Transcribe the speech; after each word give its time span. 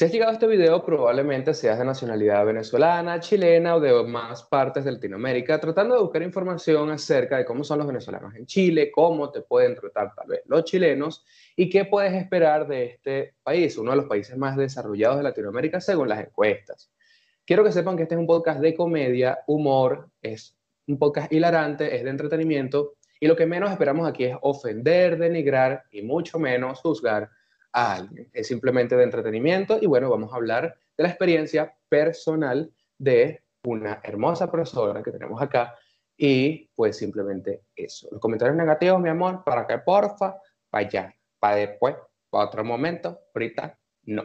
Si 0.00 0.06
has 0.06 0.12
llegado 0.12 0.30
a 0.30 0.32
este 0.32 0.46
video, 0.46 0.82
probablemente 0.82 1.52
seas 1.52 1.78
de 1.78 1.84
nacionalidad 1.84 2.46
venezolana, 2.46 3.20
chilena 3.20 3.76
o 3.76 3.80
de 3.80 4.02
más 4.04 4.42
partes 4.44 4.82
de 4.82 4.92
Latinoamérica, 4.92 5.60
tratando 5.60 5.94
de 5.94 6.00
buscar 6.00 6.22
información 6.22 6.90
acerca 6.90 7.36
de 7.36 7.44
cómo 7.44 7.64
son 7.64 7.80
los 7.80 7.86
venezolanos 7.86 8.34
en 8.34 8.46
Chile, 8.46 8.90
cómo 8.90 9.30
te 9.30 9.42
pueden 9.42 9.74
tratar 9.74 10.14
tal 10.14 10.28
vez 10.28 10.40
los 10.46 10.64
chilenos 10.64 11.22
y 11.54 11.68
qué 11.68 11.84
puedes 11.84 12.14
esperar 12.14 12.66
de 12.66 12.84
este 12.86 13.34
país, 13.42 13.76
uno 13.76 13.90
de 13.90 13.98
los 13.98 14.06
países 14.06 14.38
más 14.38 14.56
desarrollados 14.56 15.18
de 15.18 15.22
Latinoamérica 15.22 15.82
según 15.82 16.08
las 16.08 16.20
encuestas. 16.20 16.90
Quiero 17.44 17.62
que 17.62 17.70
sepan 17.70 17.98
que 17.98 18.04
este 18.04 18.14
es 18.14 18.20
un 18.20 18.26
podcast 18.26 18.60
de 18.60 18.74
comedia, 18.74 19.40
humor, 19.48 20.08
es 20.22 20.56
un 20.86 20.98
podcast 20.98 21.30
hilarante, 21.30 21.94
es 21.94 22.04
de 22.04 22.08
entretenimiento 22.08 22.94
y 23.20 23.26
lo 23.26 23.36
que 23.36 23.44
menos 23.44 23.70
esperamos 23.70 24.08
aquí 24.08 24.24
es 24.24 24.36
ofender, 24.40 25.18
denigrar 25.18 25.84
y 25.90 26.00
mucho 26.00 26.38
menos 26.38 26.80
juzgar 26.80 27.28
a 27.72 27.94
alguien. 27.94 28.28
Es 28.32 28.48
simplemente 28.48 28.96
de 28.96 29.04
entretenimiento 29.04 29.78
y 29.80 29.86
bueno, 29.86 30.10
vamos 30.10 30.32
a 30.32 30.36
hablar 30.36 30.76
de 30.96 31.02
la 31.02 31.08
experiencia 31.08 31.76
personal 31.88 32.72
de 32.98 33.42
una 33.64 34.00
hermosa 34.02 34.50
profesora 34.50 35.02
que 35.02 35.10
tenemos 35.10 35.40
acá 35.40 35.74
y 36.16 36.68
pues 36.74 36.98
simplemente 36.98 37.62
eso. 37.74 38.08
Los 38.10 38.20
comentarios 38.20 38.56
negativos, 38.56 39.00
mi 39.00 39.08
amor, 39.08 39.42
para 39.44 39.66
que 39.66 39.78
porfa, 39.78 40.36
para 40.68 40.86
allá, 40.86 41.14
para 41.38 41.56
después, 41.56 41.96
para 42.28 42.44
otro 42.44 42.64
momento, 42.64 43.20
ahorita 43.34 43.78
no. 44.04 44.24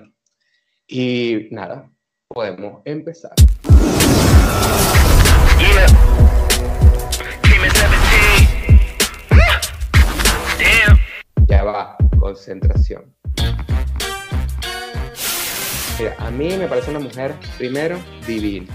Y 0.88 1.48
nada, 1.52 1.90
podemos 2.28 2.82
empezar. 2.86 3.34
Ya 11.48 11.64
va, 11.64 11.96
concentración. 12.20 13.15
Mira, 15.98 16.16
a 16.20 16.30
mí 16.30 16.50
me 16.58 16.68
parece 16.68 16.90
una 16.92 17.00
mujer, 17.00 17.34
primero, 17.58 17.98
divina, 18.28 18.68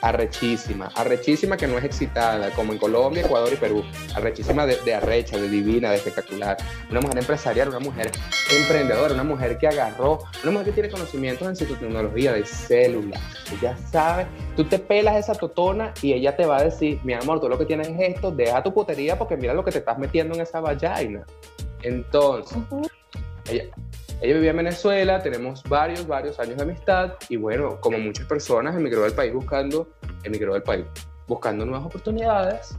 arrechísima, 0.00 0.90
arrechísima 0.96 1.56
que 1.56 1.68
no 1.68 1.78
es 1.78 1.84
excitada, 1.84 2.50
como 2.50 2.72
en 2.72 2.78
Colombia, 2.78 3.22
Ecuador 3.24 3.52
y 3.52 3.56
Perú, 3.56 3.84
arrechísima 4.14 4.66
de, 4.66 4.94
arrecha, 4.94 5.36
de 5.36 5.48
divina, 5.48 5.90
de 5.90 5.96
espectacular, 5.96 6.56
una 6.90 7.00
mujer 7.00 7.18
empresarial, 7.18 7.68
una 7.68 7.78
mujer 7.78 8.10
emprendedora, 8.52 9.14
una 9.14 9.22
mujer 9.22 9.58
que 9.58 9.68
agarró, 9.68 10.18
una 10.42 10.52
mujer 10.52 10.66
que 10.66 10.72
tiene 10.72 10.90
conocimientos 10.90 11.46
en 11.48 11.56
su 11.56 11.66
tecnología 11.66 12.32
de 12.32 12.44
células, 12.44 13.20
ella 13.52 13.76
sabe, 13.90 14.26
tú 14.56 14.64
te 14.64 14.80
pelas 14.80 15.16
esa 15.16 15.34
totona 15.34 15.94
y 16.02 16.14
ella 16.14 16.36
te 16.36 16.46
va 16.46 16.58
a 16.58 16.64
decir, 16.64 17.00
mi 17.04 17.12
amor, 17.12 17.40
tú 17.40 17.48
lo 17.48 17.58
que 17.58 17.66
tienes 17.66 17.88
es 17.88 18.14
esto, 18.16 18.30
deja 18.30 18.62
tu 18.62 18.74
putería 18.74 19.16
porque 19.16 19.36
mira 19.36 19.54
lo 19.54 19.64
que 19.64 19.70
te 19.70 19.78
estás 19.78 19.98
metiendo 19.98 20.34
en 20.34 20.40
esa 20.40 20.60
vallaina. 20.60 21.24
Entonces, 21.82 22.58
ella, 23.48 23.64
ella 24.20 24.34
vivía 24.34 24.50
en 24.50 24.56
Venezuela, 24.56 25.22
tenemos 25.22 25.62
varios, 25.64 26.06
varios 26.06 26.40
años 26.40 26.56
de 26.56 26.62
amistad 26.62 27.14
y 27.28 27.36
bueno, 27.36 27.78
como 27.80 27.98
muchas 27.98 28.26
personas, 28.26 28.74
emigró 28.74 29.02
del 29.02 29.12
país 29.12 29.32
buscando, 29.32 29.88
emigró 30.24 30.54
del 30.54 30.62
país 30.62 30.86
buscando 31.26 31.66
nuevas 31.66 31.86
oportunidades 31.86 32.76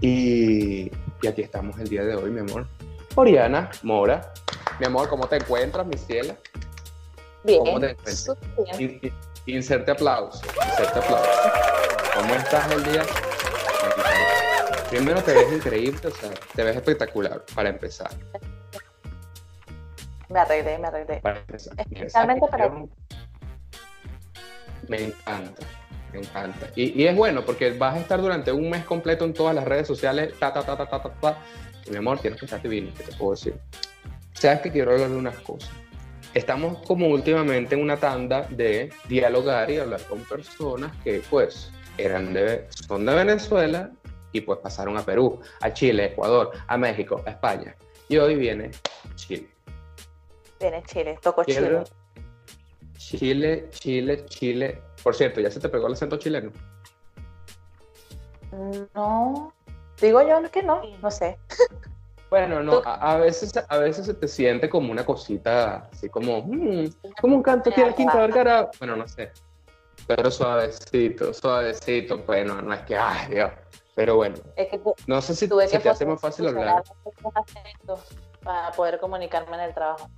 y, 0.00 0.90
y 1.22 1.26
aquí 1.26 1.42
estamos 1.42 1.78
el 1.78 1.88
día 1.88 2.04
de 2.04 2.14
hoy, 2.16 2.30
mi 2.30 2.40
amor. 2.40 2.66
Oriana 3.14 3.70
Mora, 3.82 4.32
mi 4.78 4.86
amor, 4.86 5.08
¿cómo 5.08 5.26
te 5.26 5.36
encuentras, 5.36 5.86
mi? 5.86 5.96
Bien. 7.44 7.58
¿Cómo 7.64 7.80
te 7.80 7.90
encuentras? 7.90 8.30
Inserte 9.46 9.90
aplauso, 9.90 10.42
inserte 10.70 10.98
aplauso. 10.98 11.30
¿Cómo 12.14 12.34
estás 12.34 12.70
el 12.72 12.84
día? 12.84 13.02
Primero 14.90 15.22
te 15.22 15.32
ves 15.32 15.52
increíble, 15.52 16.00
o 16.06 16.10
sea, 16.10 16.30
te 16.54 16.62
ves 16.62 16.76
espectacular 16.76 17.42
para 17.54 17.70
empezar. 17.70 18.10
Me 20.28 20.40
arreglé, 20.40 20.78
me 20.78 20.88
arreglé. 20.88 21.20
Para 21.20 21.40
empezar. 21.40 21.74
Especialmente 21.78 22.46
para 22.48 22.70
Me 24.88 25.04
encanta, 25.04 25.66
me 26.12 26.18
encanta. 26.20 26.66
Y, 26.76 27.02
y, 27.02 27.06
es 27.06 27.16
bueno 27.16 27.44
porque 27.44 27.70
vas 27.72 27.96
a 27.96 28.00
estar 28.00 28.20
durante 28.20 28.52
un 28.52 28.68
mes 28.68 28.84
completo 28.84 29.24
en 29.24 29.32
todas 29.32 29.54
las 29.54 29.64
redes 29.64 29.86
sociales, 29.86 30.34
ta, 30.38 30.52
ta, 30.52 30.62
ta, 30.62 30.76
ta, 30.76 30.86
ta, 30.86 31.02
ta, 31.02 31.10
ta. 31.20 31.38
Y 31.86 31.90
mi 31.90 31.96
amor, 31.96 32.18
tienes 32.18 32.38
que 32.38 32.46
estar 32.46 32.60
divino, 32.60 32.92
¿qué 32.96 33.04
te 33.04 33.12
puedo 33.16 33.32
decir? 33.32 33.58
Sabes 34.34 34.60
que 34.60 34.70
quiero 34.70 34.92
hablar 34.92 35.10
de 35.10 35.16
unas 35.16 35.36
cosas. 35.40 35.70
Estamos 36.34 36.86
como 36.86 37.08
últimamente 37.08 37.74
en 37.74 37.82
una 37.82 37.96
tanda 37.96 38.42
de 38.50 38.90
dialogar 39.08 39.70
y 39.70 39.78
hablar 39.78 40.00
con 40.02 40.22
personas 40.24 40.92
que 41.02 41.22
pues 41.30 41.72
eran 41.96 42.32
de, 42.32 42.66
son 42.70 43.06
de 43.06 43.14
Venezuela 43.14 43.90
y 44.32 44.42
pues 44.42 44.58
pasaron 44.60 44.96
a 44.96 45.04
Perú, 45.04 45.40
a 45.60 45.72
Chile, 45.72 46.06
Ecuador, 46.06 46.52
a 46.66 46.76
México, 46.76 47.22
a 47.26 47.30
España. 47.30 47.74
Y 48.08 48.18
hoy 48.18 48.36
viene 48.36 48.70
Chile. 49.16 49.48
Viene 50.60 50.82
Chile, 50.84 51.18
toco 51.22 51.44
Chile. 51.44 51.84
Chile, 52.96 53.68
Chile, 53.70 54.24
Chile. 54.26 54.82
Por 55.02 55.14
cierto, 55.14 55.40
¿ya 55.40 55.50
se 55.50 55.60
te 55.60 55.68
pegó 55.68 55.86
el 55.86 55.92
acento 55.92 56.16
chileno? 56.16 56.50
No, 58.94 59.52
digo 60.00 60.22
yo 60.22 60.50
que 60.50 60.62
no, 60.62 60.82
no 61.00 61.10
sé. 61.10 61.38
Bueno, 62.30 62.62
no, 62.62 62.82
a, 62.84 63.12
a, 63.12 63.16
veces, 63.16 63.52
a 63.56 63.78
veces 63.78 64.06
se 64.06 64.14
te 64.14 64.28
siente 64.28 64.68
como 64.68 64.92
una 64.92 65.04
cosita, 65.04 65.88
así 65.90 66.10
como, 66.10 66.42
mmm, 66.42 66.86
como 67.20 67.36
un 67.36 67.42
canto 67.42 67.70
que 67.70 67.94
Quinta 67.94 68.18
Vergara. 68.18 68.70
Bueno, 68.78 68.96
no 68.96 69.08
sé. 69.08 69.32
Pero 70.06 70.30
suavecito, 70.30 71.32
suavecito. 71.32 72.18
Bueno, 72.18 72.60
no 72.60 72.74
es 72.74 72.80
que, 72.82 72.96
ay, 72.96 73.30
Dios. 73.30 73.50
Pero 73.94 74.16
bueno, 74.16 74.36
es 74.56 74.68
que 74.68 74.78
tú, 74.78 74.94
no 75.06 75.20
sé 75.20 75.34
si, 75.34 75.48
si 75.48 75.78
te 75.78 75.88
hace 75.88 76.06
más 76.06 76.20
fácil 76.20 76.48
hablar. 76.48 76.84
Para 78.44 78.70
poder 78.72 79.00
comunicarme 79.00 79.56
en 79.56 79.62
el 79.62 79.74
trabajo. 79.74 80.08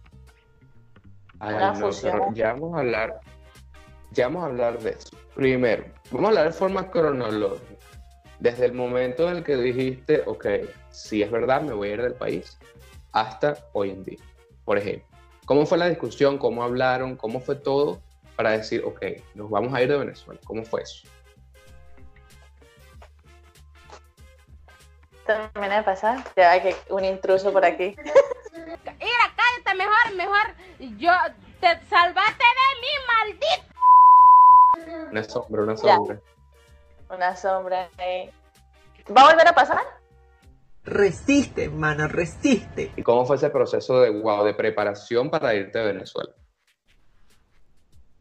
Ay, 1.41 1.55
no, 1.79 1.91
pero 2.03 2.33
ya 2.35 2.53
vamos 2.53 2.75
a 2.75 2.81
hablar, 2.81 3.21
ya 4.11 4.27
vamos 4.29 4.43
a 4.43 4.47
hablar 4.47 4.79
de 4.79 4.91
eso. 4.91 5.09
Primero, 5.35 5.85
vamos 6.11 6.27
a 6.27 6.29
hablar 6.29 6.47
de 6.47 6.53
forma 6.53 6.91
cronológica. 6.91 7.87
Desde 8.39 8.67
el 8.67 8.75
momento 8.75 9.29
en 9.29 9.39
el 9.39 9.45
que 9.45 9.57
dijiste, 9.57 10.23
ok, 10.27 10.47
si 10.91 11.23
es 11.23 11.31
verdad, 11.31 11.63
me 11.63 11.73
voy 11.73 11.89
a 11.89 11.93
ir 11.95 12.03
del 12.03 12.15
país, 12.15 12.59
hasta 13.13 13.57
hoy 13.73 13.91
en 13.91 14.05
día. 14.05 14.19
Por 14.65 14.77
ejemplo, 14.79 15.07
¿cómo 15.47 15.65
fue 15.65 15.79
la 15.79 15.89
discusión? 15.89 16.37
¿Cómo 16.37 16.63
hablaron? 16.63 17.17
¿Cómo 17.17 17.41
fue 17.41 17.57
todo 17.57 18.01
para 18.37 18.51
decir, 18.51 18.83
ok, 18.85 19.03
nos 19.35 19.49
vamos 19.49 19.73
a 19.75 19.83
ir 19.83 19.89
de 19.89 19.97
Venezuela? 19.97 20.41
¿Cómo 20.45 20.63
fue 20.65 20.83
eso? 20.83 21.09
Termina 25.27 25.79
de 25.79 25.83
pasar, 25.85 26.25
ya 26.37 26.51
hay 26.51 26.61
que 26.61 26.77
un 26.91 27.05
intruso 27.05 27.53
por 27.53 27.65
aquí. 27.65 27.97
Mejor, 29.81 30.15
mejor. 30.15 30.47
Yo 30.99 31.13
te 31.59 31.69
salvaste 31.89 32.45
de 32.45 32.69
mí, 32.83 32.93
maldito. 33.09 33.71
Una 35.11 35.25
sombra, 35.25 35.63
una 35.63 35.77
sombra. 35.77 36.17
Ya. 36.17 37.15
Una 37.15 37.37
sombra. 37.37 37.89
Eh. 37.97 38.31
¿Va 39.17 39.23
a 39.23 39.31
volver 39.31 39.49
a 39.49 39.55
pasar? 39.55 39.81
Resiste, 40.85 41.65
hermano, 41.65 42.09
resiste. 42.09 42.93
¿Y 42.95 43.03
cómo 43.03 43.25
fue 43.25 43.37
ese 43.37 43.49
proceso 43.49 44.03
de 44.03 44.11
wow, 44.11 44.45
de 44.45 44.53
preparación 44.53 45.31
para 45.31 45.55
irte 45.55 45.81
a 45.81 45.85
Venezuela? 45.85 46.35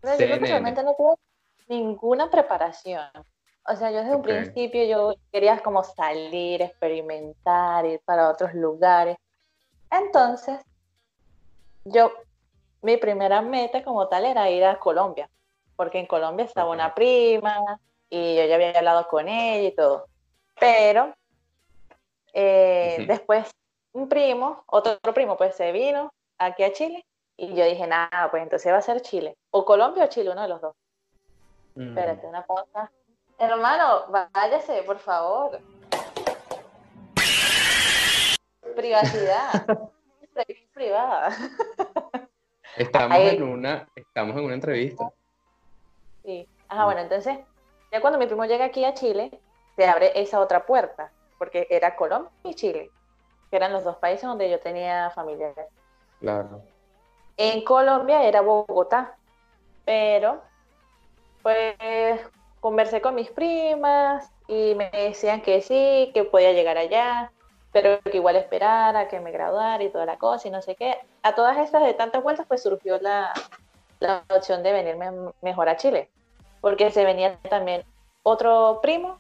No, 0.02 0.18
yo 0.18 0.38
realmente 0.38 0.81
no 0.81 0.96
tuve 0.96 1.16
ninguna 1.68 2.30
preparación. 2.30 3.09
O 3.68 3.75
sea, 3.75 3.92
yo 3.92 3.98
desde 3.98 4.16
okay. 4.16 4.34
un 4.34 4.44
principio 4.44 4.86
yo 4.86 5.14
quería 5.30 5.59
como 5.59 5.84
salir, 5.84 6.62
experimentar, 6.62 7.86
ir 7.86 8.00
para 8.06 8.30
otros 8.30 8.53
lugares. 8.53 9.18
Entonces, 9.92 10.59
yo, 11.86 12.12
mi 12.82 12.98
primera 12.98 13.42
meta 13.42 13.84
como 13.84 14.08
tal 14.08 14.26
era 14.26 14.50
ir 14.50 14.64
a 14.66 14.80
Colombia, 14.80 15.30
porque 15.76 16.00
en 16.00 16.08
Colombia 16.08 16.46
estaba 16.46 16.72
una 16.72 16.94
prima 16.94 17.80
y 18.10 18.36
yo 18.36 18.46
ya 18.46 18.56
había 18.56 18.78
hablado 18.78 19.08
con 19.08 19.28
ella 19.28 19.68
y 19.68 19.76
todo. 19.76 20.08
Pero 20.60 21.14
eh, 22.34 22.98
uh 23.00 23.02
-huh. 23.02 23.08
después 23.08 23.50
un 23.94 24.08
primo, 24.08 24.64
otro 24.68 25.00
primo, 25.14 25.38
pues 25.38 25.56
se 25.56 25.72
vino 25.72 26.14
aquí 26.38 26.64
a 26.64 26.74
Chile 26.74 27.06
y 27.38 27.54
yo 27.56 27.66
dije, 27.66 27.88
nada, 27.88 28.30
pues 28.30 28.44
entonces 28.44 28.72
va 28.72 28.78
a 28.78 28.82
ser 28.82 29.02
Chile, 29.02 29.38
o 29.52 29.64
Colombia 29.66 30.06
o 30.06 30.08
Chile, 30.08 30.30
uno 30.30 30.42
de 30.42 30.48
los 30.50 30.62
dos. 30.62 30.75
Mm. 31.75 31.90
Espérate, 31.90 32.28
una 32.28 32.46
pausa. 32.46 32.92
Hermano, 33.38 34.06
váyase, 34.34 34.84
por 34.84 35.00
favor. 35.00 35.60
Privacidad. 38.75 39.90
privada. 40.80 41.36
Estamos 42.78 43.18
Ahí. 43.18 43.36
en 43.36 43.44
una, 43.44 43.88
estamos 43.96 44.38
en 44.38 44.46
una 44.46 44.54
entrevista. 44.54 45.12
Sí. 46.24 46.48
Ajá, 46.70 46.86
bueno, 46.86 47.02
entonces, 47.02 47.38
ya 47.92 48.00
cuando 48.00 48.18
mi 48.18 48.28
primo 48.28 48.46
llega 48.46 48.66
aquí 48.66 48.86
a 48.86 48.94
Chile, 48.94 49.31
se 49.76 49.86
abre 49.86 50.12
esa 50.16 50.40
otra 50.40 50.66
puerta, 50.66 51.12
porque 51.38 51.68
era 51.70 51.98
Colombia 51.98 52.31
y 52.44 52.54
Chile, 52.54 52.92
que 53.50 53.58
eran 53.58 53.74
los 53.74 53.84
dos 53.84 53.98
países 53.98 54.24
donde 54.24 54.50
yo 54.50 54.60
tenía 54.60 55.10
familiares. 55.10 55.68
Claro. 56.22 56.62
En 57.36 57.64
Colombia 57.66 58.24
era 58.24 58.42
Bogotá, 58.42 59.18
pero 59.84 60.42
pues 61.42 61.75
conversé 62.62 63.02
con 63.02 63.16
mis 63.16 63.32
primas 63.32 64.32
y 64.48 64.75
me 64.75 64.90
decían 64.92 65.42
que 65.42 65.62
sí, 65.62 66.12
que 66.14 66.24
podía 66.24 66.54
llegar 66.54 66.78
allá, 66.78 67.32
pero 67.71 68.00
que 68.01 68.18
igual 68.18 68.36
esperara 68.36 69.07
que 69.07 69.19
me 69.19 69.31
graduara 69.31 69.83
y 69.83 69.89
toda 69.89 70.06
la 70.06 70.18
cosa 70.18 70.48
y 70.48 70.51
no 70.51 70.62
sé 70.62 70.75
qué. 70.75 70.98
A 71.24 71.36
todas 71.36 71.57
estas 71.57 71.83
de 71.83 71.94
tantas 71.94 72.24
vueltas 72.24 72.45
pues 72.48 72.63
surgió 72.63 73.00
la, 73.00 73.33
la 74.00 74.24
opción 74.30 74.63
de 74.63 74.71
venirme 74.71 75.12
mejor 75.42 75.69
a 75.69 75.77
Chile, 75.77 76.10
porque 76.62 76.92
se 76.92 77.06
venía 77.06 77.38
también 77.50 77.83
otro 78.24 78.80
primo 78.81 79.18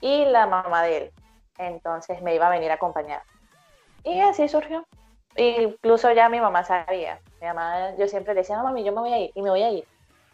y 0.00 0.24
la 0.24 0.46
mamá 0.46 0.82
de 0.82 0.96
él. 0.96 1.12
Entonces 1.58 2.22
me 2.22 2.34
iba 2.34 2.46
a 2.46 2.50
venir 2.50 2.70
a 2.70 2.74
acompañar. 2.74 3.22
Y 4.04 4.20
así 4.20 4.48
surgió. 4.48 4.86
Incluso 5.36 6.10
ya 6.12 6.28
mi 6.28 6.40
mamá 6.40 6.64
sabía. 6.64 7.20
Mi 7.40 7.46
mamá, 7.46 7.94
yo 7.96 8.08
siempre 8.08 8.34
le 8.34 8.40
decía, 8.40 8.56
no, 8.56 8.64
mami, 8.64 8.84
yo 8.84 8.92
me 8.92 9.00
voy 9.00 9.12
a 9.12 9.18
ir 9.18 9.32
y 9.34 9.42
me 9.42 9.50
voy 9.50 9.62
a 9.62 9.70
ir. 9.70 9.84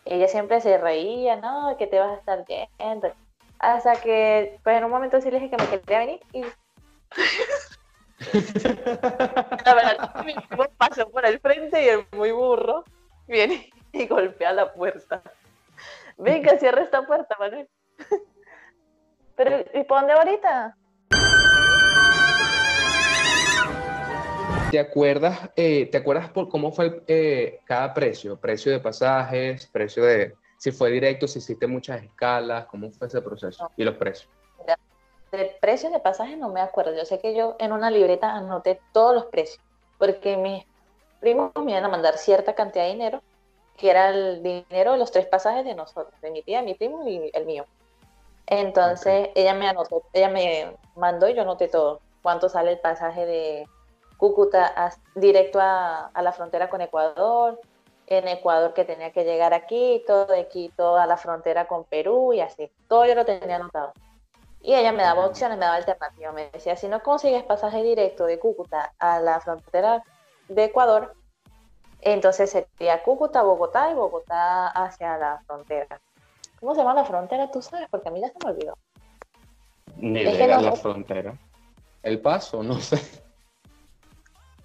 Ella 0.05 0.29
siempre 0.29 0.61
se 0.61 0.79
reía, 0.79 1.37
no, 1.37 1.77
que 1.79 1.87
te 1.87 1.99
vas 1.99 2.11
a 2.11 2.15
estar 2.15 2.45
yendo. 2.47 3.13
Hasta 3.59 3.97
que, 3.97 4.59
pues 4.63 4.77
en 4.77 4.85
un 4.85 4.91
momento 4.91 5.21
sí 5.21 5.31
le 5.31 5.41
dije 5.41 5.55
que 5.55 5.63
me 5.63 5.69
quería 5.69 5.99
venir 5.99 6.21
y. 6.33 6.45
la 9.65 9.75
verdad, 9.75 10.25
mi 10.25 10.35
primo 10.35 10.65
pasó 10.77 11.09
por 11.11 11.27
el 11.27 11.39
frente 11.41 11.85
y 11.85 11.89
el 11.89 12.07
muy 12.13 12.33
burro 12.33 12.85
viene 13.27 13.71
y 13.93 14.07
golpea 14.07 14.53
la 14.53 14.73
puerta. 14.73 15.23
Venga, 16.17 16.59
cierra 16.59 16.83
esta 16.83 17.07
puerta, 17.07 17.37
Manuel. 17.39 17.69
Pero, 19.37 19.65
¿y 19.75 19.85
por 19.85 20.01
dónde 20.01 20.13
ahorita? 20.13 20.77
¿Te 24.71 24.79
acuerdas, 24.81 25.51
eh, 25.57 25.87
¿te 25.87 25.99
acuerdas 25.99 26.31
por 26.31 26.49
cómo 26.49 26.73
fue 26.73 27.03
eh, 27.07 27.61
cada 27.65 27.95
precio? 27.95 28.37
Precio 28.41 28.73
de 28.73 28.81
pasajes, 28.81 29.67
precio 29.67 30.05
de 30.05 30.35
si 30.59 30.73
fue 30.73 30.91
directo, 30.91 31.29
si 31.29 31.39
hiciste 31.39 31.67
muchas 31.67 32.03
escalas, 32.03 32.67
cómo 32.67 32.91
fue 32.91 33.07
ese 33.07 33.21
proceso 33.21 33.71
y 33.77 33.85
los 33.85 33.97
precios. 33.97 34.31
De 35.37 35.57
precios 35.61 35.93
de 35.93 36.01
pasajes 36.01 36.39
no 36.39 36.49
me 36.49 36.61
acuerdo. 36.61 36.95
Yo 36.95 37.05
sé 37.05 37.19
que 37.19 37.35
yo 37.35 37.57
en 37.59 37.73
una 37.73 37.91
libreta 37.91 38.33
anoté 38.33 38.81
todos 38.93 39.15
los 39.15 39.27
precios, 39.27 39.61
porque 39.99 40.37
mis 40.37 40.65
primos 41.21 41.53
me 41.63 41.73
iban 41.73 41.85
a 41.85 41.89
mandar 41.89 42.19
cierta 42.19 42.55
cantidad 42.55 42.85
de 42.85 42.91
dinero, 42.91 43.23
que 43.77 43.91
era 43.91 44.11
el 44.11 44.43
dinero 44.43 44.93
de 44.93 44.99
los 44.99 45.11
tres 45.11 45.27
pasajes 45.27 45.65
de 45.65 45.75
nosotros, 45.75 46.21
de 46.21 46.31
mi 46.31 46.43
tía, 46.43 46.63
mi 46.63 46.75
primo 46.75 47.07
y 47.09 47.31
el 47.33 47.47
mío. 47.47 47.67
Entonces 48.47 49.31
ella 49.35 49.55
me 49.55 49.69
anotó, 49.69 50.03
ella 50.13 50.29
me 50.29 50.77
mandó 50.97 51.29
y 51.29 51.35
yo 51.35 51.43
anoté 51.43 51.69
todo. 51.69 52.01
Cuánto 52.23 52.49
sale 52.49 52.73
el 52.73 52.79
pasaje 52.79 53.27
de 53.27 53.67
Cúcuta 54.17 54.93
directo 55.15 55.59
a, 55.61 56.11
la 56.15 56.33
frontera 56.33 56.69
con 56.71 56.81
Ecuador, 56.81 57.61
en 58.07 58.29
Ecuador 58.29 58.75
que 58.75 58.85
tenía 58.85 59.13
que 59.13 59.25
llegar 59.25 59.55
a 59.55 59.67
Quito, 59.67 60.27
de 60.27 60.47
Quito 60.49 60.97
a 60.97 61.07
la 61.07 61.17
frontera 61.17 61.67
con 61.67 61.85
Perú 61.85 62.33
y 62.33 62.41
así. 62.41 62.71
Todo 62.89 63.07
yo 63.07 63.15
lo 63.15 63.25
tenía 63.25 63.57
anotado. 63.57 63.93
Y 64.65 64.75
ella 64.75 64.93
me 64.93 65.03
daba 65.03 65.27
opciones, 65.27 65.59
me 65.59 65.67
daba 65.67 65.77
alternativas. 65.77 66.33
Me 66.33 66.49
decía, 66.51 66.75
si 66.75 66.89
no 66.89 67.03
consigues 67.03 67.43
pasaje 67.43 67.83
directo 67.83 68.25
de 68.25 68.39
Cúcuta 68.39 68.95
a 68.99 69.21
la 69.21 69.39
frontera 69.41 70.03
de 70.49 70.65
Ecuador, 70.65 71.15
entonces 72.01 72.51
sería 72.51 73.03
Cúcuta, 73.03 73.43
Bogotá 73.43 73.91
y 73.91 73.95
Bogotá 73.95 74.69
hacia 74.69 75.19
la 75.19 75.43
frontera. 75.47 76.01
¿Cómo 76.59 76.75
se 76.75 76.81
llama 76.81 76.95
la 76.95 77.05
frontera? 77.05 77.51
¿Tú 77.51 77.61
sabes? 77.61 77.89
Porque 77.91 78.09
a 78.09 78.13
mí 78.13 78.23
ya 78.23 78.29
se 78.29 78.39
me 78.43 78.53
olvidó. 78.53 78.79
Ni 79.97 80.23
idea 80.23 80.59
la 80.59 80.73
frontera. 80.73 81.39
El 82.03 82.23
paso, 82.23 82.63
no 82.63 82.81
sé. 82.81 82.97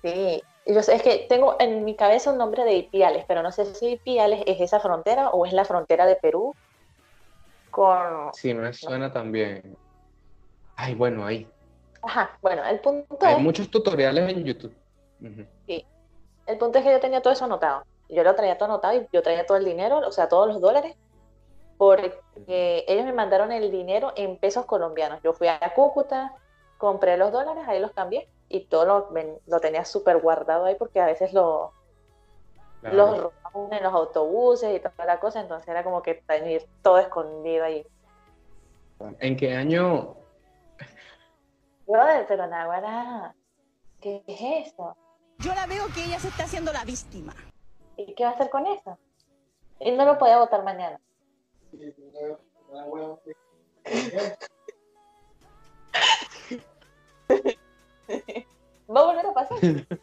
Sí, 0.02 0.42
yo 0.66 0.82
sé, 0.82 0.96
es 0.96 1.04
que 1.04 1.26
tengo 1.28 1.58
en 1.60 1.84
mi 1.84 1.98
cabeza 1.98 2.32
un 2.32 2.38
nombre 2.38 2.64
de 2.64 2.76
Ipiales, 2.76 3.26
pero 3.28 3.44
no 3.44 3.52
sé 3.52 3.66
si 3.76 3.90
Ipiales 3.90 4.44
es 4.46 4.62
esa 4.62 4.80
frontera 4.80 5.32
o 5.32 5.46
es 5.46 5.52
la 5.52 5.66
frontera 5.66 6.06
de 6.06 6.16
Perú 6.16 6.56
con... 7.70 8.34
Sí, 8.34 8.54
no 8.54 8.62
me 8.62 8.72
suena 8.72 9.12
también. 9.12 9.78
Ay, 10.82 10.96
bueno, 10.96 11.26
ahí. 11.26 11.46
Ajá, 12.02 12.38
bueno, 12.42 12.64
el 12.64 12.80
punto 12.80 13.18
Hay 13.20 13.44
muchos 13.44 13.70
tutoriales 13.70 14.30
en 14.30 14.46
YouTube. 14.46 14.74
Sí, 15.68 15.86
el 16.46 16.58
punto 16.58 16.78
es 16.78 16.86
que 16.86 16.92
yo 16.92 17.02
tenía 17.02 17.22
todo 17.22 17.34
eso 17.34 17.44
anotado. 17.44 17.84
Yo 18.08 18.24
lo 18.24 18.34
traía 18.34 18.58
todo 18.58 18.70
anotado 18.70 18.98
y 18.98 19.06
yo 19.12 19.22
traía 19.22 19.46
todo 19.46 19.58
el 19.58 19.66
dinero, 19.66 19.98
o 20.00 20.12
sea, 20.14 20.30
todos 20.30 20.48
los 20.48 20.62
dólares, 20.62 20.96
porque 21.78 22.86
ellos 22.88 23.04
me 23.04 23.12
mandaron 23.12 23.52
el 23.52 23.70
dinero 23.72 24.14
en 24.16 24.38
pesos 24.38 24.66
colombianos. 24.66 25.20
Yo 25.22 25.34
fui 25.34 25.50
a 25.50 25.60
Cúcuta, 25.76 26.34
compré 26.78 27.18
los 27.18 27.34
dólares, 27.34 27.66
ahí 27.68 27.82
los 27.82 27.92
cambié 27.92 28.30
y 28.48 28.62
todo 28.62 28.86
lo, 28.86 29.10
lo 29.48 29.60
tenía 29.60 29.84
súper 29.84 30.20
guardado 30.20 30.64
ahí 30.64 30.76
porque 30.76 31.02
a 31.02 31.06
veces 31.06 31.34
lo, 31.34 31.74
los 32.84 33.18
robaban 33.18 33.74
en 33.74 33.84
los 33.84 33.94
autobuses 33.94 34.74
y 34.74 34.80
toda 34.80 35.06
la 35.06 35.20
cosa, 35.20 35.42
entonces 35.42 35.68
era 35.68 35.84
como 35.84 36.02
que 36.02 36.16
tener 36.26 36.66
todo 36.82 37.00
escondido 37.00 37.66
ahí. 37.66 37.86
¿En 39.20 39.36
qué 39.36 39.54
año? 39.54 40.19
Brother, 41.90 42.26
pero 42.28 42.46
Nahuara, 42.46 43.34
¿qué 44.00 44.24
es 44.28 44.68
eso? 44.68 44.96
Yo 45.40 45.56
la 45.56 45.66
veo 45.66 45.88
que 45.96 46.06
ella 46.06 46.20
se 46.20 46.28
está 46.28 46.44
haciendo 46.44 46.72
la 46.72 46.86
víctima. 46.86 47.34
¿Y 47.98 48.14
qué 48.14 48.26
va 48.26 48.30
a 48.30 48.34
hacer 48.34 48.52
con 48.52 48.68
eso? 48.68 48.96
Él 49.80 49.98
no 49.98 50.06
lo 50.06 50.20
podía 50.20 50.38
votar 50.38 50.64
mañana. 50.64 51.00
Va 58.88 59.02
a 59.02 59.06
volver 59.06 59.26
a 59.26 59.34
pasar. 59.34 59.58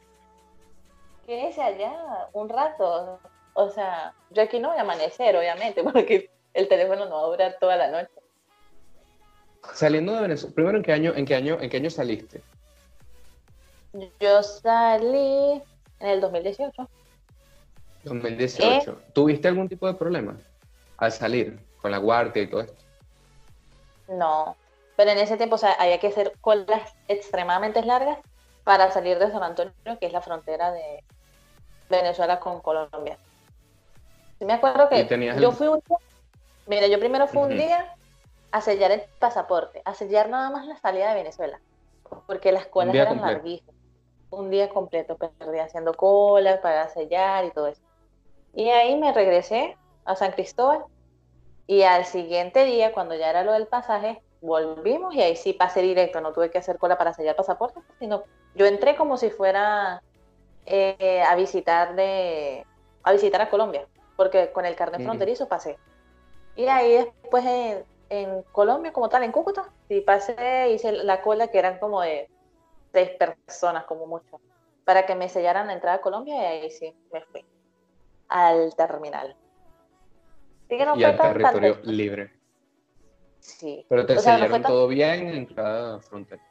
Quédese 1.26 1.62
allá 1.62 2.28
un 2.32 2.48
rato. 2.48 3.20
O 3.54 3.70
sea, 3.70 4.12
yo 4.30 4.42
aquí 4.42 4.58
no 4.58 4.70
voy 4.70 4.78
a 4.78 4.80
amanecer, 4.80 5.36
obviamente, 5.36 5.84
porque 5.92 6.32
el 6.52 6.66
teléfono 6.66 7.06
no 7.06 7.14
va 7.14 7.22
a 7.22 7.26
durar 7.26 7.56
toda 7.60 7.76
la 7.76 7.88
noche. 7.92 8.25
Saliendo 9.74 10.14
de 10.14 10.22
Venezuela, 10.22 10.54
primero, 10.54 10.76
¿en 10.78 10.82
qué 10.82 10.92
año, 10.92 11.12
en 11.14 11.24
qué 11.26 11.34
año, 11.34 11.58
en 11.60 11.70
qué 11.70 11.76
año 11.76 11.90
saliste? 11.90 12.42
Yo 14.20 14.42
salí 14.42 15.62
en 16.00 16.08
el 16.08 16.20
2018. 16.20 16.88
2018. 18.04 18.90
Eh. 18.90 18.94
¿Tuviste 19.12 19.48
algún 19.48 19.68
tipo 19.68 19.86
de 19.86 19.94
problema 19.94 20.36
al 20.98 21.12
salir 21.12 21.58
con 21.80 21.90
la 21.90 21.98
guardia 21.98 22.42
y 22.42 22.46
todo 22.46 22.60
esto? 22.62 22.82
No, 24.08 24.56
pero 24.96 25.10
en 25.10 25.18
ese 25.18 25.36
tiempo, 25.36 25.56
o 25.56 25.58
sea, 25.58 25.72
había 25.72 25.98
que 25.98 26.08
hacer 26.08 26.32
colas 26.40 26.94
extremadamente 27.08 27.82
largas 27.82 28.18
para 28.64 28.90
salir 28.90 29.18
de 29.18 29.30
San 29.30 29.42
Antonio, 29.42 29.72
que 30.00 30.06
es 30.06 30.12
la 30.12 30.20
frontera 30.20 30.72
de 30.72 31.04
Venezuela 31.88 32.40
con 32.40 32.60
Colombia. 32.60 33.18
me 34.40 34.52
acuerdo 34.52 34.88
que 34.88 35.06
yo 35.40 35.52
fui 35.52 35.68
un 35.68 35.82
día, 35.86 35.98
mira, 36.66 36.86
yo 36.86 36.98
primero 36.98 37.26
fui 37.26 37.42
un 37.42 37.56
día 37.56 37.94
a 38.50 38.60
sellar 38.60 38.90
el 38.92 39.02
pasaporte, 39.18 39.82
a 39.84 39.94
sellar 39.94 40.28
nada 40.28 40.50
más 40.50 40.66
la 40.66 40.76
salida 40.76 41.08
de 41.08 41.14
Venezuela, 41.14 41.60
porque 42.26 42.52
las 42.52 42.66
colas 42.66 42.94
eran 42.94 43.20
larguísimas. 43.20 43.74
Un 44.30 44.50
día 44.50 44.68
completo 44.68 45.16
perdí 45.16 45.58
haciendo 45.58 45.94
colas 45.94 46.58
para 46.58 46.88
sellar 46.88 47.44
y 47.44 47.50
todo 47.50 47.68
eso. 47.68 47.82
Y 48.54 48.68
ahí 48.70 48.96
me 48.96 49.12
regresé 49.12 49.76
a 50.04 50.16
San 50.16 50.32
Cristóbal 50.32 50.84
y 51.66 51.82
al 51.82 52.04
siguiente 52.04 52.64
día, 52.64 52.92
cuando 52.92 53.14
ya 53.14 53.30
era 53.30 53.44
lo 53.44 53.52
del 53.52 53.66
pasaje, 53.66 54.22
volvimos 54.40 55.14
y 55.14 55.22
ahí 55.22 55.36
sí 55.36 55.52
pasé 55.52 55.82
directo, 55.82 56.20
no 56.20 56.32
tuve 56.32 56.50
que 56.50 56.58
hacer 56.58 56.78
cola 56.78 56.96
para 56.96 57.12
sellar 57.12 57.36
pasaporte, 57.36 57.80
sino 57.98 58.24
yo 58.54 58.66
entré 58.66 58.96
como 58.96 59.16
si 59.16 59.30
fuera 59.30 60.02
eh, 60.64 61.22
a 61.26 61.34
visitar 61.34 61.94
de 61.96 62.64
a 63.02 63.12
visitar 63.12 63.40
a 63.40 63.50
Colombia, 63.50 63.86
porque 64.16 64.50
con 64.52 64.64
el 64.66 64.74
carnet 64.74 65.02
fronterizo 65.02 65.48
pasé. 65.48 65.78
Y 66.56 66.66
ahí 66.66 66.92
después 66.92 67.44
en, 68.08 68.42
Colombia 68.52 68.92
como 68.92 69.08
tal, 69.08 69.22
en 69.22 69.32
Cúcuta, 69.32 69.70
sí 69.88 70.00
pasé, 70.00 70.70
hice 70.70 70.92
la 70.92 71.22
cola 71.22 71.48
que 71.48 71.58
eran 71.58 71.78
como 71.78 72.00
de 72.00 72.28
seis 72.92 73.10
personas 73.10 73.84
como 73.84 74.06
mucho, 74.06 74.40
para 74.84 75.06
que 75.06 75.14
me 75.14 75.28
sellaran 75.28 75.66
la 75.66 75.74
entrada 75.74 75.98
a 75.98 76.00
Colombia 76.00 76.34
y 76.34 76.62
ahí 76.62 76.70
sí 76.70 76.94
me 77.12 77.20
fui 77.22 77.44
al 78.28 78.74
terminal. 78.74 79.36
y 80.68 81.04
al 81.04 81.16
territorio 81.16 81.78
libre. 81.84 82.32
Sí. 83.40 83.86
Pero 83.88 84.06
te 84.06 84.18
sellaron 84.18 84.62
todo 84.62 84.88
bien 84.88 85.28
en 85.28 85.46
cada 85.46 86.00
frontera. 86.00 86.42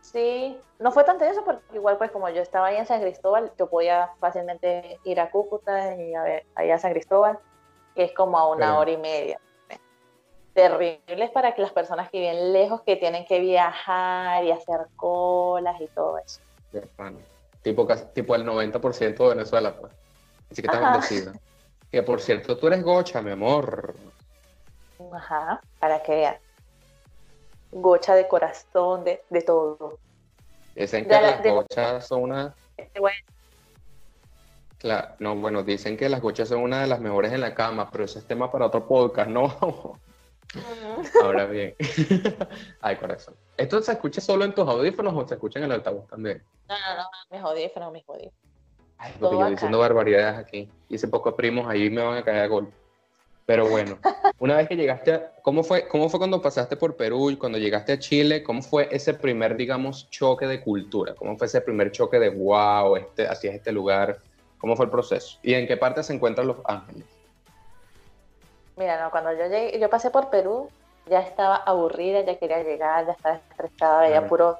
Sí, 0.00 0.58
no 0.78 0.90
fue 0.90 1.04
tan 1.04 1.22
eso 1.22 1.44
porque 1.44 1.76
igual 1.76 1.98
pues 1.98 2.10
como 2.10 2.30
yo 2.30 2.40
estaba 2.40 2.68
ahí 2.68 2.76
en 2.76 2.86
San 2.86 3.02
Cristóbal, 3.02 3.52
yo 3.58 3.68
podía 3.68 4.10
fácilmente 4.20 4.98
ir 5.04 5.20
a 5.20 5.30
Cúcuta 5.30 5.94
y 5.96 6.14
a 6.14 6.22
ver, 6.22 6.46
allá 6.54 6.76
a 6.76 6.78
San 6.78 6.92
Cristóbal, 6.92 7.38
que 7.94 8.04
es 8.04 8.14
como 8.14 8.38
a 8.38 8.48
una 8.50 8.78
hora 8.78 8.90
y 8.90 8.96
media. 8.96 9.38
Terribles 10.58 11.30
para 11.30 11.54
que 11.54 11.62
las 11.62 11.70
personas 11.70 12.10
que 12.10 12.18
viven 12.18 12.52
lejos, 12.52 12.82
que 12.82 12.96
tienen 12.96 13.24
que 13.24 13.38
viajar 13.38 14.42
y 14.42 14.50
hacer 14.50 14.88
colas 14.96 15.80
y 15.80 15.86
todo 15.86 16.18
eso. 16.18 16.40
Tipo, 17.62 17.86
tipo 18.12 18.34
el 18.34 18.44
90% 18.44 19.16
de 19.16 19.28
Venezuela, 19.28 19.76
pues. 19.76 19.92
Así 20.50 20.60
que 20.60 20.66
está 20.66 20.80
bendecido. 20.80 21.32
Que 21.92 22.02
por 22.02 22.20
cierto, 22.20 22.58
tú 22.58 22.66
eres 22.66 22.82
gocha, 22.82 23.22
mi 23.22 23.30
amor. 23.30 23.94
Ajá, 25.12 25.60
para 25.78 26.02
que 26.02 26.12
vean. 26.12 26.36
Gocha 27.70 28.16
de 28.16 28.26
corazón, 28.26 29.04
de, 29.04 29.22
de 29.30 29.42
todo. 29.42 30.00
Dicen 30.74 31.06
que 31.06 31.20
las 31.20 31.40
gochas 31.40 32.08
son 32.08 32.22
una. 32.22 32.52
Este, 32.76 33.00
claro, 34.78 35.14
no, 35.20 35.36
bueno, 35.36 35.62
dicen 35.62 35.96
que 35.96 36.08
las 36.08 36.20
gochas 36.20 36.48
son 36.48 36.62
una 36.62 36.80
de 36.80 36.88
las 36.88 36.98
mejores 36.98 37.32
en 37.32 37.42
la 37.42 37.54
cama, 37.54 37.88
pero 37.92 38.06
ese 38.06 38.18
es 38.18 38.26
tema 38.26 38.50
para 38.50 38.66
otro 38.66 38.88
podcast, 38.88 39.30
¿no? 39.30 40.00
Ahora 41.22 41.46
bien. 41.46 41.74
Ay, 42.80 42.96
corazón. 42.96 43.34
¿Esto 43.56 43.82
se 43.82 43.92
escucha 43.92 44.20
solo 44.20 44.44
en 44.44 44.54
tus 44.54 44.66
audífonos 44.66 45.14
o 45.14 45.26
se 45.26 45.34
escucha 45.34 45.58
en 45.58 45.66
el 45.66 45.72
altavoz 45.72 46.06
también? 46.08 46.42
No, 46.68 46.74
no, 46.74 47.02
no, 47.02 47.08
mis 47.30 47.40
audífonos, 47.40 47.92
mis 47.92 48.08
audífonos. 48.08 48.34
Ay, 48.98 49.12
porque 49.18 49.36
yo 49.36 49.50
diciendo 49.50 49.78
barbaridades 49.78 50.38
aquí. 50.38 50.68
Hice 50.88 51.06
pocos 51.08 51.34
primos, 51.34 51.66
ahí 51.68 51.88
me 51.90 52.02
van 52.02 52.18
a 52.18 52.24
caer 52.24 52.42
a 52.42 52.46
golpe. 52.46 52.72
Pero 53.46 53.68
bueno, 53.68 53.98
una 54.40 54.56
vez 54.56 54.68
que 54.68 54.76
llegaste, 54.76 55.22
¿cómo, 55.42 55.62
fue, 55.62 55.88
¿cómo 55.88 56.08
fue 56.08 56.18
cuando 56.18 56.42
pasaste 56.42 56.76
por 56.76 56.96
Perú 56.96 57.30
y 57.30 57.36
cuando 57.36 57.58
llegaste 57.58 57.92
a 57.92 57.98
Chile? 57.98 58.42
¿Cómo 58.42 58.60
fue 58.60 58.88
ese 58.90 59.14
primer, 59.14 59.56
digamos, 59.56 60.10
choque 60.10 60.46
de 60.46 60.60
cultura? 60.60 61.14
¿Cómo 61.14 61.36
fue 61.36 61.46
ese 61.46 61.60
primer 61.60 61.90
choque 61.92 62.18
de 62.18 62.30
wow, 62.30 62.96
este, 62.96 63.26
hacia 63.26 63.52
este 63.52 63.72
lugar? 63.72 64.18
¿Cómo 64.58 64.76
fue 64.76 64.86
el 64.86 64.90
proceso? 64.90 65.38
¿Y 65.42 65.54
en 65.54 65.66
qué 65.66 65.76
parte 65.76 66.02
se 66.02 66.12
encuentran 66.12 66.46
Los 66.46 66.58
Ángeles? 66.64 67.06
Mira, 68.78 69.02
no, 69.02 69.10
cuando 69.10 69.32
yo 69.32 69.46
llegué, 69.46 69.78
yo 69.80 69.90
pasé 69.90 70.10
por 70.10 70.30
Perú, 70.30 70.70
ya 71.06 71.20
estaba 71.20 71.56
aburrida, 71.56 72.20
ya 72.20 72.38
quería 72.38 72.62
llegar, 72.62 73.06
ya 73.06 73.12
estaba 73.12 73.34
estresada, 73.36 74.02
veía 74.02 74.28
puro, 74.28 74.56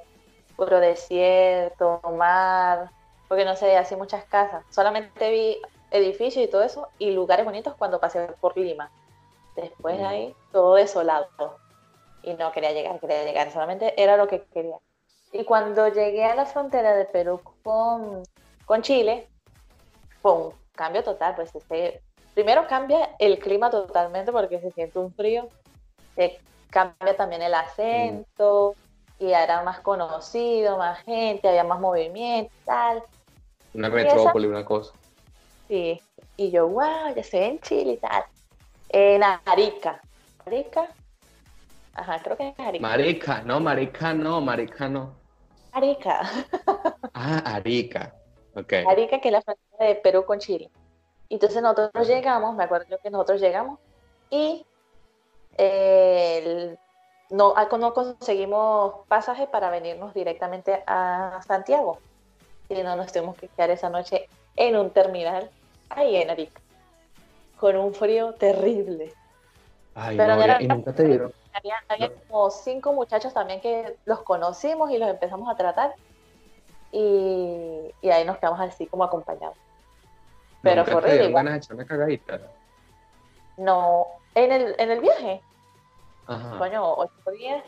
puro 0.57 0.81
desierto, 0.81 2.01
mar, 2.17 2.91
porque 3.29 3.45
no 3.45 3.55
sé, 3.55 3.77
así 3.77 3.95
muchas 3.95 4.25
casas. 4.25 4.65
Solamente 4.69 5.31
vi 5.31 5.61
edificios 5.91 6.43
y 6.43 6.49
todo 6.49 6.63
eso, 6.63 6.89
y 6.99 7.11
lugares 7.11 7.45
bonitos 7.45 7.75
cuando 7.75 7.99
pasé 8.01 8.27
por 8.41 8.57
Lima. 8.57 8.91
Después 9.55 9.97
de 9.97 10.05
ahí, 10.05 10.35
todo 10.51 10.75
desolado. 10.75 11.57
Y 12.21 12.33
no 12.33 12.51
quería 12.51 12.73
llegar, 12.73 12.99
quería 12.99 13.23
llegar, 13.23 13.51
solamente 13.51 14.01
era 14.01 14.17
lo 14.17 14.27
que 14.27 14.43
quería. 14.53 14.77
Y 15.31 15.45
cuando 15.45 15.87
llegué 15.87 16.25
a 16.25 16.35
la 16.35 16.45
frontera 16.45 16.93
de 16.93 17.05
Perú 17.05 17.39
con, 17.63 18.23
con 18.65 18.81
Chile, 18.81 19.29
un 20.23 20.53
cambio 20.73 21.03
total, 21.03 21.35
pues 21.35 21.55
este, 21.55 22.01
primero 22.33 22.67
cambia 22.67 23.15
el 23.19 23.39
clima 23.39 23.69
totalmente 23.69 24.31
porque 24.31 24.59
se 24.59 24.71
siente 24.71 24.99
un 24.99 25.13
frío, 25.13 25.49
se 26.15 26.39
cambia 26.69 27.15
también 27.15 27.41
el 27.41 27.53
acento, 27.53 28.75
y 29.19 29.31
era 29.31 29.63
más 29.63 29.79
conocido, 29.81 30.77
más 30.77 30.99
gente, 31.03 31.49
había 31.49 31.63
más 31.63 31.79
movimiento, 31.79 32.51
tal. 32.65 33.03
Una 33.73 33.89
metrópoli, 33.89 34.47
una 34.47 34.65
cosa. 34.65 34.93
Sí, 35.67 36.01
y 36.37 36.51
yo, 36.51 36.67
wow, 36.67 37.13
ya 37.13 37.21
estoy 37.21 37.41
en 37.41 37.59
Chile 37.59 37.91
y 37.93 37.97
tal. 37.97 38.23
En 38.89 39.21
Arica. 39.23 40.01
¿Arica? 40.45 40.87
Ajá, 41.93 42.19
creo 42.23 42.37
que 42.37 42.47
es 42.49 42.59
Arica. 42.59 42.87
Marica, 42.87 43.41
no, 43.43 43.59
Marica 43.59 44.13
no, 44.13 44.41
Marica 44.41 44.87
no. 44.87 45.13
Arica. 45.73 46.21
ah, 47.13 47.41
Arica. 47.45 48.15
Ok. 48.55 48.73
Arica, 48.87 49.19
que 49.19 49.27
es 49.27 49.33
la 49.33 49.41
frontera 49.41 49.85
de 49.85 49.95
Perú 49.95 50.25
con 50.25 50.39
Chile. 50.39 50.69
Entonces 51.29 51.61
nosotros 51.61 52.07
llegamos, 52.07 52.55
me 52.55 52.63
acuerdo 52.63 52.97
que 53.01 53.09
nosotros 53.09 53.39
llegamos 53.39 53.79
y 54.29 54.65
no, 57.29 57.53
no 57.77 57.93
conseguimos 57.93 58.95
pasaje 59.07 59.47
para 59.47 59.69
venirnos 59.69 60.13
directamente 60.13 60.83
a 60.87 61.41
Santiago. 61.45 61.99
Y 62.67 62.81
no 62.81 62.95
nos 62.95 63.11
tuvimos 63.11 63.35
que 63.37 63.47
quedar 63.47 63.71
esa 63.71 63.89
noche 63.89 64.27
en 64.55 64.75
un 64.75 64.91
terminal 64.91 65.49
ahí 65.89 66.17
en 66.17 66.29
Arica, 66.29 66.61
con 67.59 67.75
un 67.75 67.93
frío 67.93 68.33
terrible. 68.33 69.13
Ay, 69.95 70.17
Pero 70.17 70.35
no, 70.35 70.43
era, 70.43 70.61
y 70.61 70.67
nunca 70.67 70.93
te 70.93 71.03
dieron. 71.03 71.33
Había, 71.51 72.11
como 72.27 72.51
cinco 72.51 72.93
muchachos 72.93 73.33
también 73.33 73.59
que 73.59 73.97
los 74.05 74.21
conocimos 74.21 74.91
y 74.91 74.97
los 74.97 75.09
empezamos 75.09 75.49
a 75.49 75.55
tratar. 75.55 75.95
Y, 76.91 77.91
y 78.01 78.09
ahí 78.09 78.23
nos 78.23 78.37
quedamos 78.37 78.59
así 78.59 78.85
como 78.85 79.03
acompañados. 79.03 79.57
Pero 80.61 80.85
fue 80.85 80.95
horrible. 80.95 81.27
¿Te 81.27 81.31
ganas 81.31 81.53
de 81.53 81.57
echar 81.57 81.75
una 81.75 81.85
cagadita? 81.85 82.39
No, 83.57 84.05
en 84.35 84.51
el, 84.51 84.75
en 84.77 84.91
el 84.91 84.99
viaje. 84.99 85.41
Ajá. 86.27 86.57
Coño, 86.57 86.93
ocho 86.95 87.31
días. 87.37 87.63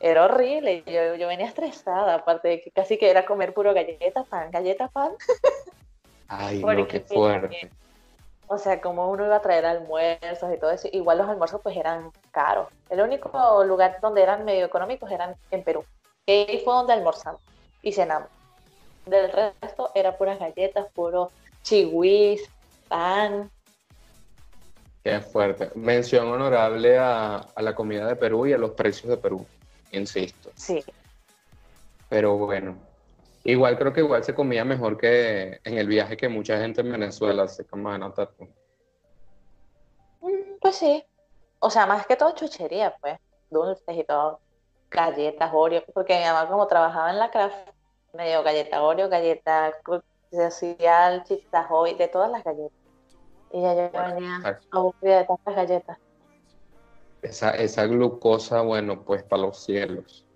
Era 0.00 0.26
horrible. 0.26 0.84
Yo, 0.86 1.16
yo 1.16 1.26
venía 1.26 1.46
estresada, 1.46 2.14
aparte 2.14 2.48
de 2.48 2.60
que 2.60 2.70
casi 2.70 2.98
que 2.98 3.10
era 3.10 3.26
comer 3.26 3.52
puro 3.52 3.74
galleta, 3.74 4.24
pan, 4.24 4.50
galleta, 4.50 4.88
pan. 4.88 5.12
Ay, 6.28 6.62
no, 6.62 6.86
qué 6.86 7.00
fuerte. 7.00 7.70
O 8.46 8.58
sea, 8.58 8.80
como 8.80 9.10
uno 9.10 9.26
iba 9.26 9.36
a 9.36 9.42
traer 9.42 9.66
almuerzos 9.66 10.54
y 10.54 10.58
todo 10.58 10.70
eso, 10.70 10.88
igual 10.92 11.18
los 11.18 11.28
almuerzos 11.28 11.60
pues 11.62 11.76
eran 11.76 12.10
caros. 12.30 12.68
El 12.88 13.00
único 13.00 13.62
lugar 13.64 13.98
donde 14.00 14.22
eran 14.22 14.44
medio 14.44 14.64
económicos 14.64 15.10
eran 15.10 15.36
en 15.50 15.62
Perú. 15.64 15.84
Y 16.26 16.32
ahí 16.32 16.62
fue 16.64 16.74
donde 16.74 16.94
almorzamos 16.94 17.40
y 17.82 17.92
cenamos. 17.92 18.28
Del 19.06 19.30
resto 19.32 19.90
era 19.94 20.16
puras 20.16 20.38
galletas, 20.38 20.86
puro 20.94 21.30
chihuis, 21.62 22.42
pan. 22.88 23.50
Qué 25.04 25.20
fuerte. 25.20 25.70
Mención 25.74 26.28
honorable 26.28 26.98
a, 26.98 27.36
a 27.36 27.62
la 27.62 27.74
comida 27.74 28.06
de 28.06 28.16
Perú 28.16 28.46
y 28.46 28.52
a 28.52 28.58
los 28.58 28.72
precios 28.72 29.08
de 29.08 29.16
Perú, 29.16 29.46
insisto. 29.92 30.50
Sí. 30.54 30.84
Pero 32.08 32.36
bueno, 32.36 32.76
Igual 33.48 33.78
creo 33.78 33.94
que 33.94 34.00
igual 34.00 34.22
se 34.24 34.34
comía 34.34 34.62
mejor 34.62 34.98
que 34.98 35.60
en 35.64 35.78
el 35.78 35.86
viaje 35.86 36.18
que 36.18 36.28
mucha 36.28 36.58
gente 36.58 36.82
en 36.82 36.92
Venezuela 36.92 37.48
se 37.48 37.64
comía 37.64 37.96
notar. 37.96 38.30
Mm, 40.20 40.58
pues 40.60 40.76
sí. 40.76 41.02
O 41.58 41.70
sea, 41.70 41.86
más 41.86 42.06
que 42.06 42.16
todo 42.16 42.32
chuchería, 42.32 42.94
pues. 43.00 43.18
Dulces 43.48 43.96
y 43.96 44.04
todo. 44.04 44.40
Galletas, 44.90 45.50
Oreo. 45.50 45.82
Porque 45.94 46.18
mi 46.18 46.24
mamá 46.24 46.46
como 46.46 46.66
trabajaba 46.66 47.10
en 47.10 47.18
la 47.18 47.30
craft, 47.30 47.56
me 48.12 48.28
dio 48.28 48.42
galleta 48.42 48.82
Oreo, 48.82 49.08
galleta 49.08 49.72
social, 50.30 51.24
chistas 51.24 51.66
hoy, 51.70 51.94
de 51.94 52.08
todas 52.08 52.30
las 52.30 52.44
galletas. 52.44 52.78
Y 53.52 53.62
ya 53.62 53.74
yo 53.74 53.90
venía 53.90 54.60
aburrida 54.70 55.18
de 55.18 55.24
tantas 55.24 55.56
galletas. 55.56 55.98
Esa, 57.22 57.50
esa 57.52 57.86
glucosa, 57.86 58.62
bueno, 58.62 59.04
pues 59.04 59.22
para 59.22 59.42
los 59.42 59.64
cielos. 59.64 60.26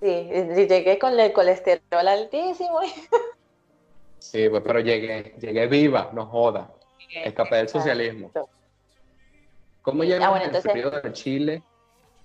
Sí, 0.00 0.08
llegué 0.08 0.98
con 0.98 1.18
el 1.18 1.32
colesterol 1.32 2.08
altísimo. 2.08 2.80
Sí, 4.18 4.48
pues, 4.48 4.62
pero 4.64 4.78
llegué, 4.78 5.34
llegué 5.40 5.66
viva, 5.66 6.10
no 6.12 6.26
joda. 6.26 6.72
Escapé 7.12 7.56
del 7.56 7.68
socialismo. 7.68 8.30
¿Cómo 9.82 10.04
llegó 10.04 10.24
ah, 10.26 10.42
el 10.44 10.62
periodo 10.62 11.00
de 11.00 11.12
Chile? 11.12 11.62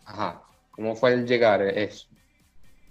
Ajá, 0.05 0.43
¿cómo 0.71 0.95
fue 0.95 1.13
el 1.13 1.25
llegar 1.25 1.63
eso? 1.63 2.07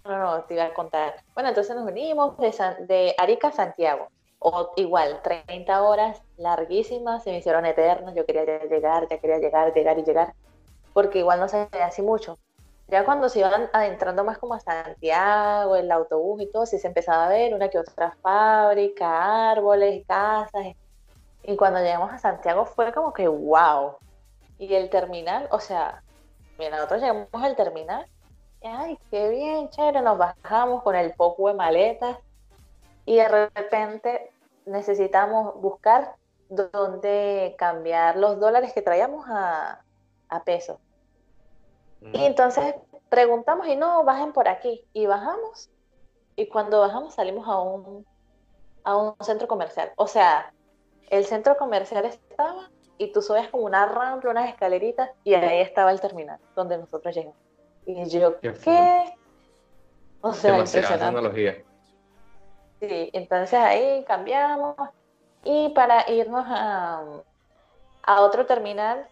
No, 0.06 0.18
no, 0.18 0.44
te 0.44 0.54
iba 0.54 0.64
a 0.64 0.74
contar. 0.74 1.22
Bueno, 1.34 1.48
entonces 1.48 1.74
nos 1.74 1.86
unimos 1.86 2.36
de, 2.38 2.54
de 2.86 3.14
Arica 3.18 3.48
a 3.48 3.52
Santiago. 3.52 4.08
O 4.38 4.72
igual, 4.76 5.20
30 5.22 5.82
horas 5.82 6.22
larguísimas, 6.36 7.24
se 7.24 7.30
me 7.30 7.38
hicieron 7.38 7.66
eternas. 7.66 8.14
Yo 8.14 8.24
quería 8.24 8.44
llegar, 8.64 9.08
ya 9.08 9.18
quería 9.18 9.38
llegar, 9.38 9.72
llegar 9.74 9.98
y 9.98 10.04
llegar. 10.04 10.34
Porque 10.92 11.18
igual 11.18 11.40
no 11.40 11.48
se 11.48 11.68
así 11.82 12.02
mucho. 12.02 12.38
Ya 12.88 13.04
cuando 13.04 13.28
se 13.28 13.40
iban 13.40 13.68
adentrando 13.72 14.22
más 14.22 14.38
como 14.38 14.54
a 14.54 14.60
Santiago, 14.60 15.74
el 15.74 15.90
autobús 15.90 16.42
y 16.42 16.46
todo, 16.52 16.66
sí 16.66 16.78
se 16.78 16.86
empezaba 16.86 17.26
a 17.26 17.28
ver 17.28 17.52
una 17.52 17.68
que 17.68 17.78
otra 17.78 18.12
fábrica, 18.22 19.50
árboles, 19.50 20.06
casas. 20.06 20.66
Y 21.42 21.56
cuando 21.56 21.80
llegamos 21.80 22.12
a 22.12 22.18
Santiago 22.18 22.64
fue 22.64 22.92
como 22.92 23.12
que 23.12 23.26
wow. 23.26 23.96
Y 24.58 24.72
el 24.74 24.88
terminal, 24.88 25.48
o 25.50 25.58
sea, 25.58 26.02
mira, 26.58 26.76
nosotros 26.76 27.00
llegamos 27.00 27.28
al 27.32 27.56
terminal, 27.56 28.06
ay, 28.66 28.98
qué 29.10 29.28
bien, 29.28 29.68
chévere, 29.70 30.02
nos 30.02 30.18
bajamos 30.18 30.82
con 30.82 30.94
el 30.94 31.12
poco 31.14 31.48
de 31.48 31.54
maletas 31.54 32.18
y 33.04 33.16
de 33.16 33.28
repente 33.28 34.30
necesitamos 34.64 35.60
buscar 35.60 36.16
dónde 36.48 37.54
cambiar 37.58 38.16
los 38.16 38.38
dólares 38.38 38.72
que 38.72 38.82
traíamos 38.82 39.26
a, 39.28 39.82
a 40.28 40.44
pesos. 40.44 40.78
Y 42.12 42.24
entonces 42.24 42.74
preguntamos 43.08 43.66
y 43.68 43.76
no, 43.76 44.04
bajen 44.04 44.32
por 44.32 44.48
aquí. 44.48 44.84
Y 44.92 45.06
bajamos. 45.06 45.70
Y 46.36 46.48
cuando 46.48 46.80
bajamos 46.80 47.14
salimos 47.14 47.48
a 47.48 47.60
un, 47.60 48.06
a 48.84 48.96
un 48.96 49.14
centro 49.20 49.48
comercial. 49.48 49.92
O 49.96 50.06
sea, 50.06 50.52
el 51.08 51.24
centro 51.24 51.56
comercial 51.56 52.04
estaba 52.04 52.70
y 52.98 53.12
tú 53.12 53.22
subes 53.22 53.48
como 53.48 53.64
una 53.64 53.86
rampa, 53.86 54.28
unas 54.28 54.48
escaleritas 54.48 55.10
y 55.24 55.34
ahí 55.34 55.60
estaba 55.60 55.90
el 55.90 56.00
terminal 56.00 56.38
donde 56.54 56.78
nosotros 56.78 57.14
llegamos. 57.14 57.45
Y 57.86 58.04
yo, 58.08 58.38
¿qué? 58.40 59.14
O 60.20 60.32
sea, 60.32 60.58
impresionante. 60.58 61.64
Sí, 62.80 63.10
entonces 63.12 63.58
ahí 63.58 64.04
cambiamos 64.06 64.76
y 65.44 65.70
para 65.70 66.10
irnos 66.10 66.44
a, 66.46 67.02
a 68.02 68.20
otro 68.20 68.44
terminal, 68.44 69.06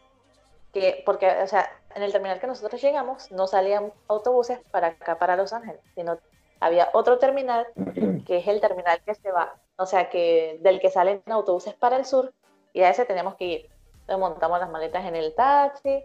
que, 0.73 1.03
porque, 1.07 1.31
o 1.43 1.47
sea, 1.47 1.71
en 1.95 2.03
el 2.03 2.13
terminal 2.13 2.41
que 2.41 2.47
nosotros 2.47 2.83
llegamos 2.83 3.31
no 3.31 3.47
salían 3.47 3.93
autobuses 4.09 4.59
para 4.71 4.89
acá, 4.89 5.19
para 5.19 5.37
Los 5.37 5.53
Ángeles, 5.53 5.81
sino 5.95 6.19
había 6.61 6.91
otro 6.93 7.19
terminal 7.19 7.67
que 8.27 8.39
es 8.39 8.49
el 8.49 8.61
terminal 8.61 9.01
que 9.05 9.15
se 9.15 9.31
va, 9.31 9.55
o 9.77 9.87
sea, 9.87 10.11
que 10.11 10.59
del 10.63 10.81
que 10.81 10.91
salen 10.91 11.23
autobuses 11.27 11.75
para 11.75 11.97
el 11.97 12.05
sur 12.05 12.33
y 12.73 12.83
a 12.83 12.91
ese 12.91 13.05
tenemos 13.05 13.37
que 13.37 13.45
ir. 13.45 13.71
Entonces 14.01 14.19
montamos 14.19 14.59
las 14.59 14.71
maletas 14.71 15.05
en 15.05 15.17
el 15.17 15.35
taxi 15.35 16.03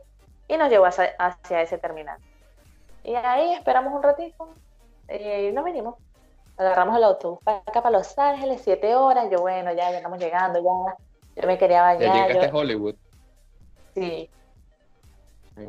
y 0.48 0.58
nos 0.58 0.70
llevó 0.70 0.86
hacia, 0.86 1.62
ese 1.62 1.78
terminal. 1.78 2.20
Y 3.04 3.16
ahí 3.16 3.54
esperamos 3.54 3.94
un 3.94 4.04
ratito 4.04 4.50
y 5.10 5.52
nos 5.52 5.64
venimos. 5.64 5.96
Agarramos 6.58 6.98
el 6.98 7.04
autobús 7.06 7.40
para 7.44 7.58
acá, 7.60 7.82
para 7.82 7.98
Los 7.98 8.18
Ángeles, 8.18 8.62
siete 8.64 8.96
horas. 8.96 9.30
Yo, 9.32 9.40
bueno, 9.40 9.72
ya, 9.72 9.92
ya 9.92 9.98
estamos 9.98 10.20
llegando, 10.20 10.60
ya. 10.60 11.42
Yo 11.42 11.48
me 11.48 11.58
quería 11.58 11.82
bañar. 11.82 12.34
¿Ya 12.34 12.54
Hollywood? 12.54 12.96
Sí, 13.94 14.30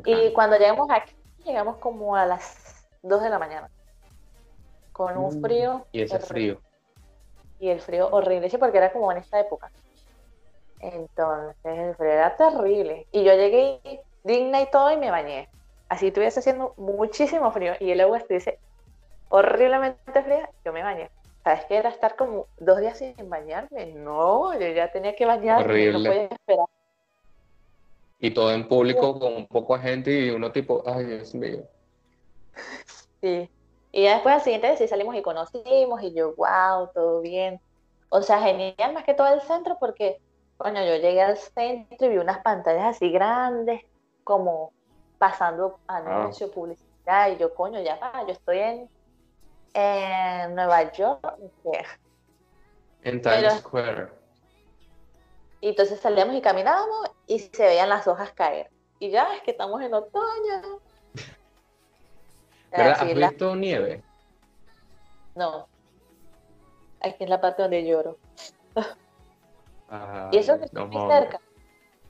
y 0.04 0.32
cuando 0.32 0.56
llegamos 0.56 0.88
aquí, 0.90 1.14
llegamos 1.44 1.76
como 1.76 2.14
a 2.16 2.26
las 2.26 2.88
2 3.02 3.22
de 3.22 3.30
la 3.30 3.38
mañana. 3.38 3.70
Con 4.92 5.16
un 5.16 5.38
mm, 5.38 5.40
frío. 5.40 5.86
Y 5.92 6.02
ese 6.02 6.18
frío. 6.18 6.60
y 7.58 7.68
el 7.68 7.80
frío 7.80 8.08
horrible, 8.10 8.48
sí, 8.50 8.58
porque 8.58 8.78
era 8.78 8.92
como 8.92 9.10
en 9.12 9.18
esta 9.18 9.40
época. 9.40 9.70
Entonces 10.80 11.78
el 11.78 11.94
frío 11.94 12.10
era 12.10 12.36
terrible. 12.36 13.06
Y 13.12 13.24
yo 13.24 13.34
llegué 13.34 14.02
digna 14.24 14.60
y 14.62 14.70
todo 14.70 14.92
y 14.92 14.96
me 14.96 15.10
bañé. 15.10 15.48
Así 15.90 16.06
estuviese 16.06 16.38
haciendo 16.38 16.72
muchísimo 16.76 17.50
frío 17.50 17.72
y 17.80 17.90
el 17.90 18.00
agua 18.00 18.18
estuviese 18.18 18.60
horriblemente 19.28 20.22
fría, 20.22 20.48
yo 20.64 20.72
me 20.72 20.84
bañé. 20.84 21.10
¿Sabes 21.42 21.64
qué 21.64 21.78
era 21.78 21.88
estar 21.88 22.14
como 22.14 22.46
dos 22.60 22.78
días 22.78 22.96
sin 22.96 23.28
bañarme? 23.28 23.86
No, 23.86 24.56
yo 24.56 24.68
ya 24.68 24.92
tenía 24.92 25.16
que 25.16 25.26
bañarme, 25.26 25.64
Horrible. 25.64 25.98
no 25.98 26.10
podía 26.10 26.22
esperar. 26.26 26.66
Y 28.20 28.30
todo 28.30 28.52
en 28.52 28.68
público 28.68 29.18
con 29.18 29.34
un 29.34 29.46
poco 29.48 29.76
de 29.76 29.82
gente 29.82 30.12
y 30.12 30.30
uno 30.30 30.52
tipo, 30.52 30.84
ay, 30.86 31.04
Dios 31.04 31.34
mío. 31.34 31.64
Sí. 33.20 33.50
Y 33.92 34.04
ya 34.04 34.14
después 34.14 34.34
al 34.34 34.40
siguiente 34.40 34.68
día 34.68 34.76
sí 34.78 34.88
salimos 34.88 35.14
y 35.14 35.20
conocimos 35.20 36.02
y 36.02 36.14
yo, 36.14 36.34
wow, 36.36 36.88
todo 36.94 37.20
bien. 37.20 37.60
O 38.08 38.22
sea, 38.22 38.40
genial 38.40 38.94
más 38.94 39.04
que 39.04 39.12
todo 39.12 39.26
el 39.26 39.42
centro 39.42 39.76
porque, 39.78 40.22
coño, 40.56 40.82
yo 40.84 40.96
llegué 40.96 41.20
al 41.20 41.36
centro 41.36 42.06
y 42.06 42.08
vi 42.08 42.16
unas 42.16 42.38
pantallas 42.38 42.96
así 42.96 43.10
grandes, 43.10 43.82
como 44.24 44.72
pasando 45.20 45.78
anuncio, 45.86 46.50
publicidad, 46.50 47.28
y 47.30 47.36
yo, 47.36 47.54
coño, 47.54 47.78
ya 47.82 47.96
va, 47.96 48.22
yo 48.26 48.32
estoy 48.32 48.58
en, 48.58 48.90
en 49.74 50.54
Nueva 50.54 50.90
York. 50.92 51.20
En 53.02 53.20
Pero- 53.20 53.38
Times 53.48 53.58
Square. 53.60 54.08
Y 55.60 55.68
entonces 55.68 56.00
salíamos 56.00 56.34
y 56.34 56.40
caminábamos 56.40 57.10
y 57.26 57.38
se 57.38 57.62
veían 57.66 57.90
las 57.90 58.08
hojas 58.08 58.32
caer. 58.32 58.70
Y 58.98 59.10
ya, 59.10 59.34
es 59.36 59.42
que 59.42 59.50
estamos 59.50 59.82
en 59.82 59.92
otoño. 59.92 60.80
¿Verdad? 62.70 62.96
¿Has 62.98 63.14
la- 63.14 63.28
visto 63.28 63.54
nieve? 63.56 64.02
No. 65.34 65.68
Aquí 67.02 67.24
es 67.24 67.28
la 67.28 67.40
parte 67.42 67.60
donde 67.60 67.84
lloro. 67.86 68.16
Ay, 69.90 70.28
Y 70.32 70.38
eso 70.38 70.54
que 70.58 70.66
no 70.72 70.84
estoy 70.84 71.08
cerca. 71.10 71.40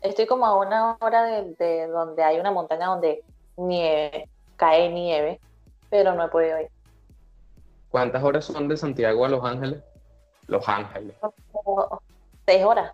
Estoy 0.02 0.26
como 0.26 0.47
a 0.47 0.57
una 0.57 0.97
hora 1.00 1.25
de, 1.25 1.54
de 1.54 1.87
donde 1.88 2.23
hay 2.23 2.38
una 2.40 2.50
montaña 2.50 2.87
donde 2.87 3.23
nieve, 3.57 4.28
cae 4.57 4.88
nieve, 4.88 5.40
pero 5.90 6.14
no 6.14 6.25
he 6.25 6.28
podido 6.28 6.61
ir. 6.61 6.71
¿Cuántas 7.90 8.23
horas 8.23 8.45
son 8.45 8.69
de 8.69 8.76
Santiago 8.76 9.25
a 9.25 9.28
Los 9.28 9.45
Ángeles? 9.45 9.83
Los 10.47 10.66
Ángeles. 10.69 11.16
Como 11.52 12.00
seis 12.47 12.64
horas, 12.64 12.92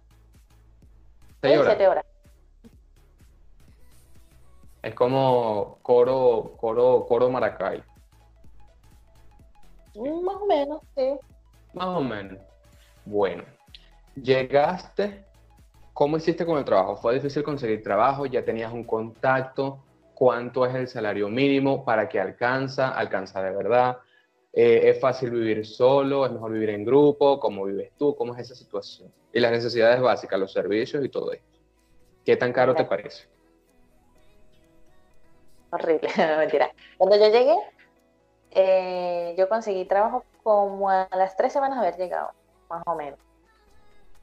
¿Seis 1.42 1.52
seis, 1.52 1.58
horas? 1.58 1.66
siete 1.68 1.88
horas. 1.88 2.04
Es 4.82 4.94
como 4.94 5.78
Coro, 5.82 6.54
Coro, 6.58 7.04
Coro 7.06 7.28
Maracay. 7.30 7.82
Mm, 9.94 10.24
Más 10.24 10.36
o 10.36 10.46
menos, 10.46 10.80
sí. 10.96 11.18
Más 11.72 11.86
o 11.88 12.00
menos. 12.00 12.38
Bueno, 13.04 13.44
llegaste, 14.14 15.25
¿cómo 15.96 16.18
hiciste 16.18 16.44
con 16.44 16.58
el 16.58 16.64
trabajo? 16.66 16.94
¿Fue 16.96 17.14
difícil 17.14 17.42
conseguir 17.42 17.82
trabajo? 17.82 18.26
¿Ya 18.26 18.44
tenías 18.44 18.70
un 18.70 18.84
contacto? 18.84 19.82
¿Cuánto 20.12 20.66
es 20.66 20.74
el 20.74 20.88
salario 20.88 21.30
mínimo? 21.30 21.86
¿Para 21.86 22.06
qué 22.06 22.20
alcanza? 22.20 22.90
¿Alcanza 22.90 23.42
de 23.42 23.56
verdad? 23.56 23.96
Eh, 24.52 24.90
¿Es 24.90 25.00
fácil 25.00 25.30
vivir 25.30 25.64
solo? 25.64 26.26
¿Es 26.26 26.32
mejor 26.32 26.52
vivir 26.52 26.68
en 26.68 26.84
grupo? 26.84 27.40
¿Cómo 27.40 27.64
vives 27.64 27.92
tú? 27.96 28.14
¿Cómo 28.14 28.34
es 28.34 28.42
esa 28.42 28.54
situación? 28.54 29.10
Y 29.32 29.40
las 29.40 29.50
necesidades 29.50 29.98
básicas, 30.02 30.38
los 30.38 30.52
servicios 30.52 31.02
y 31.02 31.08
todo 31.08 31.32
esto. 31.32 31.48
¿Qué 32.26 32.36
tan 32.36 32.52
caro 32.52 32.74
te 32.74 32.84
parece? 32.84 33.26
Horrible, 35.70 36.10
no, 36.18 36.36
mentira. 36.36 36.70
Cuando 36.98 37.16
yo 37.16 37.28
llegué, 37.30 37.56
eh, 38.50 39.34
yo 39.38 39.48
conseguí 39.48 39.86
trabajo 39.86 40.26
como 40.42 40.90
a 40.90 41.08
las 41.16 41.38
tres 41.38 41.54
semanas 41.54 41.80
de 41.80 41.86
haber 41.86 41.98
llegado, 41.98 42.32
más 42.68 42.82
o 42.84 42.94
menos. 42.96 43.25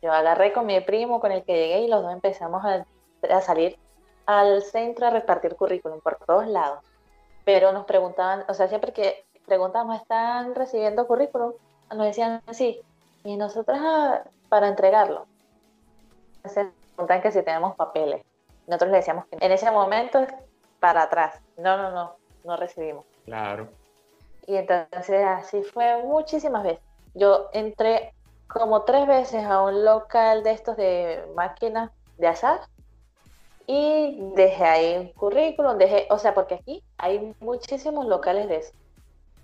Yo 0.03 0.12
agarré 0.12 0.51
con 0.51 0.65
mi 0.65 0.81
primo 0.81 1.22
con 1.22 1.31
el 1.31 1.45
que 1.45 1.53
llegué 1.53 1.79
y 1.79 1.88
los 1.88 2.03
dos 2.03 2.12
empezamos 2.12 2.62
a, 2.65 2.86
a 3.34 3.41
salir 3.41 3.80
al 4.25 4.62
centro 4.62 5.08
a 5.08 5.12
repartir 5.12 5.56
currículum 5.56 6.01
por 6.01 6.17
todos 6.17 6.45
lados. 6.45 6.84
Pero 7.45 7.71
nos 7.71 7.86
preguntaban, 7.86 8.43
o 8.49 8.54
sea, 8.54 8.67
siempre 8.67 8.91
que 8.91 9.25
preguntamos, 9.45 9.95
¿están 10.01 10.56
recibiendo 10.56 11.08
currículum? 11.08 11.54
Nos 11.89 12.06
decían 12.06 12.41
sí. 12.51 12.82
Y 13.23 13.38
nosotros 13.38 13.77
ah, 13.82 14.23
para 14.49 14.67
entregarlo. 14.67 15.25
Se 16.43 16.69
preguntan 16.95 17.21
que 17.21 17.32
si 17.32 17.41
tenemos 17.41 17.73
papeles. 17.77 18.25
Nosotros 18.67 18.91
le 18.91 18.97
decíamos 18.97 19.25
que 19.27 19.38
en 19.39 19.51
ese 19.54 19.71
momento 19.71 20.27
para 20.82 21.04
atrás. 21.04 21.39
No, 21.56 21.77
no, 21.77 21.91
no, 21.91 22.17
no 22.43 22.58
recibimos. 22.58 23.06
Claro. 23.23 23.69
Y 24.47 24.58
entonces 24.58 25.23
así 25.25 25.63
fue 25.63 26.04
muchísimas 26.04 26.63
veces. 26.63 26.84
Yo 27.13 27.47
entré 27.54 28.13
como 28.47 28.84
tres 28.84 29.08
veces 29.08 29.45
a 29.45 29.62
un 29.62 29.84
local 29.84 30.43
de 30.43 30.51
estos 30.51 30.77
de 30.77 31.25
máquinas 31.36 31.91
de 32.17 32.27
azar 32.27 32.62
y 33.65 34.17
dejé 34.36 34.65
ahí 34.65 34.97
un 34.97 35.08
currículum, 35.13 35.77
dejé, 35.77 36.08
o 36.10 36.19
sea, 36.19 36.34
porque 36.34 36.56
aquí 36.56 36.84
hay 36.97 37.34
muchísimos 37.39 38.06
locales 38.06 38.47
de 38.47 38.58
eso. 38.58 38.73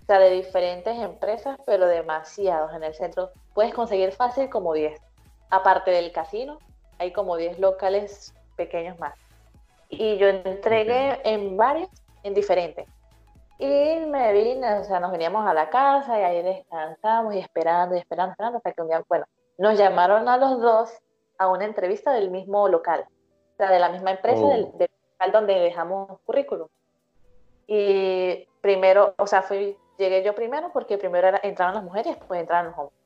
O 0.02 0.06
sea, 0.06 0.18
de 0.18 0.30
diferentes 0.30 0.98
empresas, 0.98 1.58
pero 1.66 1.86
demasiados 1.86 2.74
en 2.74 2.82
el 2.82 2.94
centro. 2.94 3.30
Puedes 3.54 3.72
conseguir 3.72 4.12
fácil 4.12 4.50
como 4.50 4.74
10. 4.74 5.00
Aparte 5.50 5.90
del 5.90 6.12
casino, 6.12 6.58
hay 6.98 7.12
como 7.12 7.36
10 7.36 7.58
locales 7.60 8.34
pequeños 8.56 8.98
más. 8.98 9.14
Y 9.88 10.18
yo 10.18 10.28
entregué 10.28 11.20
en 11.24 11.56
varios, 11.56 11.88
en 12.22 12.34
diferentes. 12.34 12.86
Y 13.62 14.06
me 14.06 14.32
vine, 14.32 14.78
o 14.78 14.84
sea, 14.84 15.00
nos 15.00 15.12
veníamos 15.12 15.46
a 15.46 15.52
la 15.52 15.68
casa 15.68 16.18
y 16.18 16.22
ahí 16.22 16.42
descansamos 16.42 17.34
y 17.34 17.38
esperando 17.38 17.94
y 17.94 17.98
esperando, 17.98 18.32
esperando, 18.32 18.56
hasta 18.56 18.72
que 18.72 18.80
un 18.80 18.88
día, 18.88 19.04
bueno, 19.06 19.26
nos 19.58 19.76
llamaron 19.78 20.26
a 20.28 20.38
los 20.38 20.58
dos 20.60 20.90
a 21.36 21.46
una 21.48 21.66
entrevista 21.66 22.12
del 22.12 22.30
mismo 22.30 22.68
local, 22.68 23.04
o 23.08 23.56
sea, 23.58 23.70
de 23.70 23.78
la 23.78 23.90
misma 23.90 24.12
empresa, 24.12 24.40
Oh. 24.42 24.48
del, 24.48 24.78
del 24.78 24.88
local 25.12 25.32
donde 25.32 25.54
dejamos 25.60 26.18
currículum. 26.24 26.68
Y 27.66 28.48
primero, 28.62 29.14
o 29.18 29.26
sea, 29.26 29.42
fui, 29.42 29.76
llegué 29.98 30.22
yo 30.22 30.34
primero 30.34 30.70
porque 30.72 30.98
primero 30.98 31.28
era- 31.28 31.40
entraron 31.42 31.74
las 31.74 31.84
mujeres 31.84 32.06
y 32.06 32.14
después 32.18 32.40
entraron 32.40 32.70
los 32.70 32.78
hombres. 32.78 32.98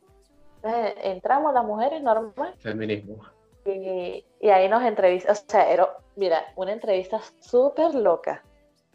Entonces, 0.63 0.95
entramos 1.05 1.53
las 1.53 1.65
mujeres 1.65 2.03
normal 2.03 2.55
Feminismo. 2.59 3.17
y, 3.67 4.25
y 4.41 4.49
ahí 4.51 4.69
nos 4.69 4.83
entrevistamos, 4.85 5.41
o 5.47 5.51
sea, 5.51 5.69
era, 5.71 5.89
mira, 6.17 6.45
una 6.57 6.73
entrevista 6.73 7.21
súper 7.41 7.95
loca, 7.95 8.43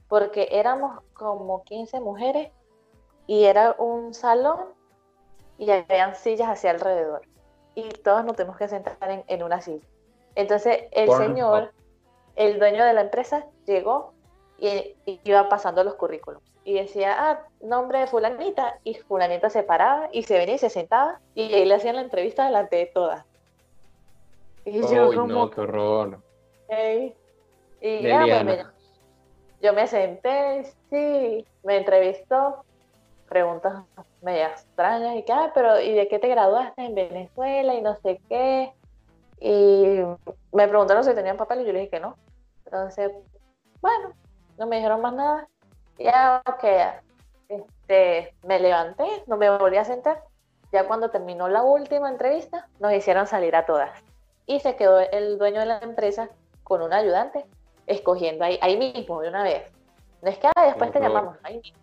porque 0.10 0.50
éramos 0.52 1.02
como 1.14 1.64
15 1.64 2.02
mujeres 2.02 2.52
y 3.28 3.46
era 3.46 3.76
un 3.78 4.14
salón 4.14 4.60
y 5.58 5.70
habían 5.70 6.16
sillas 6.16 6.50
hacia 6.50 6.72
alrededor. 6.72 7.22
Y 7.76 7.88
todos 7.90 8.26
nos 8.26 8.36
tenemos 8.36 8.58
que 8.58 8.68
sentar 8.68 8.98
en, 9.10 9.24
en 9.28 9.44
una 9.44 9.62
silla. 9.62 9.86
Entonces 10.36 10.86
el 10.92 11.10
señor, 11.12 11.72
el 12.36 12.60
dueño 12.60 12.84
de 12.84 12.94
la 12.94 13.02
empresa, 13.02 13.46
llegó 13.66 14.14
y, 14.58 14.96
y 15.06 15.20
iba 15.24 15.48
pasando 15.48 15.84
los 15.84 15.94
currículums. 15.94 16.44
Y 16.64 16.74
decía, 16.74 17.16
ah, 17.18 17.48
nombre 17.62 18.00
de 18.00 18.08
fulanita. 18.08 18.80
Y 18.84 18.96
fulanita 18.96 19.50
se 19.50 19.64
paraba 19.64 20.10
y 20.12 20.24
se 20.24 20.38
venía 20.38 20.56
y 20.56 20.60
se 20.60 20.70
sentaba 20.70 21.20
y 21.36 21.54
ahí 21.54 21.66
le 21.66 21.76
hacían 21.76 21.96
la 21.96 22.02
entrevista 22.02 22.46
delante 22.46 22.78
de 22.78 22.86
todas. 22.88 23.26
Y 24.66 24.82
yo 24.82 25.10
Uy, 25.10 25.16
como, 25.16 25.34
no, 25.34 25.50
qué 25.52 25.62
horror. 25.62 26.20
"Ey". 26.68 27.16
Y 27.82 28.02
ya, 28.04 28.26
pues, 28.28 28.44
me-. 28.44 28.79
Yo 29.62 29.74
me 29.74 29.88
senté, 29.88 30.64
sí, 30.90 31.46
me 31.64 31.78
entrevistó, 31.78 32.64
preguntas 33.28 33.84
medio 34.22 34.48
extrañas, 34.48 35.16
y 35.16 35.24
que, 35.24 35.32
ah, 35.32 35.52
pero 35.54 35.80
¿y 35.80 35.94
de 35.94 36.08
qué 36.08 36.20
te 36.20 36.28
graduaste 36.28 36.82
en 36.82 36.96
Venezuela? 36.96 37.76
Y 37.76 37.82
no 37.82 37.96
sé 37.98 38.20
qué. 38.28 38.74
Y 39.40 40.00
me 40.52 40.68
preguntaron 40.68 41.04
si 41.04 41.14
tenían 41.14 41.38
papel 41.38 41.62
y 41.62 41.66
yo 41.66 41.74
le 41.74 41.80
dije 41.80 41.92
que 41.92 42.00
no. 42.00 42.18
Entonces, 42.66 43.12
bueno, 43.82 44.14
no 44.58 44.68
me 44.68 44.78
dijeron 44.78 45.02
más 45.02 45.14
nada. 45.14 45.48
Ya, 45.98 46.42
ok, 46.46 46.64
este, 47.50 48.36
me 48.44 48.60
levanté, 48.60 49.06
no 49.28 49.38
me 49.38 49.50
volví 49.50 49.78
a 49.78 49.86
sentar. 49.86 50.22
Ya 50.72 50.88
cuando 50.88 51.10
terminó 51.10 51.48
la 51.48 51.64
última 51.64 52.10
entrevista, 52.10 52.68
nos 52.80 52.94
hicieron 52.94 53.28
salir 53.28 53.56
a 53.56 53.66
todas. 53.66 53.92
Y 54.46 54.60
se 54.60 54.76
quedó 54.76 55.00
el 55.00 55.38
dueño 55.38 55.60
de 55.62 55.66
la 55.66 55.80
empresa 55.80 56.30
con 56.64 56.82
un 56.82 56.94
ayudante, 56.94 57.46
escogiendo 57.90 58.46
ahí, 58.46 58.58
ahí 58.62 58.78
mismo, 58.78 59.22
de 59.22 59.30
una 59.30 59.44
vez. 59.44 59.72
No 60.22 60.30
es 60.30 60.38
que 60.38 60.48
ah, 60.48 60.66
después 60.66 60.92
te 60.92 61.00
llamamos, 61.00 61.38
ahí 61.44 61.58
mismo. 61.58 61.80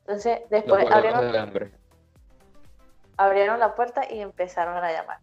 Entonces, 0.00 0.40
después 0.48 0.90
abrieron, 0.90 1.72
abrieron 3.16 3.60
la 3.60 3.74
puerta 3.74 4.02
y 4.10 4.20
empezaron 4.20 4.82
a 4.82 4.90
llamar. 4.90 5.18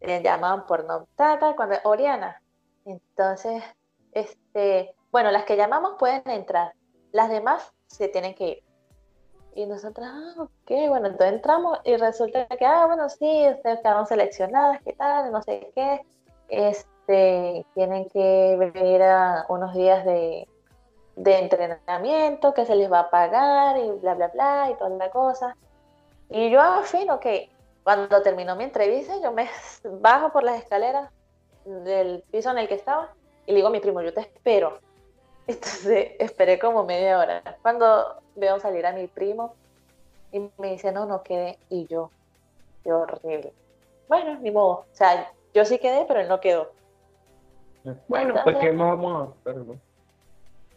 Le 0.00 0.22
llamaban 0.22 0.66
por 0.66 0.84
nombre, 0.84 1.10
tata, 1.16 1.56
cuando, 1.56 1.76
Oriana. 1.84 2.40
Entonces, 2.84 3.64
este, 4.12 4.94
bueno, 5.10 5.30
las 5.30 5.44
que 5.44 5.56
llamamos 5.56 5.94
pueden 5.98 6.22
entrar, 6.26 6.74
las 7.12 7.30
demás 7.30 7.72
se 7.86 8.08
tienen 8.08 8.34
que 8.34 8.48
ir. 8.48 8.62
Y 9.54 9.64
nosotros, 9.64 10.06
ah, 10.06 10.34
ok, 10.36 10.70
bueno, 10.88 11.06
entonces 11.06 11.32
entramos 11.32 11.78
y 11.84 11.96
resulta 11.96 12.46
que, 12.46 12.66
ah, 12.66 12.84
bueno, 12.86 13.08
sí, 13.08 13.48
ustedes 13.48 13.80
quedaron 13.80 14.06
seleccionadas, 14.06 14.82
¿qué 14.82 14.92
tal? 14.92 15.32
No 15.32 15.42
sé 15.42 15.72
qué. 15.74 16.02
Este, 17.06 17.64
tienen 17.74 18.08
que 18.08 18.56
venir 18.58 19.00
a 19.02 19.46
unos 19.48 19.74
días 19.74 20.04
de, 20.04 20.48
de 21.14 21.38
entrenamiento 21.38 22.52
que 22.52 22.66
se 22.66 22.74
les 22.74 22.90
va 22.90 23.00
a 23.00 23.10
pagar 23.10 23.78
y 23.78 23.90
bla, 23.92 24.14
bla, 24.14 24.28
bla, 24.28 24.70
y 24.72 24.74
toda 24.74 24.90
la 24.90 25.10
cosa. 25.10 25.56
Y 26.30 26.50
yo, 26.50 26.60
fin, 26.82 27.08
ok. 27.10 27.26
Cuando 27.84 28.22
terminó 28.22 28.56
mi 28.56 28.64
entrevista, 28.64 29.14
yo 29.22 29.30
me 29.30 29.48
bajo 30.00 30.32
por 30.32 30.42
las 30.42 30.58
escaleras 30.58 31.10
del 31.64 32.24
piso 32.32 32.50
en 32.50 32.58
el 32.58 32.66
que 32.66 32.74
estaba 32.74 33.12
y 33.46 33.52
le 33.52 33.56
digo 33.56 33.68
a 33.68 33.70
mi 33.70 33.78
primo, 33.78 34.02
yo 34.02 34.12
te 34.12 34.22
espero. 34.22 34.80
Entonces 35.46 36.12
esperé 36.18 36.58
como 36.58 36.82
media 36.82 37.20
hora. 37.20 37.56
Cuando 37.62 38.20
veo 38.34 38.58
salir 38.58 38.84
a 38.84 38.92
mi 38.92 39.06
primo 39.06 39.54
y 40.32 40.50
me 40.58 40.72
dice, 40.72 40.90
no, 40.90 41.06
no 41.06 41.22
quedé. 41.22 41.56
Y 41.70 41.86
yo, 41.86 42.10
qué 42.82 42.92
horrible. 42.92 43.52
Bueno, 44.08 44.40
ni 44.40 44.50
modo. 44.50 44.70
O 44.70 44.86
sea, 44.90 45.32
yo 45.54 45.64
sí 45.64 45.78
quedé, 45.78 46.04
pero 46.06 46.20
él 46.20 46.28
no 46.28 46.40
quedó. 46.40 46.74
Bueno, 48.08 48.34
pues 48.44 48.56
qué 48.58 48.70
vamos 48.72 49.28
a 49.44 49.50
hacer, 49.50 49.62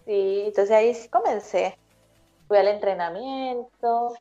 Sí, 0.05 0.43
entonces 0.45 0.71
ahí 0.71 0.93
sí 0.93 1.07
comencé. 1.09 1.77
Fui 2.47 2.57
al 2.57 2.67
entrenamiento 2.67 4.13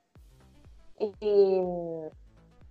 y, 0.98 1.62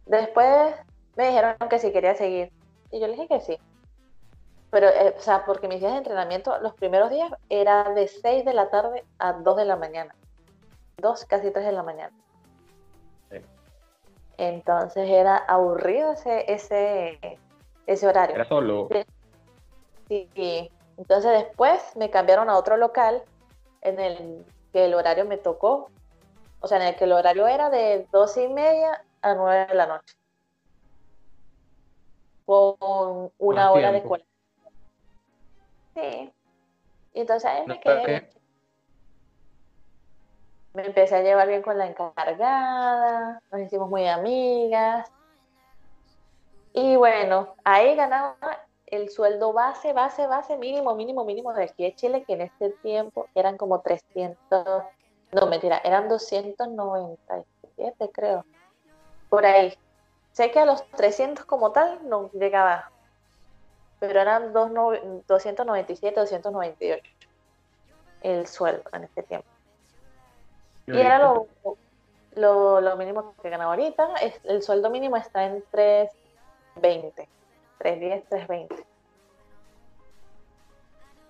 después 0.06 0.76
me 1.16 1.28
dijeron 1.28 1.56
que 1.70 1.80
si 1.80 1.92
quería 1.92 2.16
seguir. 2.16 2.52
Y 2.92 3.00
yo 3.00 3.08
le 3.08 3.14
dije 3.14 3.28
que 3.28 3.40
sí. 3.40 3.58
Pero, 4.70 4.88
eh, 4.88 5.16
o 5.18 5.22
sea, 5.22 5.46
porque 5.46 5.68
mis 5.68 5.80
días 5.80 5.94
de 5.94 6.00
entrenamiento, 6.00 6.60
los 6.60 6.74
primeros 6.74 7.10
días 7.10 7.32
era 7.50 7.92
de 7.94 8.08
6 8.08 8.46
de 8.46 8.54
la 8.54 8.70
tarde 8.70 9.04
a 9.18 9.34
2 9.34 9.58
de 9.58 9.66
la 9.66 9.78
mañana. 9.78 10.14
2, 10.98 11.26
casi 11.26 11.52
3 11.52 11.66
de 11.66 11.72
la 11.72 11.84
mañana. 11.84 12.16
Entonces 14.38 15.10
era 15.10 15.38
aburrido 15.38 16.12
ese, 16.14 16.52
ese, 16.52 17.40
ese 17.88 18.08
horario. 18.08 18.36
Era 18.36 18.46
solo. 18.46 18.88
Sí, 20.08 20.72
entonces 20.98 21.32
después 21.32 21.96
me 21.96 22.10
cambiaron 22.10 22.50
a 22.50 22.58
otro 22.58 22.78
local 22.78 23.24
en 23.82 24.00
el 24.00 24.46
que 24.72 24.86
el 24.86 24.94
horario 24.94 25.26
me 25.26 25.38
tocó, 25.38 25.90
o 26.60 26.68
sea, 26.68 26.78
en 26.78 26.88
el 26.88 26.96
que 26.96 27.04
el 27.04 27.12
horario 27.12 27.48
era 27.48 27.70
de 27.70 28.08
12 28.12 28.44
y 28.46 28.50
media 28.50 29.04
a 29.22 29.36
9 29.36 29.68
de 29.68 29.74
la 29.74 29.88
noche. 29.88 30.16
Con 32.46 33.32
una 33.38 33.72
hora 33.72 33.92
de 33.92 33.98
escuela. 33.98 34.26
Sí. 35.94 36.34
Y 37.14 37.20
entonces 37.22 37.50
ahí 37.50 37.66
me 37.66 37.80
quedé. 37.80 38.30
Me 40.74 40.86
empecé 40.86 41.16
a 41.16 41.22
llevar 41.22 41.48
bien 41.48 41.64
con 41.64 41.78
la 41.78 41.88
encargada, 41.88 43.42
nos 43.52 43.62
hicimos 43.62 43.90
muy 43.90 44.08
amigas. 44.08 45.12
Y 46.74 46.96
bueno, 46.96 47.56
ahí 47.64 47.96
ganaba 47.96 48.67
el 48.88 49.10
sueldo 49.10 49.54
base, 49.54 49.94
base, 49.94 50.28
base, 50.28 50.58
mínimo, 50.58 50.96
mínimo, 50.96 51.24
mínimo 51.26 51.54
de 51.54 51.66
aquí 51.66 51.84
de 51.84 51.96
Chile, 51.96 52.24
que 52.26 52.34
en 52.34 52.42
este 52.42 52.72
tiempo 52.82 53.28
eran 53.36 53.58
como 53.58 53.82
300, 53.82 54.84
no 55.32 55.48
mentira, 55.48 55.80
eran 55.84 56.10
297 56.10 58.10
creo, 58.12 58.46
por 59.30 59.46
ahí. 59.46 59.78
Sé 60.32 60.52
que 60.52 60.60
a 60.60 60.66
los 60.66 60.84
300 60.92 61.46
como 61.46 61.72
tal 61.72 62.08
no 62.08 62.30
llegaba, 62.32 62.92
pero 64.00 64.22
eran 64.22 64.54
297, 64.54 66.20
298 66.20 67.12
el 68.22 68.48
sueldo 68.48 68.84
en 68.94 69.04
este 69.04 69.24
tiempo. 69.24 69.48
Y 70.88 70.98
era 70.98 71.20
lo, 71.20 71.48
lo, 72.82 72.98
mínimo 72.98 73.36
que 73.42 73.50
ganaba 73.50 73.72
ahorita. 73.72 74.16
Es, 74.22 74.40
el 74.46 74.64
sueldo 74.64 74.90
mínimo 74.90 75.18
está 75.18 75.46
en 75.46 75.64
3.20. 75.72 77.28
3.10, 77.80 78.24
3.20. 78.30 78.86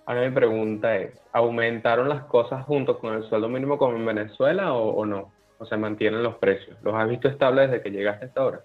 Ahora 0.06 0.22
mi 0.22 0.30
pregunta 0.30 0.96
es, 0.96 1.12
¿aumentaron 1.32 2.08
las 2.08 2.24
cosas 2.24 2.64
junto 2.64 2.98
con 2.98 3.14
el 3.14 3.28
sueldo 3.28 3.48
mínimo 3.48 3.76
como 3.76 3.94
en 3.94 4.06
Venezuela 4.06 4.72
o, 4.72 5.04
no? 5.04 5.30
¿O 5.58 5.66
se 5.66 5.76
mantienen 5.76 6.22
los 6.22 6.36
precios? 6.36 6.78
¿Los 6.82 6.94
has 6.94 7.08
visto 7.08 7.28
estables 7.28 7.70
desde 7.70 7.82
que 7.82 7.90
llegaste 7.90 8.24
hasta 8.24 8.40
ahora? 8.40 8.60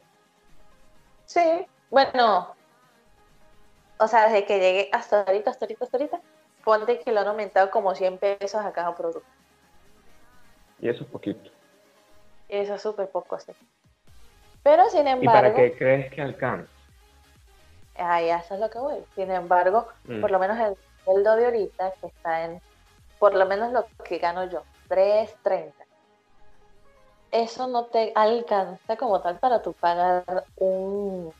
Sí, 1.25 1.65
bueno, 1.89 2.55
o 3.97 4.07
sea, 4.07 4.29
desde 4.29 4.45
que 4.45 4.59
llegué 4.59 4.89
hasta 4.93 5.23
ahorita, 5.23 5.51
hasta 5.51 5.65
ahorita, 5.65 5.83
hasta 5.83 5.97
ahorita, 5.97 6.21
ponte 6.63 6.99
que 6.99 7.11
lo 7.11 7.19
han 7.19 7.27
aumentado 7.27 7.69
como 7.71 7.93
100 7.93 8.17
pesos 8.19 8.55
a 8.55 8.71
cada 8.71 8.95
producto. 8.95 9.27
Y 10.79 10.87
eso 10.87 11.03
es 11.03 11.09
poquito. 11.09 11.51
Eso 12.47 12.75
es 12.75 12.81
súper 12.81 13.09
poco, 13.09 13.37
sí. 13.39 13.51
Pero 14.63 14.87
sin 14.89 15.07
embargo... 15.07 15.23
¿Y 15.23 15.27
para 15.27 15.53
qué 15.53 15.77
crees 15.77 16.11
que 16.13 16.21
alcanza? 16.21 16.71
Ahí 17.95 18.29
eso 18.29 18.55
es 18.55 18.59
lo 18.59 18.69
que 18.69 18.79
voy. 18.79 19.03
Sin 19.15 19.31
embargo, 19.31 19.87
mm. 20.05 20.21
por 20.21 20.31
lo 20.31 20.39
menos 20.39 20.57
el 20.59 20.75
sueldo 21.03 21.35
de 21.35 21.45
ahorita, 21.45 21.91
que 21.99 22.07
está 22.07 22.45
en, 22.45 22.61
por 23.19 23.33
lo 23.33 23.45
menos 23.45 23.71
lo 23.71 23.85
que 24.03 24.17
gano 24.17 24.45
yo, 24.45 24.63
3.30. 24.89 25.71
Eso 27.31 27.67
no 27.67 27.85
te 27.85 28.11
alcanza 28.15 28.95
como 28.97 29.21
tal 29.21 29.39
para 29.39 29.61
tú 29.61 29.73
pagar 29.73 30.45
un, 30.57 31.33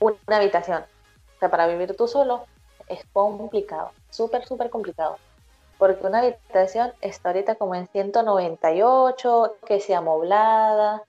una 0.00 0.36
habitación. 0.36 0.82
O 0.82 1.38
sea, 1.38 1.50
para 1.50 1.66
vivir 1.66 1.96
tú 1.96 2.08
solo 2.08 2.46
es 2.88 3.04
complicado, 3.12 3.92
súper, 4.10 4.46
súper 4.46 4.70
complicado 4.70 5.18
porque 5.78 6.06
una 6.06 6.20
habitación 6.20 6.92
está 7.00 7.30
ahorita 7.30 7.56
como 7.56 7.74
en 7.74 7.86
198, 7.88 9.56
que 9.66 9.80
sea 9.80 9.98
amoblada 9.98 11.04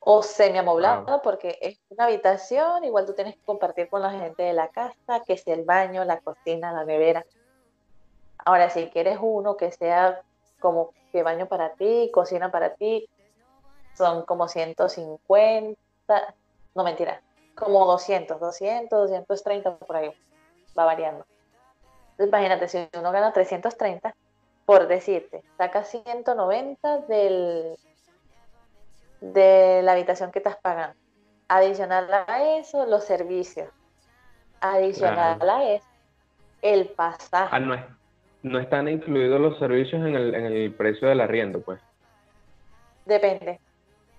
o 0.00 0.22
semi 0.22 0.58
amoblada, 0.58 1.22
porque 1.22 1.58
es 1.60 1.78
una 1.90 2.06
habitación, 2.06 2.84
igual 2.84 3.06
tú 3.06 3.12
tienes 3.12 3.36
que 3.36 3.42
compartir 3.42 3.88
con 3.88 4.02
la 4.02 4.10
gente 4.10 4.42
de 4.42 4.52
la 4.52 4.68
casa, 4.68 5.22
que 5.26 5.36
sea 5.36 5.54
el 5.54 5.64
baño, 5.64 6.04
la 6.04 6.20
cocina, 6.20 6.72
la 6.72 6.84
nevera. 6.84 7.24
Ahora, 8.44 8.70
si 8.70 8.88
quieres 8.88 9.18
uno 9.20 9.56
que 9.56 9.70
sea 9.70 10.22
como 10.58 10.92
que 11.12 11.22
baño 11.22 11.46
para 11.46 11.74
ti, 11.74 12.10
cocina 12.12 12.50
para 12.50 12.74
ti, 12.74 13.08
son 13.94 14.24
como 14.24 14.48
150, 14.48 15.76
no 16.74 16.84
mentira, 16.84 17.20
como 17.54 17.84
200, 17.84 18.40
200, 18.40 19.10
230 19.10 19.76
por 19.76 19.96
ahí, 19.96 20.10
va 20.78 20.86
variando 20.86 21.26
imagínate, 22.24 22.68
si 22.68 22.88
uno 22.98 23.12
gana 23.12 23.32
330, 23.32 24.14
por 24.66 24.86
decirte, 24.86 25.42
saca 25.56 25.84
190 25.84 26.98
del, 27.02 27.76
de 29.20 29.82
la 29.82 29.92
habitación 29.92 30.30
que 30.30 30.38
estás 30.38 30.56
pagando. 30.56 30.96
Adicional 31.48 32.08
a 32.12 32.58
eso, 32.58 32.86
los 32.86 33.04
servicios. 33.04 33.68
Adicional 34.60 35.48
a 35.48 35.64
eso, 35.64 35.86
el 36.62 36.86
pasaje. 36.88 37.48
Ah, 37.50 37.60
no, 37.60 37.76
no 38.42 38.58
están 38.58 38.88
incluidos 38.88 39.40
los 39.40 39.58
servicios 39.58 40.00
en 40.02 40.14
el, 40.14 40.34
en 40.34 40.46
el 40.46 40.74
precio 40.74 41.08
del 41.08 41.20
arriendo, 41.20 41.60
pues. 41.60 41.80
Depende. 43.06 43.60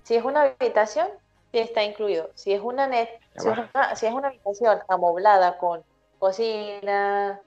Si 0.04 0.16
es 0.16 0.24
una 0.24 0.42
habitación, 0.60 1.08
sí 1.52 1.60
está 1.60 1.84
incluido. 1.84 2.30
Si 2.36 2.54
es 2.54 2.62
una 2.62 2.88
net, 2.88 3.10
si 3.36 3.48
es 3.48 3.58
una, 3.58 3.96
si 3.96 4.06
es 4.08 4.14
una 4.14 4.30
habitación 4.30 4.80
amoblada 4.88 5.58
con 5.58 5.84
cocina, 6.20 7.40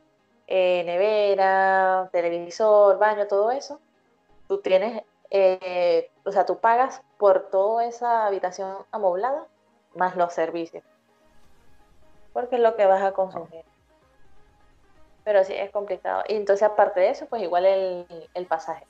eh, 0.46 0.82
nevera, 0.84 2.08
televisor, 2.12 2.98
baño, 2.98 3.26
todo 3.26 3.50
eso, 3.50 3.80
tú 4.48 4.58
tienes, 4.58 5.02
eh, 5.36 6.12
o 6.24 6.30
sea, 6.30 6.46
tú 6.46 6.60
pagas 6.60 7.02
por 7.18 7.50
toda 7.50 7.84
esa 7.86 8.24
habitación 8.26 8.76
amoblada 8.92 9.48
más 9.96 10.14
los 10.14 10.32
servicios. 10.32 10.84
Porque 12.32 12.54
es 12.54 12.62
lo 12.62 12.76
que 12.76 12.86
vas 12.86 13.02
a 13.02 13.12
consumir. 13.12 13.64
Pero 15.24 15.42
sí, 15.42 15.52
es 15.54 15.72
complicado. 15.72 16.22
Y 16.28 16.36
entonces, 16.36 16.62
aparte 16.62 17.00
de 17.00 17.10
eso, 17.10 17.26
pues 17.26 17.42
igual 17.42 17.66
el, 17.66 18.46
pasaje. 18.46 18.86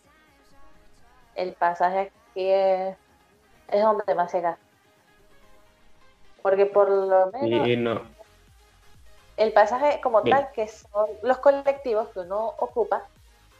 El 1.34 1.54
pasaje 1.54 2.12
aquí 2.30 2.50
es, 2.50 2.94
es 3.70 3.82
donde 3.82 4.14
más 4.14 4.30
se 4.30 4.42
gasta. 4.42 4.62
Porque 6.42 6.66
por 6.66 6.90
lo 6.90 7.30
menos... 7.32 7.66
Y, 7.66 7.76
no, 7.78 8.02
el 9.38 9.52
pasaje 9.54 9.98
como 10.02 10.22
tal, 10.22 10.50
que 10.52 10.68
son 10.68 11.08
los 11.22 11.38
colectivos 11.38 12.08
que 12.10 12.20
uno 12.20 12.54
ocupa, 12.58 13.04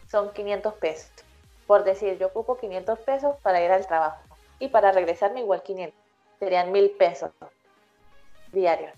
son 0.06 0.32
500 0.34 0.74
pesos. 0.74 1.10
Por 1.66 1.84
decir, 1.84 2.18
yo 2.18 2.28
ocupo 2.28 2.56
500 2.56 2.98
pesos 3.00 3.36
para 3.42 3.62
ir 3.62 3.70
al 3.70 3.86
trabajo 3.86 4.20
y 4.58 4.68
para 4.68 4.92
regresarme 4.92 5.40
igual 5.40 5.62
500. 5.62 5.98
Serían 6.38 6.72
mil 6.72 6.90
pesos 6.90 7.30
diarios. 8.52 8.92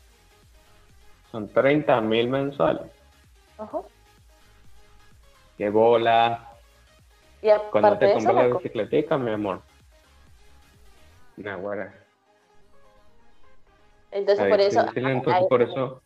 Son 1.31 1.49
30 1.49 2.01
mil 2.01 2.29
mensuales. 2.29 2.91
Qué 5.57 5.71
bola. 5.71 6.49
Y 7.43 7.49
Cuando 7.71 7.99
te 7.99 8.13
compras 8.13 8.35
la 8.35 8.47
bicicletica, 8.47 9.19
mi 9.19 9.33
amor. 9.33 9.61
Una 11.37 11.57
guara. 11.57 11.95
Entonces, 14.11 14.47
por 14.49 14.61
eso, 14.61 14.87
entonces 14.95 15.47
por 15.49 15.63
eso 15.63 16.03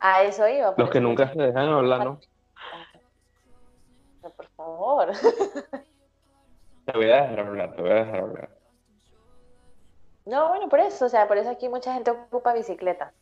a 0.00 0.22
eso 0.24 0.48
iba. 0.48 0.74
Los 0.76 0.90
que 0.90 1.00
nunca 1.00 1.32
se 1.32 1.40
dejan 1.40 1.68
hablar, 1.68 2.04
¿no? 2.04 2.20
Te 6.84 6.92
voy 6.92 7.10
a 7.10 7.22
dejar 7.22 7.40
hablar, 7.40 7.76
te 7.76 7.82
voy 7.82 7.90
a 7.92 7.94
dejar 7.94 8.20
hablar. 8.20 8.58
No, 10.24 10.48
bueno, 10.48 10.68
por 10.68 10.80
eso, 10.80 11.06
o 11.06 11.08
sea, 11.08 11.28
por 11.28 11.38
eso 11.38 11.50
aquí 11.50 11.68
mucha 11.68 11.94
gente 11.94 12.10
ocupa 12.10 12.52
bicicleta. 12.52 13.12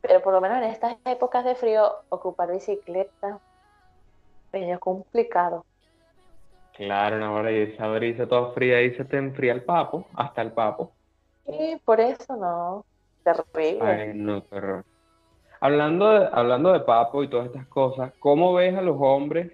Pero 0.00 0.22
por 0.22 0.32
lo 0.32 0.40
menos 0.40 0.58
en 0.58 0.64
estas 0.64 0.96
épocas 1.04 1.44
de 1.44 1.56
frío, 1.56 1.92
ocupar 2.08 2.52
bicicleta 2.52 3.40
es 4.52 4.78
complicado. 4.78 5.64
Claro, 6.74 7.16
una 7.16 7.32
hora 7.32 7.52
y 7.52 7.62
esa 7.62 7.88
brisa 7.88 8.26
toda 8.26 8.52
fría 8.52 8.82
y 8.82 8.94
se 8.94 9.04
te 9.04 9.16
enfría 9.16 9.52
el 9.52 9.64
papo, 9.64 10.06
hasta 10.14 10.42
el 10.42 10.52
papo. 10.52 10.92
Sí, 11.46 11.80
por 11.84 12.00
eso 12.00 12.36
no. 12.36 12.84
Terrible. 13.24 13.80
Ay, 13.82 14.12
no, 14.14 14.42
terror. 14.42 14.84
Hablando 15.60 16.10
de, 16.10 16.28
hablando 16.32 16.72
de 16.72 16.80
papo 16.80 17.22
y 17.22 17.28
todas 17.28 17.46
estas 17.46 17.66
cosas, 17.66 18.12
¿cómo 18.18 18.52
ves 18.54 18.76
a 18.76 18.82
los 18.82 18.96
hombres 19.00 19.52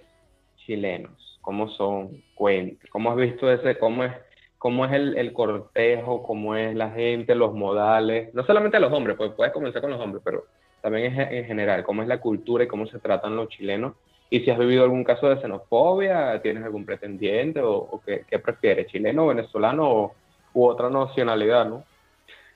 chilenos? 0.66 1.38
¿Cómo 1.40 1.68
son? 1.68 2.22
Cuenta. 2.34 2.86
¿Cómo 2.90 3.10
has 3.10 3.16
visto 3.16 3.50
ese? 3.50 3.78
¿Cómo 3.78 4.04
es, 4.04 4.12
cómo 4.58 4.84
es 4.86 4.92
el, 4.92 5.32
cortejo? 5.32 6.22
¿Cómo 6.22 6.54
es 6.56 6.74
la 6.74 6.90
gente? 6.90 7.34
¿Los 7.34 7.52
modales? 7.52 8.32
No 8.34 8.44
solamente 8.44 8.76
a 8.76 8.80
los 8.80 8.92
hombres, 8.92 9.16
pues 9.16 9.32
puedes 9.32 9.52
comenzar 9.52 9.82
con 9.82 9.90
los 9.90 10.00
hombres, 10.00 10.22
pero 10.24 10.44
también 10.80 11.18
en 11.18 11.44
general. 11.44 11.84
¿Cómo 11.84 12.02
es 12.02 12.08
la 12.08 12.20
cultura 12.20 12.64
y 12.64 12.68
cómo 12.68 12.86
se 12.86 12.98
tratan 12.98 13.36
los 13.36 13.48
chilenos? 13.48 13.94
Y 14.30 14.40
si 14.40 14.50
has 14.50 14.58
vivido 14.58 14.84
algún 14.84 15.04
caso 15.04 15.28
de 15.28 15.40
xenofobia, 15.40 16.40
¿tienes 16.40 16.64
algún 16.64 16.86
pretendiente 16.86 17.60
o, 17.60 18.00
qué, 18.06 18.38
prefieres, 18.38 18.86
chileno, 18.86 19.26
venezolano 19.26 19.90
o, 19.90 20.14
u 20.54 20.64
otra 20.64 20.88
nacionalidad, 20.88 21.66
no? 21.66 21.84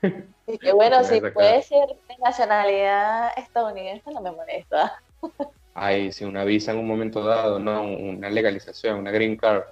Que 0.01 0.73
bueno, 0.73 1.05
si 1.05 1.21
puede 1.21 1.61
ser 1.63 1.87
de 1.89 2.17
nacionalidad 2.25 3.31
estadounidense, 3.37 4.11
no 4.11 4.23
me 4.23 4.31
molesta. 4.31 5.03
Ay, 5.79 6.11
si 6.11 6.25
una 6.25 6.43
visa 6.45 6.73
en 6.73 6.79
un 6.79 6.89
momento 6.89 7.23
dado, 7.23 7.59
no, 7.59 7.83
una 7.83 8.31
legalización, 8.31 9.01
una 9.01 9.11
green 9.11 9.37
card. 9.37 9.63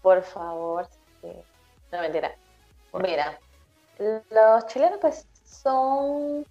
Por 0.00 0.22
favor, 0.22 0.86
sí. 1.20 1.32
No, 1.90 2.00
mentira. 2.00 2.32
Mira, 2.92 3.36
los 3.98 4.66
chilenos 4.68 5.00
pues 5.00 5.26
son 5.44 6.46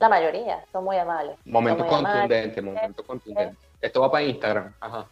la 0.00 0.08
mayoría, 0.08 0.64
son 0.72 0.82
muy 0.82 0.96
amables. 0.96 1.38
Momento 1.44 1.86
contundente, 1.86 2.60
momento 2.60 3.06
contundente. 3.06 3.56
Esto 3.80 4.00
va 4.00 4.10
para 4.10 4.24
Instagram, 4.24 4.74
ajá. 4.80 5.06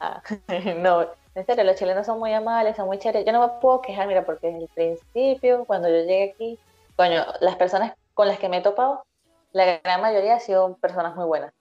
Ah, 0.00 0.20
no, 0.78 1.06
en 1.36 1.46
serio, 1.46 1.62
los 1.62 1.76
chilenos 1.76 2.06
son 2.06 2.18
muy 2.18 2.32
amables, 2.32 2.74
son 2.74 2.86
muy 2.86 2.98
chéveres. 2.98 3.24
Yo 3.24 3.30
no 3.32 3.46
me 3.46 3.60
puedo 3.60 3.82
quejar, 3.82 4.08
mira, 4.08 4.26
porque 4.26 4.48
desde 4.48 4.64
el 4.64 4.68
principio, 4.74 5.64
cuando 5.64 5.88
yo 5.88 5.98
llegué 5.98 6.32
aquí, 6.34 6.58
coño, 6.96 7.24
las 7.40 7.54
personas 7.54 7.94
con 8.14 8.26
las 8.26 8.40
que 8.40 8.48
me 8.48 8.56
he 8.56 8.62
topado, 8.62 9.04
la 9.52 9.78
gran 9.78 10.00
mayoría 10.00 10.34
han 10.34 10.40
sido 10.40 10.76
personas 10.78 11.14
muy 11.14 11.24
buenas 11.24 11.52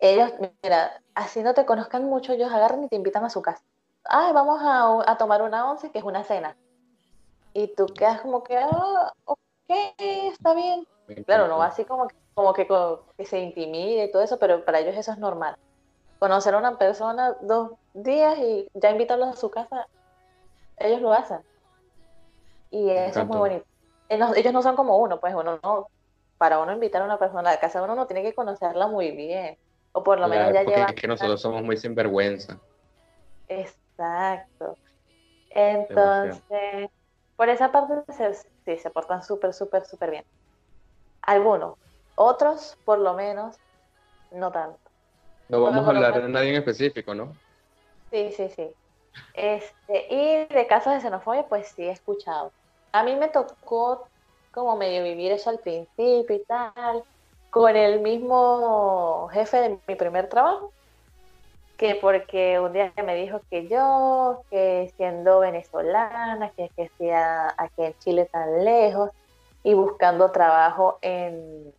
ellos, 0.00 0.32
mira, 0.62 1.02
así 1.14 1.42
no 1.42 1.54
te 1.54 1.66
conozcan 1.66 2.04
mucho, 2.04 2.32
ellos 2.32 2.50
agarran 2.52 2.84
y 2.84 2.88
te 2.88 2.96
invitan 2.96 3.24
a 3.24 3.30
su 3.30 3.42
casa. 3.42 3.62
Ay, 4.04 4.32
vamos 4.32 4.60
a, 4.62 5.16
tomar 5.18 5.42
una 5.42 5.70
once, 5.70 5.90
que 5.90 5.98
es 5.98 6.04
una 6.04 6.24
cena. 6.24 6.56
Y 7.52 7.74
tú 7.74 7.86
quedas 7.86 8.22
como 8.22 8.42
que, 8.42 8.56
ah, 8.56 9.12
ok, 9.24 9.38
está 9.98 10.54
bien. 10.54 10.86
Claro, 11.26 11.48
no 11.48 11.62
así 11.62 11.84
como 11.84 12.08
que, 12.08 12.16
como 12.34 12.54
que, 12.54 12.66
que 13.16 13.26
se 13.26 13.40
intimide 13.40 14.04
y 14.04 14.10
todo 14.10 14.22
eso, 14.22 14.38
pero 14.38 14.64
para 14.64 14.80
ellos 14.80 14.96
eso 14.96 15.12
es 15.12 15.18
normal. 15.18 15.56
Conocer 16.18 16.54
a 16.54 16.58
una 16.58 16.78
persona 16.78 17.36
dos 17.42 17.72
días 17.92 18.38
y 18.38 18.68
ya 18.74 18.90
invitarlos 18.90 19.28
a 19.28 19.36
su 19.36 19.50
casa, 19.50 19.86
ellos 20.78 21.02
lo 21.02 21.12
hacen. 21.12 21.40
Y 22.70 22.88
eso 22.90 23.20
es 23.20 23.26
muy 23.26 23.38
bonito. 23.38 23.64
Ellos 24.08 24.52
no 24.52 24.62
son 24.62 24.76
como 24.76 24.96
uno, 24.96 25.20
pues 25.20 25.34
uno 25.34 25.60
no, 25.62 25.88
para 26.38 26.58
uno 26.58 26.72
invitar 26.72 27.02
a 27.02 27.04
una 27.04 27.18
persona 27.18 27.50
a 27.50 27.54
la 27.54 27.60
casa, 27.60 27.82
uno 27.82 27.94
no 27.94 28.06
tiene 28.06 28.22
que 28.22 28.34
conocerla 28.34 28.86
muy 28.86 29.10
bien. 29.10 29.58
O 29.92 30.02
por 30.02 30.20
lo 30.20 30.28
menos 30.28 30.52
ya 30.52 30.62
lleva. 30.62 30.86
Es 30.86 30.94
que 30.94 31.08
nosotros 31.08 31.40
somos 31.40 31.62
muy 31.62 31.76
sinvergüenza. 31.76 32.58
Exacto. 33.48 34.76
Entonces, 35.50 36.88
por 37.36 37.48
esa 37.48 37.72
parte 37.72 37.94
sí, 38.64 38.78
se 38.78 38.90
portan 38.90 39.22
súper, 39.22 39.52
súper, 39.52 39.84
súper 39.84 40.10
bien. 40.10 40.24
Algunos. 41.22 41.74
Otros, 42.14 42.76
por 42.84 42.98
lo 42.98 43.14
menos, 43.14 43.56
no 44.30 44.52
tanto. 44.52 44.78
No 45.48 45.62
vamos 45.62 45.84
a 45.86 45.88
hablar 45.88 46.22
de 46.22 46.28
nadie 46.28 46.50
en 46.50 46.56
específico, 46.56 47.14
¿no? 47.14 47.34
Sí, 48.10 48.30
sí, 48.32 48.48
sí. 48.50 48.70
Este, 49.34 50.06
y 50.08 50.54
de 50.54 50.66
casos 50.68 50.92
de 50.92 51.00
xenofobia, 51.00 51.48
pues 51.48 51.68
sí 51.68 51.82
he 51.82 51.90
escuchado. 51.90 52.52
A 52.92 53.02
mí 53.02 53.16
me 53.16 53.28
tocó 53.28 54.06
como 54.52 54.76
medio 54.76 55.02
vivir 55.02 55.32
eso 55.32 55.50
al 55.50 55.58
principio 55.58 56.36
y 56.36 56.44
tal, 56.44 57.02
con 57.50 57.76
el 57.76 58.00
mismo 58.00 59.28
jefe 59.32 59.56
de 59.58 59.78
mi 59.86 59.94
primer 59.96 60.28
trabajo, 60.28 60.72
que 61.76 61.96
porque 61.96 62.60
un 62.60 62.72
día 62.72 62.92
me 63.04 63.14
dijo 63.14 63.40
que 63.50 63.66
yo, 63.66 64.42
que 64.50 64.92
siendo 64.96 65.40
venezolana, 65.40 66.50
que, 66.50 66.68
que 66.76 66.84
hacía 66.84 67.54
aquí 67.56 67.84
en 67.84 67.98
Chile 67.98 68.28
tan 68.30 68.64
lejos 68.64 69.10
y 69.62 69.74
buscando 69.74 70.30
trabajo 70.30 70.98
en, 71.02 71.72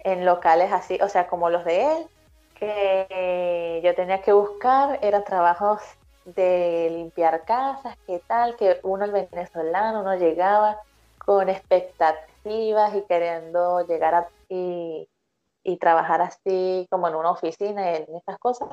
en 0.00 0.24
locales 0.24 0.72
así, 0.72 0.98
o 1.02 1.08
sea, 1.08 1.26
como 1.26 1.50
los 1.50 1.64
de 1.64 1.84
él, 1.84 2.06
que 2.54 3.80
yo 3.82 3.94
tenía 3.94 4.20
que 4.20 4.32
buscar, 4.32 4.98
eran 5.02 5.24
trabajos 5.24 5.80
de 6.24 6.88
limpiar 6.90 7.44
casas, 7.44 7.96
que 8.06 8.20
tal, 8.26 8.56
que 8.56 8.78
uno 8.82 9.06
el 9.06 9.12
venezolano 9.12 10.02
no 10.02 10.14
llegaba 10.16 10.78
con 11.24 11.48
expectativas 11.48 12.94
y 12.94 13.02
queriendo 13.02 13.86
llegar 13.86 14.14
a 14.14 14.28
y, 14.50 15.08
trabajar 15.78 16.20
así 16.20 16.86
como 16.90 17.08
en 17.08 17.14
una 17.14 17.30
oficina 17.30 17.96
en 17.96 18.14
estas 18.16 18.38
cosas, 18.38 18.68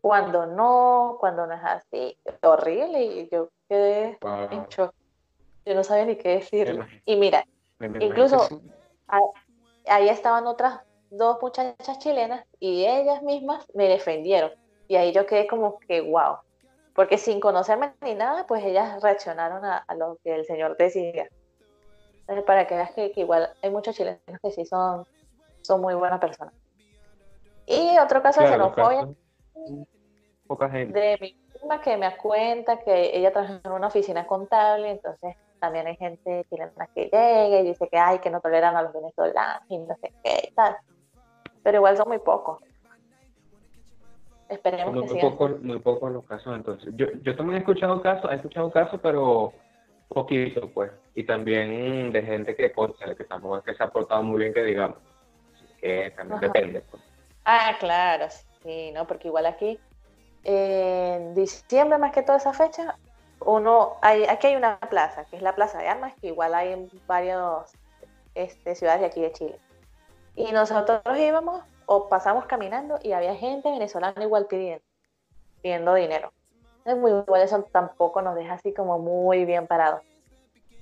cuando 0.00 0.46
no, 0.46 1.18
cuando 1.20 1.46
no 1.46 1.54
es 1.54 1.62
así, 1.62 2.18
horrible 2.42 3.02
y 3.02 3.28
yo 3.30 3.50
quedé 3.68 4.18
en 4.50 4.66
shock. 4.68 4.92
Yo 5.64 5.74
no 5.74 5.84
sabía 5.84 6.06
ni 6.06 6.16
qué 6.16 6.30
decir. 6.30 6.84
Y 7.04 7.16
mira, 7.16 7.44
incluso 8.00 8.48
ahí 9.86 10.08
estaban 10.08 10.46
otras 10.46 10.80
dos 11.10 11.38
muchachas 11.40 11.98
chilenas 11.98 12.44
y 12.58 12.86
ellas 12.86 13.22
mismas 13.22 13.66
me 13.74 13.88
defendieron. 13.88 14.50
Y 14.88 14.96
ahí 14.96 15.12
yo 15.12 15.26
quedé 15.26 15.46
como 15.46 15.78
que, 15.78 16.00
wow. 16.00 16.38
Porque 16.94 17.16
sin 17.16 17.40
conocerme 17.40 17.92
ni 18.00 18.14
nada, 18.14 18.46
pues 18.46 18.64
ellas 18.64 19.00
reaccionaron 19.02 19.64
a, 19.64 19.84
lo 19.96 20.18
que 20.24 20.34
el 20.34 20.44
Señor 20.44 20.76
decía. 20.76 21.28
Para 22.46 22.66
que 22.66 22.74
veas 22.74 22.92
que, 22.92 23.12
que, 23.12 23.20
igual 23.20 23.50
hay 23.62 23.70
muchos 23.70 23.96
chilenos 23.96 24.20
que 24.42 24.50
sí 24.50 24.64
son 24.64 25.06
son 25.62 25.80
muy 25.80 25.94
buenas 25.94 26.20
personas. 26.20 26.54
Y 27.66 27.96
otro 27.98 28.22
caso 28.22 28.42
de 28.42 28.48
xenofobia 28.48 29.08
Poca 30.46 30.68
gente. 30.68 30.98
de 30.98 31.18
mi 31.20 31.36
prima 31.52 31.80
que 31.80 31.96
me 31.96 32.16
cuenta 32.16 32.78
que 32.80 33.16
ella 33.16 33.32
trabaja 33.32 33.60
en 33.64 33.72
una 33.72 33.86
oficina 33.86 34.26
contable, 34.26 34.90
entonces 34.90 35.36
también 35.60 35.86
hay 35.86 35.96
gente 35.96 36.44
chilena 36.50 36.88
que 36.94 37.04
llega 37.04 37.60
y 37.60 37.64
dice 37.64 37.88
que 37.88 37.96
hay 37.96 38.18
que 38.18 38.30
no 38.30 38.40
toleran 38.40 38.76
a 38.76 38.82
los 38.82 38.92
venezolanos 38.92 39.62
y 39.68 39.78
no 39.78 39.96
sé 40.00 40.12
qué 40.24 40.48
y 40.50 40.54
tal. 40.54 40.76
Pero 41.62 41.78
igual 41.78 41.96
son 41.96 42.08
muy 42.08 42.18
pocos. 42.18 42.58
Esperemos 44.48 44.92
muy, 44.92 45.06
que 45.06 45.58
muy 45.62 45.78
pocos 45.78 46.12
los 46.12 46.24
casos 46.24 46.54
entonces. 46.56 46.92
Yo, 46.96 47.06
yo 47.22 47.36
también 47.36 47.56
he 47.56 47.60
escuchado 47.60 48.02
casos, 48.02 48.30
he 48.30 48.34
escuchado 48.34 48.70
casos, 48.70 49.00
pero 49.02 49.52
poquito 50.12 50.70
pues. 50.70 50.90
Y 51.14 51.24
también 51.24 52.12
de 52.12 52.22
gente 52.22 52.54
que, 52.54 52.72
que 52.72 53.24
tampoco 53.24 53.58
es 53.58 53.64
que 53.64 53.74
se 53.74 53.82
ha 53.82 53.90
portado 53.90 54.22
muy 54.22 54.40
bien 54.40 54.54
que 54.54 54.62
digamos 54.64 54.98
que 55.80 56.12
también 56.16 56.40
depende. 56.40 56.80
Pues. 56.82 57.02
Ah, 57.44 57.76
claro, 57.78 58.26
sí, 58.62 58.92
¿no? 58.92 59.06
Porque 59.06 59.28
igual 59.28 59.46
aquí, 59.46 59.78
en 60.44 61.34
diciembre 61.34 61.98
más 61.98 62.12
que 62.12 62.22
toda 62.22 62.38
esa 62.38 62.52
fecha, 62.52 62.96
uno, 63.40 63.96
hay, 64.00 64.24
aquí 64.24 64.46
hay 64.46 64.56
una 64.56 64.78
plaza, 64.78 65.24
que 65.24 65.36
es 65.36 65.42
la 65.42 65.54
Plaza 65.54 65.78
de 65.78 65.88
Armas, 65.88 66.14
que 66.20 66.28
igual 66.28 66.54
hay 66.54 66.72
en 66.72 66.88
varias 67.06 67.72
este, 68.34 68.76
ciudades 68.76 69.00
de 69.00 69.06
aquí 69.06 69.20
de 69.20 69.32
Chile. 69.32 69.58
Y 70.36 70.52
nosotros 70.52 71.02
íbamos 71.18 71.62
o 71.86 72.08
pasamos 72.08 72.46
caminando 72.46 72.98
y 73.02 73.12
había 73.12 73.34
gente 73.34 73.70
venezolana 73.70 74.22
igual 74.22 74.46
pidiendo, 74.46 74.84
pidiendo 75.60 75.94
dinero. 75.94 76.32
Es 76.84 76.96
muy 76.96 77.12
igual, 77.12 77.42
eso 77.42 77.62
tampoco 77.70 78.22
nos 78.22 78.34
deja 78.34 78.54
así 78.54 78.72
como 78.72 78.98
muy 78.98 79.44
bien 79.44 79.66
parados. 79.66 80.02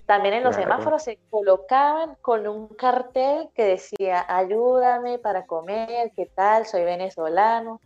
También 0.06 0.34
en 0.34 0.42
los 0.42 0.56
semáforos 0.56 1.04
se 1.04 1.18
colocaban 1.30 2.16
con 2.20 2.48
un 2.48 2.66
cartel 2.68 3.48
que 3.54 3.62
decía, 3.62 4.24
ayúdame 4.28 5.18
para 5.18 5.46
comer, 5.46 6.10
¿qué 6.16 6.26
tal? 6.26 6.66
Soy 6.66 6.82
venezolano. 6.82 7.80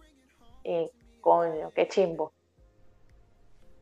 Y 0.63 0.91
coño, 1.21 1.71
qué 1.75 1.87
chimbo. 1.87 2.33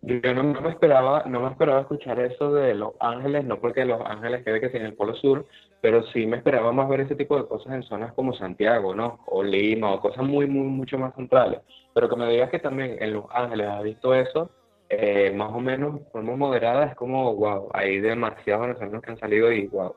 Yo 0.00 0.34
no, 0.34 0.42
me 0.42 0.70
esperaba, 0.70 1.22
no 1.26 1.38
me 1.38 1.50
esperaba 1.50 1.82
escuchar 1.82 2.18
eso 2.18 2.52
de 2.52 2.74
Los 2.74 2.94
Ángeles, 2.98 3.44
no 3.44 3.60
porque 3.60 3.84
Los 3.84 4.00
Ángeles 4.04 4.44
quede 4.44 4.60
que 4.60 4.70
sea 4.70 4.80
en 4.80 4.86
el 4.86 4.94
Polo 4.94 5.14
Sur, 5.14 5.46
pero 5.82 6.06
sí 6.12 6.26
me 6.26 6.36
esperaba 6.36 6.70
más 6.70 6.88
ver 6.88 7.00
ese 7.00 7.16
tipo 7.16 7.36
de 7.36 7.46
cosas 7.46 7.74
en 7.74 7.82
zonas 7.82 8.12
como 8.12 8.32
Santiago, 8.34 8.94
¿no? 8.94 9.18
O 9.26 9.42
Lima, 9.42 9.92
o 9.92 10.00
cosas 10.00 10.24
muy, 10.24 10.46
muy, 10.46 10.68
mucho 10.68 10.96
más 10.96 11.12
centrales. 11.16 11.60
Pero 11.92 12.08
que 12.08 12.14
me 12.14 12.30
digas 12.30 12.50
que 12.50 12.60
también 12.60 13.02
en 13.02 13.12
Los 13.12 13.24
Ángeles 13.30 13.66
has 13.66 13.82
visto 13.82 14.14
eso, 14.14 14.48
eh, 14.88 15.32
más 15.32 15.50
o 15.52 15.58
menos 15.58 16.00
forma 16.12 16.36
moderada, 16.36 16.86
es 16.86 16.94
como, 16.94 17.34
wow, 17.34 17.68
hay 17.74 17.98
demasiados 17.98 18.62
venezolanos 18.68 19.02
que 19.02 19.10
han 19.10 19.18
salido 19.18 19.50
y 19.50 19.66
wow. 19.66 19.96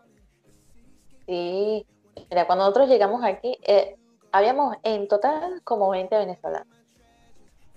Sí, 1.28 1.86
mira, 2.32 2.48
cuando 2.48 2.64
nosotros 2.64 2.90
llegamos 2.90 3.24
aquí, 3.24 3.56
eh, 3.62 3.96
habíamos 4.32 4.78
en 4.82 5.08
total 5.08 5.62
como 5.64 5.92
20 5.92 6.18
venezolanos. 6.18 6.76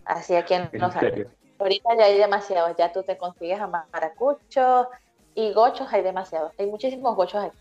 Así 0.06 0.34
aquí 0.34 0.54
en 0.54 0.70
Los 0.72 0.96
Ángeles. 0.96 1.28
Ahorita 1.58 1.90
ya 1.98 2.06
hay 2.06 2.16
demasiados, 2.16 2.74
ya 2.78 2.90
tú 2.90 3.02
te 3.02 3.18
consigues 3.18 3.60
a 3.60 3.66
maracuchos 3.66 4.86
y 5.34 5.52
gochos 5.52 5.92
hay 5.92 6.02
demasiados, 6.02 6.54
hay 6.58 6.66
muchísimos 6.68 7.14
gochos 7.14 7.44
aquí. 7.44 7.58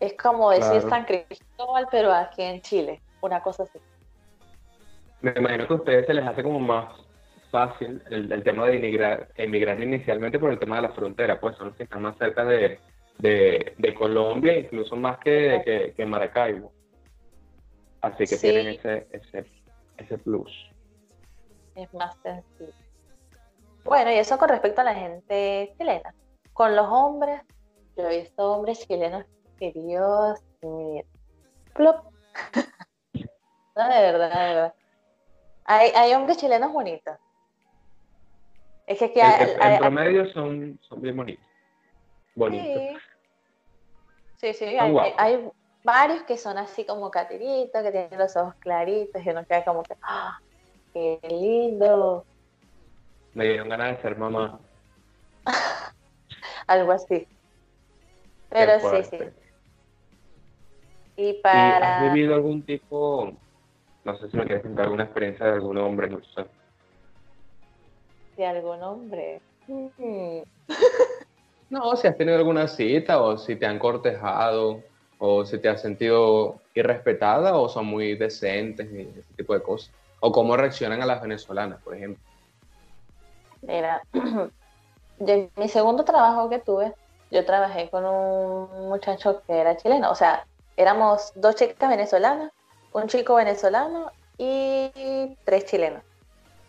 Es 0.00 0.14
como 0.14 0.50
decir 0.50 0.82
San 0.82 1.04
Cristóbal, 1.04 1.88
pero 1.90 2.12
aquí 2.12 2.42
en 2.42 2.60
Chile, 2.60 3.00
una 3.20 3.42
cosa 3.42 3.64
así. 3.64 3.78
Me 5.20 5.32
imagino 5.36 5.66
que 5.66 5.72
a 5.72 5.76
ustedes 5.76 6.06
se 6.06 6.14
les 6.14 6.26
hace 6.26 6.42
como 6.42 6.60
más 6.60 6.94
fácil 7.50 8.02
el, 8.10 8.42
tema 8.44 8.66
de 8.66 8.76
emigrar, 8.76 9.28
emigrar 9.34 9.82
inicialmente 9.82 10.38
por 10.38 10.52
el 10.52 10.58
tema 10.58 10.76
de 10.76 10.82
la 10.82 10.92
frontera, 10.92 11.40
pues 11.40 11.56
son 11.56 11.68
los 11.68 11.76
que 11.76 11.84
están 11.84 12.02
más 12.02 12.16
cerca 12.18 12.44
de, 12.44 12.78
de, 13.18 13.94
Colombia, 13.94 14.56
incluso 14.56 14.94
más 14.94 15.18
que, 15.18 15.92
que, 15.96 16.06
Maracaibo. 16.06 16.72
Así 18.00 18.24
que 18.26 18.36
tienen 18.36 18.68
ese, 18.68 19.08
ese, 19.10 19.44
ese 19.96 20.18
plus. 20.18 20.52
Es 21.74 21.92
más 21.94 22.16
sencillo. 22.22 22.72
Bueno, 23.84 24.12
y 24.12 24.18
eso 24.18 24.38
con 24.38 24.50
respecto 24.50 24.82
a 24.82 24.84
la 24.84 24.94
gente 24.94 25.74
chilena. 25.76 26.14
Con 26.52 26.76
los 26.76 26.86
hombres, 26.88 27.40
yo 27.96 28.08
he 28.08 28.20
visto 28.20 28.52
hombres 28.52 28.86
chilenos 28.86 29.24
que 29.58 29.72
Dios 29.72 30.40
mío. 30.62 31.02
Plop. 31.74 32.04
no, 33.76 33.88
de 33.88 34.00
verdad, 34.00 34.30
de 34.30 34.54
verdad. 34.54 34.74
Hay, 35.64 35.90
hay 35.94 36.14
hombres 36.14 36.38
chilenos 36.38 36.72
bonitos. 36.72 37.16
Es 38.86 38.98
que 38.98 39.04
aquí 39.04 39.20
hay, 39.20 39.56
en 39.60 39.78
promedio 39.78 40.32
son, 40.32 40.78
son 40.88 41.02
bien 41.02 41.16
bonitos. 41.16 41.46
Bonitos. 42.34 43.02
Sí, 44.36 44.54
sí, 44.54 44.64
hay, 44.64 45.50
varios 45.84 46.22
que 46.22 46.36
son 46.36 46.56
así 46.58 46.86
como 46.86 47.10
catiritos, 47.10 47.82
que 47.82 47.90
tienen 47.90 48.18
los 48.18 48.36
ojos 48.36 48.54
claritos 48.60 49.24
y 49.24 49.28
uno 49.30 49.44
queda 49.44 49.64
como 49.64 49.82
que, 49.82 49.94
¡ah! 50.02 50.38
¡Qué 50.92 51.18
lindo! 51.28 52.24
Me 53.34 53.44
dieron 53.46 53.68
ganas 53.68 53.96
de 53.96 54.02
ser 54.02 54.16
mamá. 54.16 54.60
Algo 56.66 56.92
así. 56.92 57.26
Pero 58.48 58.80
sí, 58.80 59.04
sí. 59.10 59.18
Y 61.18 61.32
para... 61.34 62.06
¿Has 62.06 62.12
vivido 62.14 62.36
algún 62.36 62.62
tipo, 62.62 63.32
no 64.04 64.18
sé 64.18 64.30
si 64.30 64.36
me 64.36 64.44
quieres 64.46 64.62
contar 64.62 64.84
alguna 64.84 65.02
experiencia 65.02 65.46
de 65.46 65.52
algún 65.52 65.76
hombre, 65.76 66.08
no 66.08 66.20
sé? 66.22 66.46
De 68.36 68.46
algún 68.46 68.82
hombre. 68.82 69.40
Mm. 69.66 70.38
No, 71.70 71.94
si 71.96 72.06
has 72.06 72.16
tenido 72.16 72.38
alguna 72.38 72.66
cita 72.66 73.20
o 73.20 73.36
si 73.36 73.54
te 73.54 73.66
han 73.66 73.78
cortejado 73.78 74.80
o 75.18 75.44
si 75.44 75.58
te 75.58 75.68
has 75.68 75.82
sentido 75.82 76.62
irrespetada 76.74 77.58
o 77.58 77.68
son 77.68 77.84
muy 77.84 78.16
decentes 78.16 78.90
y 78.90 79.02
ese 79.02 79.34
tipo 79.36 79.52
de 79.52 79.60
cosas. 79.60 79.90
O 80.20 80.32
cómo 80.32 80.56
reaccionan 80.56 81.02
a 81.02 81.06
las 81.06 81.20
venezolanas, 81.20 81.78
por 81.82 81.94
ejemplo. 81.94 82.22
Mira, 83.60 84.00
de 85.18 85.50
mi 85.56 85.68
segundo 85.68 86.04
trabajo 86.04 86.48
que 86.48 86.58
tuve, 86.58 86.94
yo 87.30 87.44
trabajé 87.44 87.90
con 87.90 88.06
un 88.06 88.88
muchacho 88.88 89.42
que 89.46 89.52
era 89.52 89.76
chileno. 89.76 90.10
O 90.10 90.14
sea, 90.14 90.46
éramos 90.78 91.32
dos 91.34 91.56
chicas 91.56 91.90
venezolanas, 91.90 92.52
un 92.92 93.08
chico 93.08 93.34
venezolano 93.34 94.12
y 94.38 95.36
tres 95.44 95.66
chilenos. 95.66 96.02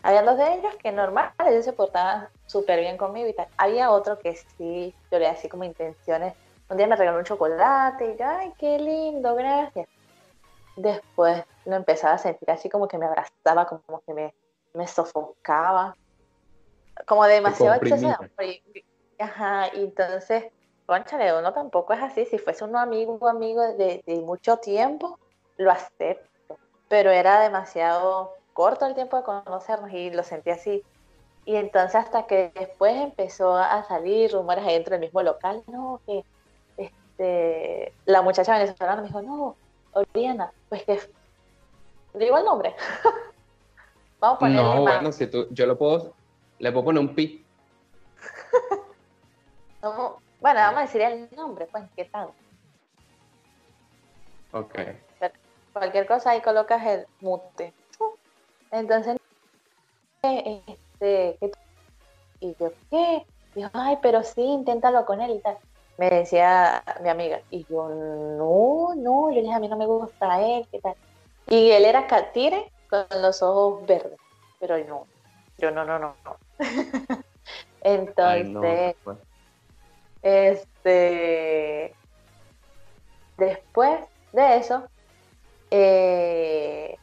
Había 0.02 0.22
dos 0.22 0.36
de 0.36 0.54
ellos 0.54 0.74
que 0.82 0.90
normal, 0.90 1.32
ellos 1.46 1.64
se 1.64 1.72
portaban 1.72 2.28
súper 2.46 2.80
bien 2.80 2.96
conmigo 2.96 3.28
y 3.28 3.34
tal. 3.34 3.46
Había 3.56 3.92
otro 3.92 4.18
que 4.18 4.34
sí, 4.34 4.92
yo 5.12 5.18
le 5.20 5.28
hacía 5.28 5.48
como 5.48 5.62
intenciones. 5.62 6.34
Un 6.68 6.76
día 6.76 6.88
me 6.88 6.96
regaló 6.96 7.18
un 7.18 7.24
chocolate 7.24 8.12
y 8.12 8.18
yo, 8.18 8.26
ay, 8.26 8.52
qué 8.58 8.78
lindo, 8.80 9.36
gracias. 9.36 9.88
Después 10.74 11.44
lo 11.64 11.76
empezaba 11.76 12.14
a 12.14 12.18
sentir 12.18 12.50
así 12.50 12.68
como 12.68 12.88
que 12.88 12.98
me 12.98 13.06
abrazaba, 13.06 13.66
como 13.66 14.02
que 14.04 14.12
me, 14.12 14.34
me 14.74 14.88
sofocaba, 14.88 15.96
como 17.06 17.24
demasiado 17.26 17.74
excesivo. 17.76 18.16
Ajá, 19.20 19.68
y 19.74 19.84
entonces, 19.84 20.46
conchale, 20.90 21.38
uno 21.38 21.52
tampoco 21.52 21.92
es 21.92 22.02
así. 22.02 22.26
Si 22.26 22.36
fuese 22.36 22.64
un 22.64 22.74
amigo, 22.74 23.28
amigo 23.28 23.62
de, 23.62 24.02
de 24.04 24.20
mucho 24.22 24.56
tiempo, 24.56 25.20
lo 25.56 25.70
acepto. 25.70 26.56
Pero 26.88 27.10
era 27.10 27.40
demasiado 27.40 28.34
corto 28.52 28.86
el 28.86 28.96
tiempo 28.96 29.16
de 29.16 29.22
conocernos 29.22 29.92
y 29.92 30.10
lo 30.10 30.24
sentí 30.24 30.50
así. 30.50 30.82
Y 31.44 31.54
entonces 31.54 31.94
hasta 31.94 32.26
que 32.26 32.50
después 32.56 32.96
empezó 32.96 33.56
a 33.56 33.84
salir 33.84 34.32
rumores 34.32 34.64
ahí 34.66 34.74
dentro 34.74 34.92
del 34.92 35.00
mismo 35.00 35.22
local, 35.22 35.62
no, 35.68 36.00
que 36.06 36.24
este, 36.76 37.92
la 38.04 38.22
muchacha 38.22 38.58
venezolana 38.58 39.00
me 39.00 39.06
dijo, 39.06 39.22
no, 39.22 39.54
Oriana, 39.92 40.52
pues 40.68 40.82
que 40.82 41.00
digo 42.14 42.36
el 42.36 42.44
nombre. 42.44 42.74
Vamos 44.18 44.36
a 44.36 44.38
ponerle 44.40 44.62
No, 44.62 44.82
bueno, 44.82 45.12
si 45.12 45.28
tú, 45.28 45.46
yo 45.50 45.66
lo 45.66 45.78
puedo, 45.78 46.14
le 46.58 46.72
puedo 46.72 46.86
poner 46.86 47.00
un 47.00 47.14
pi. 47.14 47.46
bueno, 50.40 50.60
vamos 50.60 50.78
a 50.78 50.82
decir 50.82 51.02
el 51.02 51.28
nombre, 51.36 51.66
pues, 51.66 51.84
¿qué 51.96 52.04
tal? 52.06 52.30
Ok. 54.52 54.74
cualquier 55.72 56.06
cosa 56.06 56.30
ahí 56.30 56.40
colocas 56.40 56.84
el 56.86 57.06
mute. 57.20 57.72
Entonces, 58.72 59.16
este, 60.22 61.38
y 62.40 62.54
yo, 62.58 62.72
¿qué? 62.90 63.26
Y 63.54 63.60
yo, 63.62 63.68
ay, 63.72 63.98
pero 64.02 64.22
sí, 64.22 64.42
inténtalo 64.42 65.04
con 65.04 65.20
él 65.20 65.32
y 65.32 65.38
tal. 65.40 65.58
Me 65.98 66.08
decía 66.08 66.82
mi 67.02 67.10
amiga, 67.10 67.40
y 67.50 67.66
yo, 67.68 67.88
no, 67.88 68.94
no, 68.96 69.30
yo 69.30 69.40
dije, 69.40 69.52
a 69.52 69.60
mí 69.60 69.68
no 69.68 69.76
me 69.76 69.86
gusta 69.86 70.40
él, 70.40 70.66
¿qué 70.70 70.80
tal? 70.80 70.94
Y 71.48 71.70
él 71.70 71.84
era 71.84 72.06
catire 72.06 72.72
con 72.88 73.06
los 73.20 73.42
ojos 73.42 73.86
verdes, 73.86 74.18
pero 74.58 74.78
no, 74.78 75.06
yo 75.58 75.70
no, 75.70 75.84
no, 75.84 75.98
no, 75.98 76.14
no. 76.24 76.36
Entonces, 77.82 78.96
pues. 79.04 79.18
Este, 80.22 81.94
después 83.36 84.00
de 84.32 84.56
eso, 84.56 84.84
eh, 85.70 86.96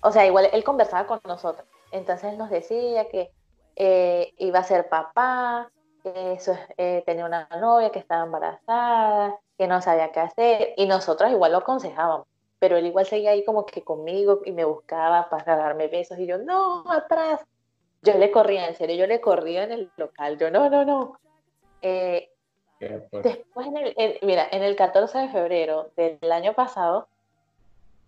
o 0.00 0.10
sea, 0.12 0.26
igual 0.26 0.48
él 0.52 0.64
conversaba 0.64 1.06
con 1.06 1.20
nosotros. 1.24 1.66
Entonces 1.90 2.36
nos 2.36 2.50
decía 2.50 3.08
que 3.08 3.30
eh, 3.76 4.34
iba 4.38 4.58
a 4.58 4.64
ser 4.64 4.88
papá, 4.88 5.70
que 6.02 6.38
eh, 6.76 7.02
tenía 7.06 7.24
una 7.24 7.48
novia 7.60 7.90
que 7.90 8.00
estaba 8.00 8.24
embarazada, 8.24 9.38
que 9.56 9.66
no 9.66 9.80
sabía 9.80 10.12
qué 10.12 10.20
hacer. 10.20 10.74
Y 10.76 10.86
nosotros 10.86 11.30
igual 11.30 11.52
lo 11.52 11.58
aconsejábamos. 11.58 12.26
Pero 12.58 12.76
él 12.76 12.86
igual 12.86 13.06
seguía 13.06 13.30
ahí 13.30 13.44
como 13.44 13.66
que 13.66 13.82
conmigo 13.82 14.40
y 14.44 14.52
me 14.52 14.64
buscaba 14.64 15.28
para 15.28 15.56
darme 15.56 15.88
besos. 15.88 16.18
Y 16.18 16.26
yo, 16.26 16.38
no, 16.38 16.84
atrás. 16.90 17.40
Yo 18.02 18.18
le 18.18 18.30
corría, 18.30 18.68
en 18.68 18.74
serio, 18.74 18.96
yo 18.96 19.06
le 19.06 19.20
corría 19.20 19.64
en 19.64 19.72
el 19.72 19.92
local. 19.96 20.36
Yo, 20.38 20.50
no, 20.50 20.68
no, 20.68 20.84
no. 20.84 21.18
Después, 23.22 23.66
en 23.66 23.76
el, 23.76 24.18
mira, 24.22 24.46
en 24.50 24.62
el 24.62 24.76
14 24.76 25.18
de 25.18 25.28
febrero 25.28 25.90
del 25.96 26.32
año 26.32 26.54
pasado, 26.54 27.08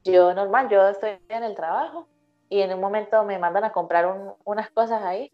yo 0.04 0.32
normal, 0.34 0.68
yo 0.68 0.86
estoy 0.88 1.18
en 1.28 1.44
el 1.44 1.54
trabajo 1.54 2.06
y 2.48 2.60
en 2.60 2.72
un 2.72 2.80
momento 2.80 3.24
me 3.24 3.38
mandan 3.38 3.64
a 3.64 3.72
comprar 3.72 4.36
unas 4.44 4.70
cosas 4.70 5.02
ahí 5.02 5.32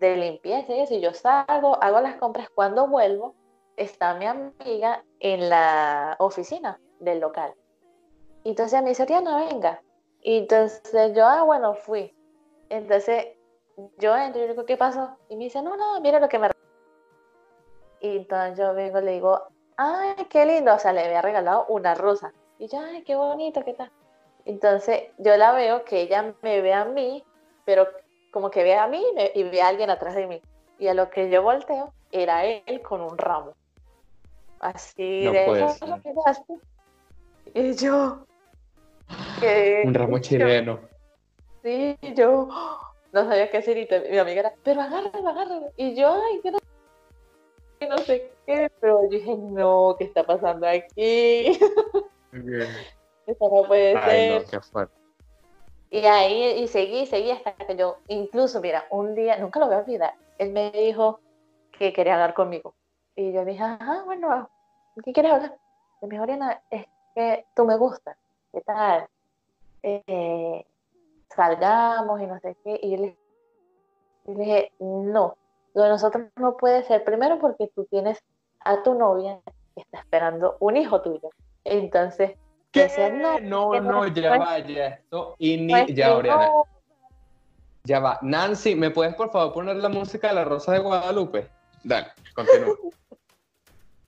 de 0.00 0.16
limpieza 0.16 0.74
y 0.74 0.80
eso, 0.80 0.94
y 0.94 1.00
yo 1.00 1.14
salgo, 1.14 1.80
hago 1.80 2.00
las 2.00 2.16
compras, 2.16 2.48
cuando 2.50 2.88
vuelvo, 2.88 3.34
está 3.76 4.14
mi 4.14 4.26
amiga 4.26 5.04
en 5.20 5.48
la 5.48 6.16
oficina 6.18 6.80
del 6.98 7.20
local. 7.20 7.54
Entonces 8.44 8.82
me 8.82 8.90
dice, 8.90 9.06
no 9.22 9.46
venga. 9.46 9.80
Y 10.20 10.38
entonces 10.38 11.14
yo, 11.14 11.24
ah, 11.24 11.42
bueno, 11.42 11.74
fui. 11.74 12.12
Entonces 12.68 13.28
yo 13.98 14.16
entro 14.16 14.44
y 14.44 14.48
digo, 14.48 14.64
¿qué 14.64 14.76
pasó? 14.76 15.16
Y 15.28 15.36
me 15.36 15.44
dice, 15.44 15.62
no, 15.62 15.76
no, 15.76 16.00
mira 16.00 16.20
lo 16.20 16.28
que 16.28 16.38
me... 16.38 16.48
Y 18.02 18.16
entonces 18.16 18.58
yo 18.58 18.74
vengo 18.74 18.98
y 18.98 19.04
le 19.04 19.12
digo, 19.12 19.42
ay, 19.76 20.26
qué 20.28 20.44
lindo, 20.44 20.74
o 20.74 20.78
sea, 20.78 20.92
le 20.92 21.04
había 21.04 21.22
regalado 21.22 21.66
una 21.68 21.94
rosa. 21.94 22.32
Y 22.58 22.66
yo, 22.68 22.80
ay, 22.80 23.02
qué 23.04 23.14
bonito, 23.14 23.64
¿qué 23.64 23.74
tal? 23.74 23.90
Entonces 24.44 25.04
yo 25.18 25.36
la 25.36 25.52
veo 25.52 25.84
que 25.84 26.02
ella 26.02 26.34
me 26.42 26.60
ve 26.60 26.74
a 26.74 26.84
mí, 26.84 27.24
pero 27.64 27.86
como 28.32 28.50
que 28.50 28.64
ve 28.64 28.74
a 28.74 28.88
mí 28.88 29.04
y 29.34 29.44
ve 29.44 29.62
a 29.62 29.68
alguien 29.68 29.88
atrás 29.88 30.16
de 30.16 30.26
mí. 30.26 30.42
Y 30.78 30.88
a 30.88 30.94
lo 30.94 31.10
que 31.10 31.30
yo 31.30 31.42
volteo, 31.42 31.92
era 32.10 32.44
él 32.44 32.82
con 32.82 33.00
un 33.00 33.16
ramo. 33.16 33.54
Así 34.58 35.24
de 35.24 35.44
eso 35.60 36.44
Y 37.54 37.74
yo. 37.76 38.26
un 39.84 39.94
ramo 39.94 40.18
chileno. 40.18 40.80
sí, 41.62 41.96
yo 42.14 42.48
no 43.12 43.24
sabía 43.26 43.50
qué 43.50 43.58
hacer 43.58 43.76
y 43.76 43.88
mi 44.10 44.18
amiga 44.18 44.40
era, 44.40 44.52
pero 44.64 44.80
agárralo, 44.80 45.28
agárralo. 45.28 45.70
Y 45.76 45.94
yo, 45.94 46.12
ay, 46.12 46.40
que 46.40 46.50
no, 46.50 46.58
no 47.88 47.98
sé 47.98 48.32
qué, 48.46 48.70
pero 48.80 49.02
yo 49.04 49.08
dije, 49.08 49.36
no, 49.36 49.96
¿qué 49.98 50.04
está 50.04 50.24
pasando 50.24 50.66
aquí? 50.66 51.58
Eso 53.26 53.50
no 53.50 53.64
puede 53.66 53.92
ser. 54.02 54.46
Y 55.90 56.06
ahí, 56.06 56.62
y 56.62 56.68
seguí, 56.68 57.06
seguí 57.06 57.30
hasta 57.30 57.54
que 57.54 57.76
yo, 57.76 57.98
incluso, 58.08 58.60
mira, 58.60 58.86
un 58.90 59.14
día, 59.14 59.36
nunca 59.36 59.60
lo 59.60 59.66
voy 59.66 59.74
a 59.74 59.80
olvidar, 59.80 60.14
él 60.38 60.50
me 60.50 60.70
dijo 60.70 61.20
que 61.78 61.92
quería 61.92 62.14
hablar 62.14 62.32
conmigo. 62.32 62.74
Y 63.14 63.32
yo 63.32 63.44
dije, 63.44 63.62
ajá, 63.62 64.02
bueno, 64.04 64.48
¿qué 65.04 65.12
quieres 65.12 65.32
hablar? 65.32 65.58
Y 66.00 66.06
me 66.06 66.12
dijo, 66.12 66.22
Oriana, 66.22 66.62
es 66.70 66.86
que 67.14 67.44
tú 67.54 67.66
me 67.66 67.76
gustas, 67.76 68.16
¿qué 68.52 68.62
tal? 68.62 69.06
Eh, 69.82 70.64
salgamos 71.34 72.20
y 72.20 72.26
no 72.26 72.40
sé 72.40 72.56
qué. 72.64 72.80
Y 72.82 72.90
yo 72.92 72.96
le, 72.96 73.18
dije, 74.34 74.72
no, 74.78 75.36
lo 75.74 75.82
de 75.82 75.88
nosotros 75.88 76.24
no 76.36 76.56
puede 76.56 76.82
ser, 76.84 77.04
primero 77.04 77.38
porque 77.38 77.68
tú 77.74 77.84
tienes 77.86 78.22
a 78.60 78.82
tu 78.82 78.94
novia 78.94 79.40
que 79.74 79.82
está 79.82 79.98
esperando 79.98 80.56
un 80.60 80.76
hijo 80.76 81.00
tuyo. 81.02 81.30
Entonces, 81.64 82.32
¿Qué? 82.70 82.88
no, 83.12 83.38
no, 83.40 83.80
no, 83.80 84.06
ya 84.08 84.38
vaya 84.38 84.86
esto. 84.88 85.36
Y 85.38 85.56
ni, 85.58 85.72
pues 85.72 85.94
ya, 85.94 86.16
Oriana. 86.16 86.50
Ya 87.84 87.98
va. 87.98 88.18
Nancy, 88.22 88.74
¿me 88.74 88.90
puedes 88.90 89.14
por 89.14 89.30
favor 89.30 89.52
poner 89.52 89.76
la 89.76 89.88
música 89.88 90.28
de 90.28 90.34
la 90.34 90.44
Rosa 90.44 90.72
de 90.72 90.78
Guadalupe? 90.78 91.48
Dale, 91.82 92.08
continúa. 92.34 92.76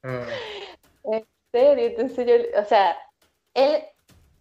en 1.05 1.27
serio, 1.51 1.87
entonces 1.87 2.27
yo, 2.27 2.61
o 2.61 2.65
sea, 2.65 2.97
él 3.55 3.83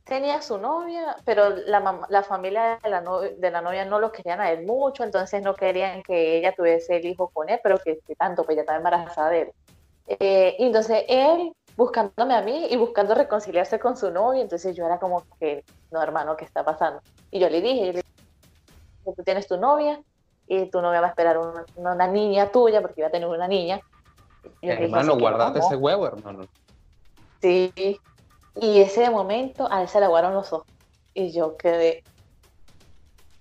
tenía 0.04 0.41
su 0.41 0.58
novia, 0.58 1.16
pero 1.26 1.49
la, 1.49 2.06
la 2.10 2.24
familia 2.24 2.80
de 2.84 2.89
la, 2.89 3.01
de 3.01 3.51
la, 3.51 3.62
novia 3.62 3.86
no 3.86 3.99
lo 3.99 4.12
querían 4.12 4.41
a 4.41 4.51
él 4.51 4.66
mucho, 4.66 5.04
entonces 5.04 5.41
no 5.41 5.56
querían 5.56 6.04
que 6.04 6.38
ella 6.38 6.54
tuviese 6.54 6.97
el 6.97 7.06
hijo 7.06 7.30
con 7.30 7.49
él, 7.49 7.60
pero 7.64 7.80
que, 7.80 7.99
tanto, 8.18 8.43
pues 8.43 8.56
ella 8.56 8.62
estaba 8.62 8.78
embarazada 8.78 9.30
de 9.30 9.41
él. 9.41 9.51
Eh, 10.08 10.56
y 10.60 10.66
entonces 10.66 11.06
él 11.08 11.54
buscándome 11.78 12.36
a 12.36 12.41
mí 12.41 12.68
y 12.70 12.76
buscando 12.76 13.16
reconciliarse 13.16 13.80
con 13.80 13.95
su 13.95 14.12
novia, 14.12 14.41
entonces 14.41 14.76
yo 14.76 14.86
era 14.86 14.99
como 14.99 15.24
que, 15.39 15.64
no 15.91 16.01
hermano, 16.01 16.36
¿qué 16.36 16.45
está 16.45 16.64
pasando? 16.64 17.01
Y 17.32 17.39
yo 17.39 17.49
le 17.49 17.62
dije, 17.62 18.01
tú 19.06 19.24
tienes 19.24 19.47
tu 19.47 19.58
novia 19.58 20.01
y 20.47 20.70
tu 20.70 20.82
novia 20.82 20.99
va 20.99 21.08
a 21.08 21.10
esperar 21.12 21.38
una, 21.38 21.66
una 21.76 22.08
niña 22.08 22.51
tuya, 22.51 22.82
porque 22.82 23.01
iba 23.01 23.08
a 23.08 23.12
tener 23.12 23.28
una 23.28 23.47
niña. 23.47 23.80
hermano, 24.62 25.18
guardate 25.18 25.60
ese 25.60 25.78
huevo, 25.78 26.06
hermano. 26.06 26.45
Sí, 27.41 27.99
y 28.56 28.82
ese 28.82 29.10
momento 29.10 29.68
a 29.72 29.82
él 29.82 29.88
se 29.88 29.99
le 29.99 30.06
aguaron 30.06 30.34
los 30.34 30.54
ojos. 30.54 30.68
Y 31.14 31.32
yo 31.32 31.58
quedé, 31.58 32.04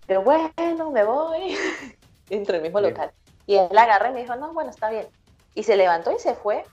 pero 0.07 0.23
bueno, 0.23 0.91
me 0.91 1.05
voy. 1.05 1.57
Dentro 2.29 2.55
del 2.55 2.63
mismo 2.63 2.81
local. 2.81 3.13
Y 3.47 3.57
él 3.57 3.77
agarré 3.77 4.11
y 4.11 4.13
me 4.13 4.21
dijo, 4.23 4.37
no, 4.37 4.53
bueno, 4.53 4.71
está 4.71 4.91
bien. 4.91 5.07
Y 5.55 5.63
se 5.65 5.77
levantó 5.77 6.13
y 6.13 6.19
se 6.19 6.35
fue 6.35 6.65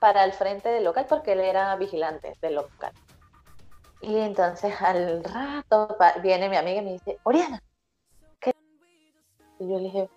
para 0.00 0.24
el 0.24 0.32
frente 0.32 0.68
del 0.68 0.84
local 0.84 1.06
porque 1.08 1.32
él 1.32 1.40
era 1.40 1.74
vigilante 1.76 2.34
del 2.40 2.56
local. 2.56 2.92
Y 4.00 4.18
entonces 4.18 4.74
al 4.80 5.24
rato 5.24 5.96
viene 6.22 6.48
mi 6.48 6.56
amiga 6.56 6.82
y 6.82 6.84
me 6.84 6.92
dice, 6.92 7.18
Oriana, 7.22 7.62
¿qué? 8.40 8.54
Y 9.58 9.68
yo 9.68 9.78
le 9.78 9.84
dije, 9.84 10.10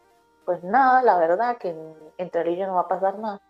pues 0.46 0.64
nada, 0.64 1.02
la 1.04 1.18
verdad 1.18 1.58
que 1.58 1.76
entre 2.18 2.42
él 2.42 2.50
y 2.50 2.58
yo 2.58 2.68
no 2.68 2.76
va 2.76 2.82
a 2.82 2.88
pasar 2.88 3.18
nada. 3.20 3.42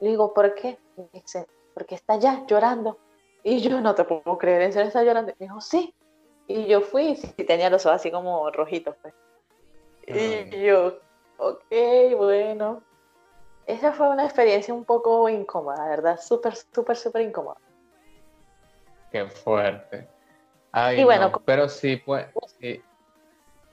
Le 0.00 0.10
digo, 0.10 0.34
¿por 0.34 0.54
qué? 0.54 0.78
dice, 1.12 1.46
porque 1.74 1.94
está 1.94 2.16
ya 2.16 2.44
llorando. 2.46 2.98
Y 3.44 3.60
yo 3.60 3.80
no 3.82 3.94
te 3.94 4.04
puedo 4.04 4.38
creer, 4.38 4.62
¿en 4.62 4.72
serio 4.72 4.88
está 4.88 5.04
llorando? 5.04 5.30
Y 5.30 5.34
me 5.38 5.46
dijo, 5.46 5.60
sí. 5.60 5.94
Y 6.48 6.66
yo 6.66 6.80
fui 6.80 7.18
y 7.36 7.44
tenía 7.44 7.68
los 7.70 7.84
ojos 7.84 7.96
así 7.96 8.10
como 8.10 8.50
rojitos. 8.50 8.96
Pues. 9.02 9.14
Y 10.06 10.62
yo, 10.62 10.98
ok, 11.36 11.62
bueno. 12.16 12.82
Esa 13.66 13.92
fue 13.92 14.08
una 14.08 14.24
experiencia 14.24 14.74
un 14.74 14.84
poco 14.84 15.28
incómoda, 15.28 15.88
¿verdad? 15.88 16.18
Súper, 16.20 16.54
súper, 16.54 16.96
súper 16.96 17.22
incómoda. 17.22 17.56
Qué 19.10 19.26
fuerte. 19.26 20.08
Ay, 20.72 21.00
y 21.00 21.04
bueno, 21.04 21.30
pero 21.44 21.68
sí, 21.68 21.96
pues, 21.96 22.26
sí. 22.60 22.82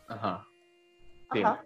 Ajá. 0.07 0.45
Ajá. 1.29 1.65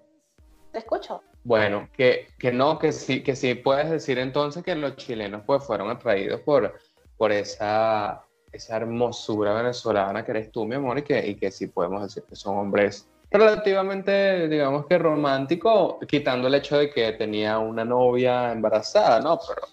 Te 0.71 0.79
escucho. 0.79 1.21
Bueno, 1.43 1.87
que, 1.93 2.27
que 2.39 2.51
no, 2.51 2.79
que 2.79 2.91
sí, 2.91 3.21
que 3.23 3.35
sí 3.35 3.53
puedes 3.53 3.89
decir 3.89 4.17
entonces 4.17 4.63
que 4.63 4.75
los 4.75 4.95
chilenos 4.95 5.43
pues 5.45 5.63
fueron 5.63 5.89
atraídos 5.91 6.41
por, 6.41 6.79
por 7.18 7.32
esa, 7.32 8.24
esa 8.51 8.78
hermosura 8.78 9.53
venezolana 9.53 10.24
que 10.24 10.32
eres 10.32 10.51
tú, 10.51 10.66
mi 10.66 10.76
amor, 10.76 10.99
y 10.99 11.03
que, 11.03 11.26
y 11.28 11.36
que 11.36 11.51
sí 11.51 11.68
podemos 11.68 12.03
decir 12.03 12.24
que 12.24 12.36
son 12.36 12.57
hombres 12.57 13.07
relativamente, 13.32 14.47
digamos 14.47 14.86
que 14.86 14.97
romántico, 14.97 15.99
quitando 16.07 16.47
el 16.47 16.55
hecho 16.55 16.78
de 16.78 16.89
que 16.89 17.11
tenía 17.13 17.59
una 17.59 17.84
novia 17.84 18.51
embarazada, 18.51 19.20
¿no? 19.20 19.39
Pero 19.47 19.68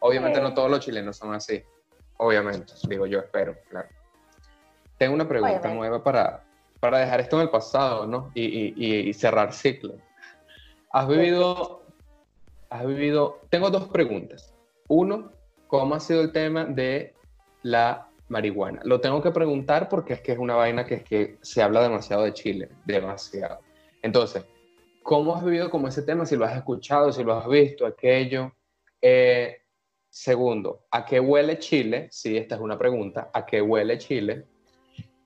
obviamente 0.00 0.40
no 0.40 0.54
todos 0.54 0.70
los 0.70 0.80
chilenos 0.80 1.16
son 1.16 1.34
así. 1.34 1.62
Obviamente, 2.18 2.72
digo 2.88 3.06
yo, 3.06 3.20
espero, 3.20 3.56
claro. 3.68 3.88
Tengo 4.98 5.14
una 5.14 5.28
pregunta 5.28 5.72
nueva 5.72 6.02
para, 6.02 6.42
para 6.80 6.98
dejar 6.98 7.20
esto 7.20 7.36
en 7.36 7.42
el 7.42 7.50
pasado, 7.50 8.06
¿no? 8.06 8.30
Y, 8.34 8.44
y, 8.44 9.08
y 9.08 9.12
cerrar 9.12 9.52
ciclo. 9.52 9.94
¿Has 10.90 11.06
vivido, 11.06 11.82
has 12.70 12.86
vivido, 12.86 13.40
tengo 13.50 13.70
dos 13.70 13.88
preguntas. 13.88 14.54
Uno, 14.88 15.30
¿cómo 15.66 15.94
ha 15.94 16.00
sido 16.00 16.20
el 16.20 16.32
tema 16.32 16.64
de 16.64 17.14
la 17.62 18.08
marihuana? 18.28 18.80
Lo 18.84 19.00
tengo 19.00 19.22
que 19.22 19.30
preguntar 19.30 19.88
porque 19.88 20.14
es 20.14 20.20
que 20.20 20.32
es 20.32 20.38
una 20.38 20.54
vaina 20.54 20.84
que, 20.84 20.96
es 20.96 21.04
que 21.04 21.38
se 21.42 21.62
habla 21.62 21.82
demasiado 21.82 22.24
de 22.24 22.32
Chile, 22.32 22.68
demasiado. 22.84 23.60
Entonces, 24.02 24.44
¿cómo 25.02 25.34
has 25.34 25.44
vivido 25.44 25.70
como 25.70 25.88
ese 25.88 26.02
tema? 26.02 26.26
Si 26.26 26.36
lo 26.36 26.44
has 26.44 26.56
escuchado, 26.56 27.12
si 27.12 27.24
lo 27.24 27.34
has 27.34 27.48
visto, 27.48 27.86
aquello. 27.86 28.52
Eh, 29.00 29.62
segundo, 30.08 30.86
¿a 30.90 31.04
qué 31.04 31.20
huele 31.20 31.58
Chile? 31.58 32.08
Sí, 32.10 32.36
esta 32.36 32.54
es 32.54 32.60
una 32.60 32.78
pregunta. 32.78 33.30
¿A 33.32 33.44
qué 33.44 33.60
huele 33.60 33.98
Chile? 33.98 34.46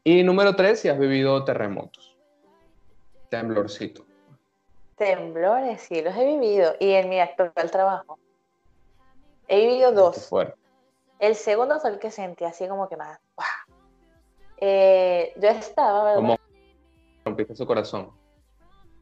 Y 0.03 0.23
número 0.23 0.57
tres, 0.57 0.81
si 0.81 0.89
has 0.89 0.99
vivido 0.99 1.45
terremotos. 1.45 2.17
Temblorcito. 3.29 4.05
Temblores, 4.97 5.83
sí, 5.83 6.03
los 6.03 6.15
he 6.17 6.27
vivido. 6.27 6.75
Y 6.81 6.91
en 6.91 7.09
mi 7.09 7.21
actual 7.21 7.53
trabajo. 7.71 8.19
He 9.51 9.67
vivido 9.67 9.91
dos. 9.91 10.31
El 11.19 11.35
segundo 11.35 11.81
fue 11.81 11.91
el 11.91 11.99
que 11.99 12.13
sentí 12.13 12.45
así 12.45 12.69
como 12.69 12.89
que 12.89 12.97
más. 12.97 13.19
Eh, 14.63 15.33
yo 15.37 15.49
estaba, 15.49 16.05
¿verdad? 16.05 16.17
Como 16.17 16.37
rompiste 17.25 17.57
su 17.57 17.67
corazón. 17.67 18.13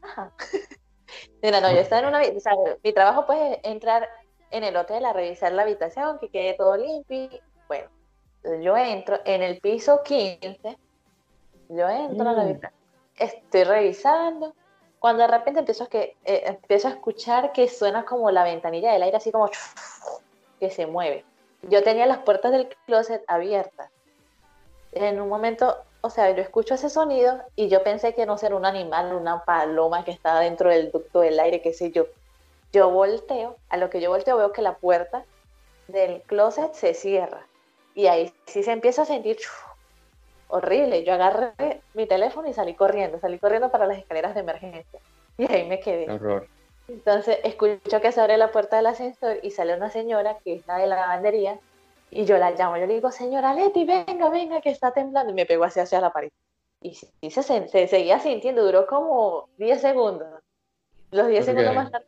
Ajá. 0.00 0.32
Mira, 1.42 1.60
no, 1.60 1.70
yo 1.70 1.80
estaba 1.80 2.00
en 2.00 2.08
una. 2.08 2.22
O 2.22 2.40
sea, 2.40 2.52
mi 2.82 2.92
trabajo 2.94 3.26
pues 3.26 3.58
entrar 3.62 4.08
en 4.50 4.64
el 4.64 4.74
hotel 4.76 5.04
a 5.04 5.12
revisar 5.12 5.52
la 5.52 5.62
habitación, 5.62 6.18
que 6.18 6.30
quede 6.30 6.54
todo 6.54 6.78
limpio. 6.78 7.28
Bueno, 7.66 7.90
yo 8.62 8.74
entro 8.76 9.18
en 9.26 9.42
el 9.42 9.60
piso 9.60 10.02
15. 10.02 10.78
Yo 11.68 11.88
entro 11.90 12.28
a 12.28 12.32
la 12.32 12.42
mm. 12.42 12.46
habitación. 12.46 12.80
Estoy 13.16 13.64
revisando. 13.64 14.54
Cuando 14.98 15.22
de 15.22 15.28
repente 15.28 15.60
empiezo 15.60 15.84
a, 15.84 15.88
que, 15.88 16.16
eh, 16.24 16.44
empiezo 16.46 16.88
a 16.88 16.92
escuchar 16.92 17.52
que 17.52 17.68
suena 17.68 18.06
como 18.06 18.30
la 18.30 18.44
ventanilla 18.44 18.92
del 18.92 19.02
aire, 19.02 19.18
así 19.18 19.30
como 19.30 19.50
que 20.58 20.70
se 20.70 20.86
mueve. 20.86 21.24
Yo 21.62 21.82
tenía 21.82 22.06
las 22.06 22.18
puertas 22.18 22.52
del 22.52 22.68
closet 22.86 23.22
abiertas. 23.26 23.90
En 24.92 25.20
un 25.20 25.28
momento, 25.28 25.76
o 26.00 26.10
sea, 26.10 26.30
yo 26.30 26.42
escucho 26.42 26.74
ese 26.74 26.88
sonido 26.88 27.40
y 27.56 27.68
yo 27.68 27.82
pensé 27.82 28.14
que 28.14 28.26
no 28.26 28.38
ser 28.38 28.54
un 28.54 28.64
animal, 28.64 29.14
una 29.14 29.44
paloma 29.44 30.04
que 30.04 30.10
estaba 30.10 30.40
dentro 30.40 30.70
del 30.70 30.90
ducto 30.90 31.20
del 31.20 31.38
aire, 31.40 31.60
qué 31.60 31.72
sé 31.72 31.90
yo. 31.90 32.06
Yo 32.72 32.90
volteo, 32.90 33.56
a 33.70 33.76
lo 33.76 33.90
que 33.90 34.00
yo 34.00 34.10
volteo 34.10 34.36
veo 34.36 34.52
que 34.52 34.62
la 34.62 34.76
puerta 34.76 35.24
del 35.88 36.22
closet 36.22 36.74
se 36.74 36.94
cierra. 36.94 37.46
Y 37.94 38.06
ahí 38.06 38.32
sí 38.46 38.62
se 38.62 38.72
empieza 38.72 39.02
a 39.02 39.06
sentir 39.06 39.38
horrible. 40.48 41.04
Yo 41.04 41.14
agarré 41.14 41.82
mi 41.94 42.06
teléfono 42.06 42.48
y 42.48 42.54
salí 42.54 42.74
corriendo, 42.74 43.18
salí 43.18 43.38
corriendo 43.38 43.70
para 43.70 43.86
las 43.86 43.98
escaleras 43.98 44.34
de 44.34 44.40
emergencia. 44.40 45.00
Y 45.36 45.50
ahí 45.52 45.66
me 45.68 45.80
quedé. 45.80 46.10
Horror. 46.10 46.46
Entonces 46.88 47.38
escucho 47.44 48.00
que 48.00 48.12
se 48.12 48.20
abre 48.20 48.38
la 48.38 48.50
puerta 48.50 48.76
del 48.76 48.86
ascensor 48.86 49.38
y 49.42 49.50
sale 49.50 49.76
una 49.76 49.90
señora 49.90 50.38
que 50.42 50.54
es 50.54 50.66
la 50.66 50.78
de 50.78 50.86
la 50.86 50.96
lavandería 50.96 51.60
y 52.10 52.24
yo 52.24 52.38
la 52.38 52.52
llamo, 52.52 52.76
yo 52.78 52.86
le 52.86 52.94
digo, 52.94 53.10
señora 53.10 53.52
Leti, 53.52 53.84
venga, 53.84 54.30
venga, 54.30 54.60
que 54.62 54.70
está 54.70 54.92
temblando 54.92 55.30
y 55.30 55.34
me 55.34 55.44
pegó 55.44 55.64
así 55.64 55.80
hacia 55.80 56.00
la 56.00 56.10
pared. 56.10 56.30
Y, 56.80 56.94
se, 56.94 57.42
se, 57.42 57.88
seguía 57.88 58.18
sintiendo, 58.20 58.64
duró 58.64 58.86
como 58.86 59.48
10 59.58 59.80
segundos. 59.80 60.28
Los 61.10 61.26
10 61.26 61.44
segundos 61.44 61.74
más 61.74 61.90
tarde. 61.90 62.06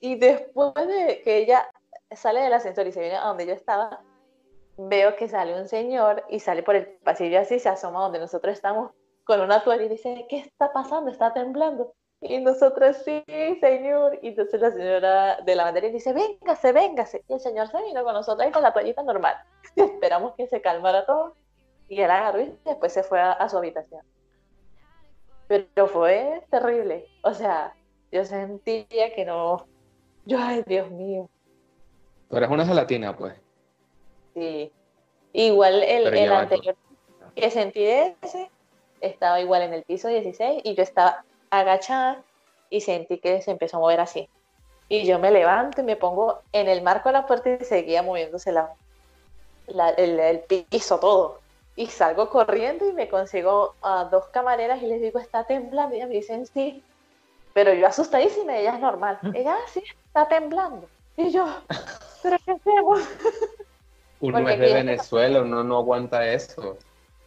Y 0.00 0.16
después 0.16 0.74
de 0.74 1.22
que 1.24 1.38
ella 1.38 1.70
sale 2.10 2.40
del 2.40 2.52
ascensor 2.52 2.86
y 2.86 2.92
se 2.92 3.00
viene 3.00 3.16
a 3.16 3.26
donde 3.26 3.46
yo 3.46 3.54
estaba, 3.54 4.02
veo 4.76 5.16
que 5.16 5.28
sale 5.28 5.58
un 5.58 5.68
señor 5.68 6.24
y 6.28 6.40
sale 6.40 6.62
por 6.62 6.76
el 6.76 6.86
pasillo 6.86 7.38
así, 7.38 7.58
se 7.58 7.68
asoma 7.68 8.00
donde 8.00 8.18
nosotros 8.18 8.52
estamos 8.52 8.90
con 9.24 9.40
una 9.40 9.62
toalla 9.62 9.84
y 9.84 9.88
dice, 9.88 10.26
¿qué 10.28 10.38
está 10.38 10.72
pasando? 10.72 11.10
Está 11.10 11.32
temblando. 11.32 11.94
Y 12.22 12.38
nosotros, 12.38 12.98
sí, 13.04 13.24
señor. 13.60 14.18
Y 14.22 14.28
entonces 14.28 14.60
la 14.60 14.70
señora 14.70 15.40
de 15.40 15.54
la 15.54 15.64
bandera 15.64 15.88
dice, 15.88 16.12
véngase, 16.12 16.72
véngase. 16.72 17.24
Y 17.28 17.32
el 17.32 17.40
señor 17.40 17.68
se 17.68 17.82
vino 17.82 18.04
con 18.04 18.12
nosotros 18.12 18.46
y 18.46 18.52
con 18.52 18.62
la 18.62 18.72
toallita 18.72 19.02
normal. 19.02 19.36
esperamos 19.76 20.34
que 20.36 20.46
se 20.46 20.60
calmara 20.60 21.06
todo. 21.06 21.34
Y 21.88 22.00
él 22.00 22.10
agarró 22.10 22.42
y 22.42 22.54
después 22.64 22.92
se 22.92 23.02
fue 23.02 23.20
a, 23.20 23.48
su 23.48 23.56
habitación. 23.56 24.02
Pero 25.48 25.86
fue 25.88 26.44
terrible. 26.50 27.08
O 27.22 27.32
sea, 27.32 27.74
yo 28.12 28.24
sentía 28.24 29.14
que 29.14 29.24
no. 29.24 29.66
Yo, 30.26 30.38
ay, 30.40 30.62
Dios 30.66 30.90
mío. 30.90 31.28
Tú 32.28 32.36
eres 32.36 32.50
una 32.50 32.64
gelatina, 32.64 33.16
pues. 33.16 33.34
Sí. 34.34 34.70
Igual 35.32 35.82
el, 35.82 36.14
el 36.14 36.32
anterior 36.32 36.76
que 37.34 37.50
sentí 37.50 37.84
ese 37.84 38.50
estaba 39.00 39.40
igual 39.40 39.62
en 39.62 39.74
el 39.74 39.82
piso 39.84 40.08
16 40.08 40.62
y 40.64 40.74
yo 40.74 40.82
estaba 40.82 41.24
agachada 41.50 42.22
y 42.70 42.80
sentí 42.80 43.18
que 43.18 43.42
se 43.42 43.50
empezó 43.50 43.76
a 43.76 43.80
mover 43.80 44.00
así. 44.00 44.28
Y 44.88 45.04
yo 45.04 45.18
me 45.18 45.30
levanto 45.30 45.82
y 45.82 45.84
me 45.84 45.96
pongo 45.96 46.40
en 46.52 46.68
el 46.68 46.82
marco 46.82 47.08
de 47.08 47.12
la 47.14 47.26
puerta 47.26 47.50
y 47.50 47.64
seguía 47.64 48.02
moviéndose 48.02 48.52
la, 48.52 48.74
el, 49.96 50.40
piso 50.68 50.98
todo. 50.98 51.40
Y 51.76 51.86
salgo 51.86 52.28
corriendo 52.28 52.88
y 52.88 52.92
me 52.92 53.08
consigo 53.08 53.74
a 53.82 54.04
dos 54.04 54.26
camareras 54.26 54.82
y 54.82 54.86
les 54.86 55.00
digo, 55.00 55.18
está 55.18 55.44
temblando. 55.44 55.94
Y 55.94 55.98
ellas 55.98 56.08
me 56.08 56.14
dicen, 56.16 56.46
sí. 56.46 56.82
Pero 57.52 57.72
yo 57.74 57.86
asustadísima, 57.86 58.56
ella 58.56 58.74
es 58.74 58.80
normal. 58.80 59.18
Mm. 59.22 59.36
Ella, 59.36 59.54
ah, 59.54 59.68
sí, 59.72 59.82
está 60.06 60.28
temblando. 60.28 60.88
Y 61.16 61.30
yo, 61.30 61.46
¿pero 62.22 62.36
qué 62.44 62.52
hacemos? 62.52 63.00
Uno 64.20 64.48
es 64.48 64.58
de 64.58 64.74
Venezuela, 64.74 65.42
uno 65.42 65.64
no 65.64 65.78
aguanta 65.78 66.26
eso. 66.26 66.76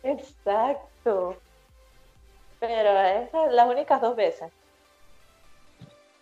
Exacto. 0.03 1.37
Pero 2.67 2.97
esas 2.97 3.53
las 3.53 3.67
únicas 3.67 3.99
dos 3.99 4.15
veces. 4.15 4.49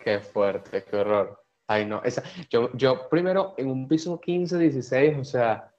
Qué 0.00 0.18
fuerte, 0.18 0.82
qué 0.82 0.96
horror. 0.96 1.40
Ay, 1.68 1.86
no. 1.86 2.02
Esa, 2.02 2.24
yo, 2.50 2.70
yo 2.74 3.08
primero 3.08 3.54
en 3.56 3.70
un 3.70 3.86
piso 3.86 4.20
15, 4.20 4.58
16, 4.58 5.18
o 5.18 5.24
sea, 5.24 5.70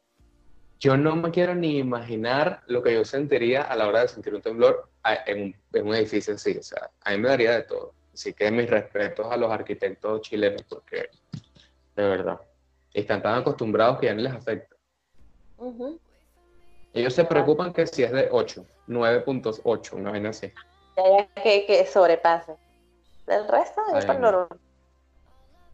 yo 0.80 0.96
no 0.96 1.18
me 1.18 1.32
quiero 1.32 1.54
ni 1.54 1.80
imaginar 1.80 2.62
lo 2.68 2.82
que 2.82 2.94
yo 2.94 3.04
sentiría 3.04 3.64
a 3.64 3.76
la 3.76 3.90
hora 3.90 4.04
de 4.04 4.08
sentir 4.08 4.34
un 4.34 4.42
temblor 4.42 4.88
en 5.26 5.54
un, 5.74 5.96
edificio 5.96 6.36
así. 6.36 6.58
O 6.58 6.64
sea, 6.64 6.90
a 7.02 7.12
mí 7.12 7.18
me 7.18 7.28
daría 7.28 7.52
de 7.52 7.64
todo. 7.64 7.94
Así 8.14 8.34
que 8.34 8.50
mis 8.50 8.70
respetos 8.70 9.28
a 9.30 9.36
los 9.36 9.52
arquitectos 9.52 10.22
chilenos 10.22 10.64
porque, 10.64 11.10
de 11.96 12.04
verdad, 12.04 12.40
están 12.94 13.22
tan 13.22 13.40
acostumbrados 13.40 14.00
que 14.00 14.06
ya 14.06 14.14
no 14.14 14.22
les 14.22 14.34
afecta. 14.34 14.78
Ellos 16.94 17.14
se 17.14 17.26
preocupan 17.26 17.74
que 17.74 17.88
si 17.88 18.04
es 18.04 18.12
de 18.12 18.30
8, 18.32 18.66
9.8, 18.88 19.94
una 19.94 20.12
vez 20.12 20.26
así. 20.26 20.54
Que, 20.96 21.66
que 21.66 21.86
sobrepase. 21.88 22.56
Del 23.26 23.48
resto 23.48 23.82
es 23.96 24.06
normal. 24.08 24.48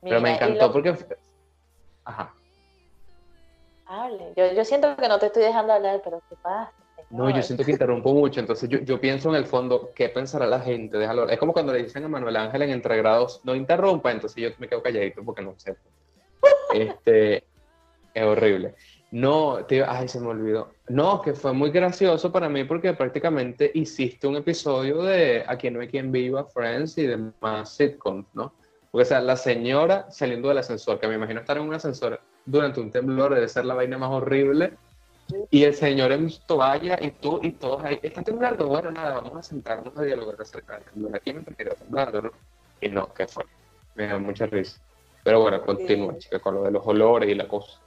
Pero 0.01 0.21
me 0.21 0.35
encantó 0.35 0.71
porque... 0.71 0.95
Ajá. 2.05 2.33
Hable. 3.85 4.33
Yo, 4.37 4.53
yo 4.53 4.63
siento 4.63 4.95
que 4.95 5.07
no 5.07 5.19
te 5.19 5.25
estoy 5.25 5.43
dejando 5.43 5.73
hablar, 5.73 6.01
pero 6.03 6.21
¿qué 6.29 6.35
pasa? 6.41 6.71
No, 7.09 7.29
yo 7.29 7.41
siento 7.41 7.65
que 7.65 7.71
interrumpo 7.71 8.13
mucho, 8.13 8.39
entonces 8.39 8.69
yo, 8.69 8.79
yo, 8.79 9.01
pienso 9.01 9.29
en 9.29 9.35
el 9.35 9.45
fondo, 9.45 9.91
¿qué 9.95 10.09
pensará 10.09 10.45
la 10.45 10.59
gente? 10.59 10.97
Déjalo. 10.97 11.27
Es 11.27 11.39
como 11.39 11.53
cuando 11.53 11.73
le 11.73 11.83
dicen 11.83 12.03
a 12.03 12.07
Manuel 12.07 12.35
Ángel 12.35 12.61
en 12.61 12.69
entregrados, 12.69 13.41
no 13.43 13.55
interrumpa, 13.55 14.11
entonces 14.11 14.41
yo 14.41 14.49
me 14.59 14.67
quedo 14.67 14.83
calladito 14.83 15.23
porque 15.23 15.41
no 15.41 15.55
sé. 15.57 15.75
Este, 16.71 17.43
es 18.13 18.23
horrible. 18.23 18.75
No, 19.11 19.65
tío, 19.65 19.85
ay, 19.87 20.07
se 20.07 20.19
me 20.19 20.27
olvidó. 20.27 20.71
No, 20.87 21.21
que 21.21 21.33
fue 21.33 21.51
muy 21.51 21.71
gracioso 21.71 22.31
para 22.31 22.47
mí 22.47 22.63
porque 22.63 22.93
prácticamente 22.93 23.71
hiciste 23.73 24.27
un 24.27 24.35
episodio 24.35 25.01
de 25.01 25.43
Aquí 25.47 25.71
no 25.71 25.81
hay 25.81 25.87
quien 25.87 26.11
viva, 26.11 26.45
Friends 26.45 26.97
y 26.97 27.07
demás 27.07 27.75
sitcoms, 27.75 28.27
¿no? 28.33 28.53
Porque, 28.91 29.03
o 29.03 29.05
sea, 29.05 29.21
la 29.21 29.35
señora 29.35 30.09
saliendo 30.11 30.49
del 30.49 30.59
ascensor, 30.59 30.99
que 30.99 31.07
me 31.07 31.15
imagino 31.15 31.39
estar 31.39 31.57
en 31.57 31.63
un 31.63 31.73
ascensor 31.73 32.19
durante 32.45 32.79
un 32.79 32.91
temblor 32.91 33.33
debe 33.33 33.47
ser 33.47 33.65
la 33.65 33.75
vaina 33.75 33.97
más 33.97 34.09
horrible. 34.09 34.73
Y 35.51 35.63
el 35.63 35.75
señor 35.75 36.11
en 36.11 36.31
toalla 36.47 36.97
y 36.99 37.11
tú 37.11 37.39
y 37.43 37.51
todos 37.51 37.83
ahí, 37.83 37.99
¿está 38.01 38.23
temblando? 38.23 38.67
Bueno, 38.67 38.89
nada, 38.89 39.21
vamos 39.21 39.37
a 39.37 39.43
sentarnos 39.43 39.95
a 39.95 40.01
dialogar 40.01 40.41
acerca 40.41 40.75
del 40.75 40.85
temblor. 40.85 41.15
Aquí 41.15 41.33
me 41.33 41.43
quería 41.43 41.75
temblando, 41.75 42.23
¿no? 42.23 42.31
Y 42.81 42.89
no, 42.89 43.13
¿qué 43.13 43.27
fue? 43.27 43.43
Me 43.93 44.07
da 44.07 44.17
mucha 44.17 44.47
risa. 44.47 44.81
Pero 45.23 45.41
bueno, 45.41 45.61
continúa, 45.61 46.17
chica, 46.17 46.39
con 46.39 46.55
lo 46.55 46.63
de 46.63 46.71
los 46.71 46.85
olores 46.87 47.29
y 47.29 47.35
la 47.35 47.47
cosa. 47.47 47.79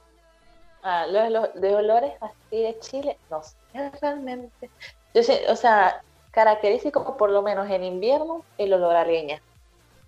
Ah, 0.85 1.07
los, 1.07 1.53
de 1.53 1.73
olores 1.73 2.13
así 2.19 2.61
de 2.61 2.77
Chile, 2.79 3.17
no 3.29 3.41
sé, 3.41 3.55
realmente. 4.01 4.69
Yo 5.13 5.23
sé, 5.23 5.45
o 5.49 5.55
sea, 5.55 6.03
característico 6.31 7.15
por 7.15 7.29
lo 7.29 7.41
menos 7.41 7.69
en 7.69 7.85
invierno, 7.85 8.43
el 8.57 8.73
olor 8.73 8.97
a 8.97 9.05
leña 9.05 9.41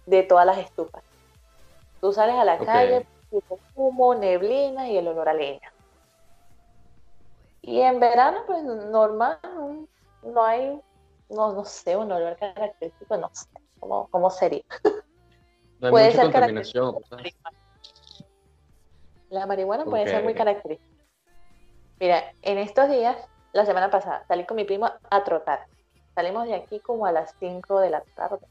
de 0.06 0.24
todas 0.24 0.46
las 0.46 0.58
estufas. 0.58 1.02
Tú 2.02 2.12
sales 2.12 2.36
a 2.36 2.44
la 2.44 2.58
calle, 2.58 3.08
humo, 3.76 4.16
neblina 4.16 4.90
y 4.90 4.98
el 4.98 5.08
olor 5.08 5.30
a 5.30 5.34
leña. 5.34 5.72
Y 7.62 7.80
en 7.80 8.00
verano, 8.00 8.40
pues 8.46 8.62
normal, 8.64 9.40
no 10.24 10.44
hay, 10.44 10.80
no, 11.30 11.54
no 11.54 11.64
sé, 11.64 11.96
un 11.96 12.12
olor 12.12 12.36
característico, 12.36 13.18
no 13.18 13.30
sé 13.34 13.48
cómo, 13.80 14.08
cómo 14.12 14.30
sería. 14.30 14.64
No 15.80 15.88
hay 15.88 15.92
puede 15.92 16.06
mucha 16.08 16.22
ser 16.22 16.32
contaminación. 16.32 16.96
La 19.36 19.46
marihuana 19.46 19.84
puede 19.84 20.08
ser 20.08 20.24
muy 20.24 20.34
característica. 20.34 21.04
Mira, 22.00 22.24
en 22.42 22.58
estos 22.58 22.90
días, 22.90 23.18
la 23.52 23.66
semana 23.66 23.90
pasada, 23.90 24.24
salí 24.30 24.46
con 24.46 24.56
mi 24.56 24.64
primo 24.64 24.90
a 25.10 25.24
trotar. 25.26 25.66
Salimos 26.14 26.48
de 26.48 26.56
aquí 26.56 26.80
como 26.80 27.06
a 27.06 27.12
las 27.12 27.36
5 27.40 27.82
de 27.82 27.90
la 27.90 28.02
tarde. 28.16 28.48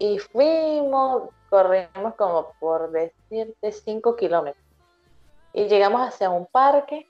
Y 0.00 0.18
fuimos, 0.18 1.28
corrimos 1.48 2.14
como 2.16 2.52
por 2.58 2.90
decirte 2.90 3.70
5 3.70 4.16
kilómetros. 4.16 4.64
Y 5.52 5.68
llegamos 5.68 6.00
hacia 6.00 6.30
un 6.30 6.46
parque 6.46 7.06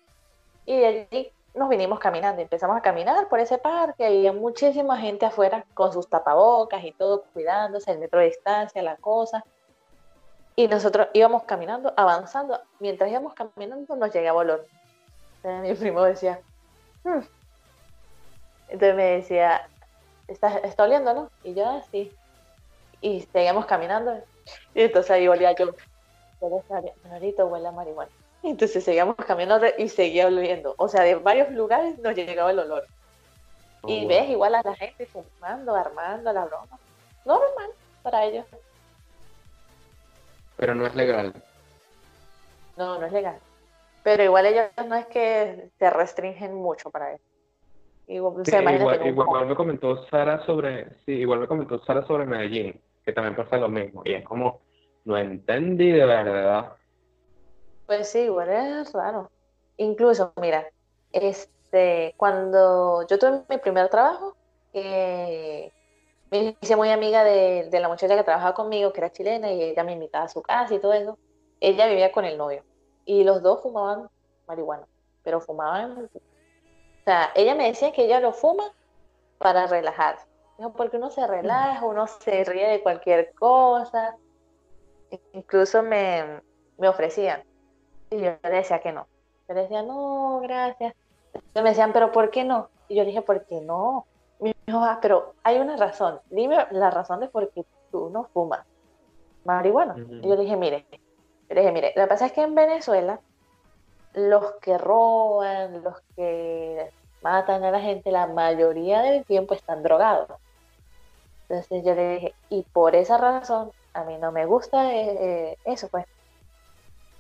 y 0.66 0.78
de 0.78 0.86
allí 0.86 1.32
nos 1.54 1.70
vinimos 1.70 1.98
caminando. 1.98 2.42
Empezamos 2.42 2.76
a 2.76 2.82
caminar 2.82 3.26
por 3.30 3.40
ese 3.40 3.56
parque. 3.56 4.04
Había 4.04 4.34
muchísima 4.34 4.98
gente 4.98 5.24
afuera 5.24 5.64
con 5.72 5.94
sus 5.94 6.10
tapabocas 6.10 6.84
y 6.84 6.92
todo, 6.92 7.24
cuidándose, 7.32 7.90
el 7.90 8.00
metro 8.00 8.20
de 8.20 8.26
distancia, 8.26 8.82
la 8.82 8.96
cosa. 8.96 9.42
Y 10.56 10.68
nosotros 10.68 11.08
íbamos 11.14 11.44
caminando, 11.44 11.92
avanzando. 11.96 12.60
Mientras 12.78 13.10
íbamos 13.10 13.34
caminando 13.34 13.96
nos 13.96 14.14
llegaba 14.14 14.38
olor. 14.38 14.66
Entonces, 15.36 15.70
mi 15.70 15.74
primo 15.74 16.02
decía, 16.02 16.40
hmm". 17.04 17.20
entonces 18.68 18.94
me 18.94 19.04
decía, 19.04 19.68
¿está, 20.28 20.58
está 20.58 20.84
oliendo, 20.84 21.14
no? 21.14 21.30
Y 21.42 21.54
yo, 21.54 21.68
así. 21.68 22.10
Ah, 22.14 22.18
y 23.02 23.20
seguíamos 23.32 23.66
caminando. 23.66 24.22
Y 24.74 24.82
entonces 24.82 25.10
ahí 25.10 25.28
olía 25.28 25.52
yo, 25.52 25.74
ahorita 27.10 27.44
huele 27.44 27.68
a 27.68 27.72
marihuana. 27.72 28.10
Y 28.42 28.50
entonces 28.50 28.82
seguíamos 28.82 29.16
caminando 29.16 29.66
y 29.78 29.88
seguía 29.88 30.26
oliendo. 30.26 30.74
O 30.78 30.88
sea, 30.88 31.02
de 31.02 31.16
varios 31.16 31.50
lugares 31.50 31.98
nos 31.98 32.14
llegaba 32.14 32.50
el 32.50 32.58
olor. 32.58 32.86
Oh, 33.82 33.88
y 33.88 34.06
ves 34.06 34.30
igual 34.30 34.54
a 34.54 34.62
la 34.62 34.74
gente 34.74 35.06
fumando, 35.06 35.74
armando 35.74 36.32
la 36.32 36.44
broma. 36.44 36.78
Normal 37.24 37.70
para 38.02 38.24
ellos. 38.24 38.46
Pero 40.62 40.76
no 40.76 40.86
es 40.86 40.94
legal. 40.94 41.34
No, 42.76 42.96
no 42.96 43.04
es 43.04 43.12
legal. 43.12 43.36
Pero 44.04 44.22
igual 44.22 44.46
ellos 44.46 44.66
no 44.86 44.94
es 44.94 45.06
que 45.06 45.70
se 45.76 45.90
restringen 45.90 46.54
mucho 46.54 46.88
para 46.88 47.14
eso. 47.14 47.24
Igual, 48.06 49.46
me 49.48 49.56
comentó 49.56 50.06
Sara 50.06 50.46
sobre, 50.46 51.00
sí, 51.04 51.14
igual 51.14 51.40
me 51.40 51.48
comentó 51.48 51.84
Sara 51.84 52.06
sobre 52.06 52.26
Medellín, 52.26 52.80
que 53.04 53.12
también 53.12 53.34
pasa 53.34 53.56
lo 53.56 53.68
mismo. 53.68 54.02
Y 54.04 54.12
es 54.12 54.24
como, 54.24 54.60
no 55.04 55.18
entendí 55.18 55.90
de 55.90 56.06
verdad. 56.06 56.76
Pues 57.86 58.10
sí, 58.10 58.20
igual 58.20 58.50
es 58.50 58.92
raro. 58.92 59.32
Incluso, 59.78 60.32
mira, 60.40 60.64
este, 61.10 62.14
cuando 62.16 63.04
yo 63.08 63.18
tuve 63.18 63.42
mi 63.48 63.58
primer 63.58 63.88
trabajo, 63.88 64.36
eh, 64.72 65.72
me 66.32 66.56
hice 66.60 66.76
muy 66.76 66.90
amiga 66.90 67.22
de, 67.22 67.68
la 67.70 67.88
muchacha 67.88 68.16
que 68.16 68.24
trabajaba 68.24 68.54
conmigo, 68.54 68.92
que 68.92 69.00
era 69.00 69.12
chilena, 69.12 69.52
y 69.52 69.62
ella 69.62 69.84
me 69.84 69.92
invitaba 69.92 70.24
a 70.24 70.28
su 70.28 70.42
casa 70.42 70.74
y 70.74 70.80
todo 70.80 70.92
eso. 70.94 71.18
Ella 71.60 71.86
vivía 71.86 72.10
con 72.10 72.24
el 72.24 72.36
novio. 72.36 72.64
Y 73.04 73.22
los 73.22 73.42
dos 73.42 73.62
fumaban 73.62 74.08
marihuana, 74.48 74.86
pero 75.22 75.40
fumaban... 75.40 76.10
O 76.10 77.04
sea, 77.04 77.30
ella 77.34 77.54
me 77.54 77.66
decía 77.66 77.92
que 77.92 78.04
ella 78.04 78.20
lo 78.20 78.32
fuma 78.32 78.72
para 79.38 79.66
relajarse 79.66 80.32
porque 80.70 80.96
uno 80.96 81.10
se 81.10 81.26
relaja, 81.26 81.84
uno 81.84 82.06
se 82.06 82.44
ríe 82.44 82.68
de 82.68 82.82
cualquier 82.82 83.32
cosa. 83.34 84.16
Incluso 85.32 85.82
me, 85.82 86.40
me 86.78 86.88
ofrecían. 86.88 87.42
Y 88.10 88.20
yo 88.20 88.36
le 88.42 88.50
decía 88.50 88.80
que 88.80 88.92
no. 88.92 89.06
Yo 89.48 89.54
le 89.54 89.62
decía, 89.62 89.82
no, 89.82 90.40
gracias. 90.42 90.94
me 91.54 91.62
decían, 91.62 91.92
pero 91.92 92.12
¿por 92.12 92.30
qué 92.30 92.44
no? 92.44 92.68
Y 92.88 92.96
yo 92.96 93.04
dije, 93.04 93.22
¿por 93.22 93.44
qué 93.46 93.60
no? 93.60 94.06
Dijo, 94.66 94.78
ah, 94.82 94.98
pero 95.02 95.34
hay 95.42 95.58
una 95.58 95.76
razón. 95.76 96.20
Dime 96.30 96.66
la 96.70 96.90
razón 96.90 97.20
de 97.20 97.28
por 97.28 97.50
qué 97.50 97.64
tú 97.90 98.10
no 98.10 98.24
fumas 98.32 98.64
marihuana. 99.44 99.96
Y 99.98 100.28
yo 100.28 100.36
dije, 100.36 100.56
mire, 100.56 100.86
yo 101.48 101.56
dije, 101.56 101.72
mire, 101.72 101.92
lo 101.96 102.02
que 102.02 102.08
pasa 102.08 102.26
es 102.26 102.32
que 102.32 102.42
en 102.42 102.54
Venezuela, 102.54 103.20
los 104.14 104.52
que 104.60 104.78
roban, 104.78 105.82
los 105.82 106.00
que 106.16 106.90
matan 107.22 107.64
a 107.64 107.70
la 107.70 107.80
gente, 107.80 108.10
la 108.10 108.26
mayoría 108.26 109.02
del 109.02 109.24
tiempo 109.24 109.54
están 109.54 109.82
drogados. 109.82 110.28
Entonces 111.48 111.84
yo 111.84 111.94
le 111.94 112.14
dije, 112.14 112.34
y 112.48 112.62
por 112.62 112.94
esa 112.94 113.18
razón 113.18 113.72
a 113.94 114.04
mí 114.04 114.16
no 114.18 114.32
me 114.32 114.46
gusta 114.46 114.94
eh, 114.94 115.16
eh, 115.20 115.58
eso, 115.64 115.88
pues. 115.88 116.06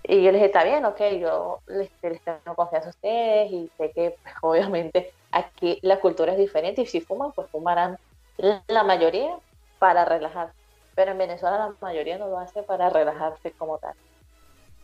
Y 0.04 0.16
yo 0.22 0.32
le 0.32 0.38
dije, 0.38 0.46
está 0.46 0.64
bien, 0.64 0.84
ok, 0.84 1.00
yo 1.20 1.60
les, 1.66 1.90
tengo 2.00 2.56
confianza 2.56 2.88
a 2.88 2.90
ustedes 2.90 3.52
y 3.52 3.70
sé 3.76 3.92
que 3.92 4.16
pues, 4.22 4.34
obviamente 4.42 5.12
aquí 5.32 5.78
la 5.82 6.00
cultura 6.00 6.32
es 6.32 6.38
diferente 6.38 6.82
y 6.82 6.86
si 6.86 7.00
fuman, 7.00 7.32
pues 7.32 7.50
fumarán 7.50 7.98
la 8.36 8.84
mayoría 8.84 9.36
para 9.78 10.04
relajar. 10.04 10.52
Pero 10.94 11.12
en 11.12 11.18
Venezuela 11.18 11.58
la 11.58 11.74
mayoría 11.80 12.18
no 12.18 12.28
lo 12.28 12.38
hace 12.38 12.62
para 12.62 12.90
relajarse 12.90 13.52
como 13.52 13.78
tal. 13.78 13.94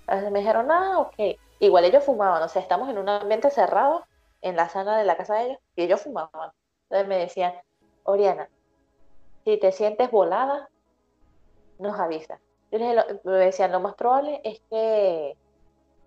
Entonces 0.01 0.33
me 0.33 0.41
dijeron, 0.41 0.71
ah, 0.71 0.99
ok. 0.99 1.39
Igual 1.61 1.85
ellos 1.85 2.05
fumaban, 2.05 2.43
o 2.43 2.49
sea, 2.49 2.63
estamos 2.63 2.89
en 2.89 2.99
un 2.99 3.09
ambiente 3.09 3.51
cerrado 3.51 4.05
en 4.43 4.57
la 4.57 4.69
sala 4.69 4.97
de 4.97 5.05
la 5.05 5.17
casa 5.17 5.35
de 5.35 5.47
ellos 5.47 5.59
y 5.77 5.83
ellos 5.83 6.01
fumaban. 6.01 6.51
Entonces 6.85 7.09
me 7.09 7.19
decían, 7.19 7.53
Oriana, 8.05 8.49
si 9.45 9.59
te 9.59 9.73
sientes 9.73 10.11
volada, 10.11 10.69
nos 11.79 11.99
avisa. 11.99 12.41
Yo 12.71 12.79
les 12.79 13.23
decía, 13.25 13.69
lo 13.69 13.81
más 13.81 13.95
probable 13.95 14.41
es 14.45 14.61
que 14.71 15.37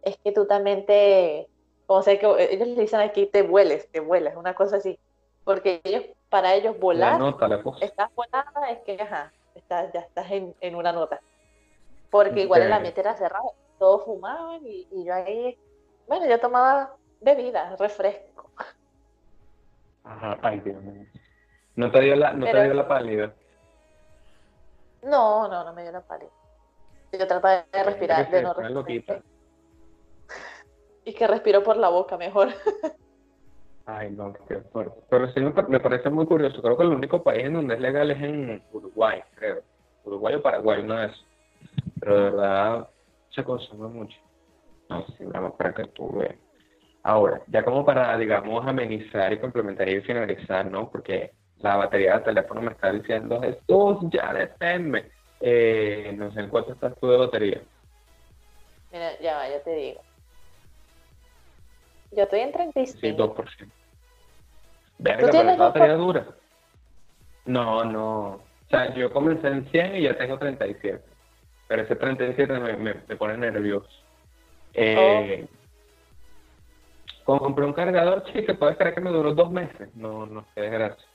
es 0.03 0.17
que 0.17 0.31
tú 0.31 0.45
también 0.45 0.85
te, 0.85 1.47
como 1.91 2.03
sé 2.03 2.19
que 2.19 2.25
ellos 2.49 2.69
le 2.69 2.79
dicen 2.79 3.01
aquí, 3.01 3.25
te 3.25 3.41
vueles, 3.41 3.91
te 3.91 3.99
vuelas, 3.99 4.37
una 4.37 4.53
cosa 4.53 4.77
así. 4.77 4.97
Porque 5.43 5.81
ellos, 5.83 6.05
para 6.29 6.55
ellos 6.55 6.79
volar, 6.79 7.21
estás 7.81 8.09
volada, 8.15 8.69
es 8.69 8.79
que 8.85 8.93
ajá, 8.93 9.33
estás, 9.55 9.91
ya 9.91 9.99
estás 9.99 10.31
en, 10.31 10.55
en 10.61 10.75
una 10.75 10.93
nota. 10.93 11.19
Porque 12.09 12.43
igual 12.43 12.61
en 12.61 12.69
la 12.69 12.79
mente 12.79 13.01
era 13.01 13.17
cerrado, 13.17 13.55
todos 13.77 14.05
fumaban 14.05 14.65
y, 14.65 14.87
y, 14.89 15.03
yo 15.03 15.13
ahí, 15.13 15.59
bueno, 16.07 16.25
yo 16.27 16.39
tomaba 16.39 16.95
bebida, 17.19 17.75
refresco. 17.75 18.49
Ajá, 20.05 20.39
ay 20.43 20.61
Dios 20.61 20.81
mío. 20.81 21.05
No 21.75 21.91
te 21.91 21.99
dio 21.99 22.15
la, 22.15 22.31
no 22.31 22.45
te 22.45 22.63
dio 22.63 22.73
la 22.73 22.87
pálida. 22.87 23.33
No, 25.03 25.49
no, 25.49 25.65
no 25.65 25.73
me 25.73 25.81
dio 25.83 25.91
la 25.91 25.99
pálida. 25.99 26.31
Yo 27.11 27.27
trataba 27.27 27.65
de 27.69 27.83
respirar, 27.83 28.31
de 28.31 28.43
no 28.43 28.53
respirar. 28.53 29.21
Y 31.05 31.13
que 31.13 31.27
respiro 31.27 31.63
por 31.63 31.77
la 31.77 31.89
boca 31.89 32.17
mejor. 32.17 32.49
Ay, 33.85 34.11
no, 34.11 34.33
qué 34.47 34.57
fuerte. 34.71 34.99
Pero 35.09 35.31
sí 35.31 35.39
me, 35.39 35.79
parece 35.79 36.09
muy 36.09 36.25
curioso. 36.25 36.61
Creo 36.61 36.77
que 36.77 36.83
el 36.83 36.89
único 36.89 37.23
país 37.23 37.45
en 37.45 37.53
donde 37.53 37.75
es 37.75 37.81
legal 37.81 38.11
es 38.11 38.21
en 38.21 38.63
Uruguay, 38.71 39.21
creo. 39.35 39.61
Uruguay 40.03 40.35
o 40.35 40.41
Paraguay, 40.41 40.81
una 40.81 41.07
vez. 41.07 41.11
Pero 41.99 42.15
de 42.15 42.23
verdad 42.23 42.89
se 43.33 43.43
consume 43.43 43.87
mucho. 43.87 44.17
No, 44.89 45.05
sí, 45.17 45.25
vamos 45.25 45.53
para 45.53 45.73
que 45.73 45.85
tú 45.85 46.11
veas. 46.17 46.35
Ahora, 47.03 47.41
ya 47.47 47.63
como 47.63 47.83
para, 47.83 48.15
digamos, 48.17 48.65
amenizar 48.65 49.33
y 49.33 49.39
complementar 49.39 49.89
y 49.89 50.01
finalizar, 50.01 50.69
¿no? 50.69 50.89
Porque 50.89 51.31
la 51.57 51.77
batería 51.77 52.13
del 52.15 52.23
teléfono 52.23 52.61
me 52.61 52.71
está 52.71 52.91
diciendo, 52.91 53.41
Jesús, 53.41 53.97
ya 54.11 54.33
deténme. 54.33 55.05
Eh, 55.39 56.13
no 56.15 56.31
sé 56.31 56.41
en 56.41 56.49
cuánto 56.49 56.73
estás 56.73 56.93
tú 56.99 57.07
de 57.07 57.17
batería. 57.17 57.61
Mira, 58.91 59.19
ya 59.19 59.37
va, 59.37 59.49
ya 59.49 59.63
te 59.63 59.71
digo. 59.71 60.01
Yo 62.11 62.23
estoy 62.23 62.41
en 62.41 62.51
35. 62.51 62.99
Sí, 62.99 63.07
2%. 63.13 63.71
Verga, 64.99 65.29
pero 65.31 65.49
esa 65.49 65.55
batería 65.55 65.93
dura. 65.95 66.27
No, 67.45 67.83
no. 67.83 68.27
O 68.33 68.41
sea, 68.69 68.93
yo 68.93 69.11
comencé 69.11 69.47
en 69.47 69.65
100 69.69 69.95
y 69.95 70.01
ya 70.03 70.17
tengo 70.17 70.37
37. 70.37 71.03
Pero 71.67 71.81
ese 71.81 71.95
37 71.95 72.59
me, 72.59 72.77
me, 72.77 72.93
me 73.07 73.15
pone 73.15 73.37
nervioso. 73.37 73.89
Eh, 74.73 75.47
oh. 77.25 77.39
Compré 77.39 77.65
un 77.65 77.73
cargador, 77.73 78.23
sí, 78.31 78.45
que 78.45 78.53
puede 78.53 78.75
creer 78.75 78.95
que 78.95 79.01
me 79.01 79.09
duró 79.09 79.33
dos 79.33 79.51
meses. 79.51 79.93
No, 79.95 80.25
no 80.25 80.45
sé, 80.53 80.69
gracias. 80.69 81.07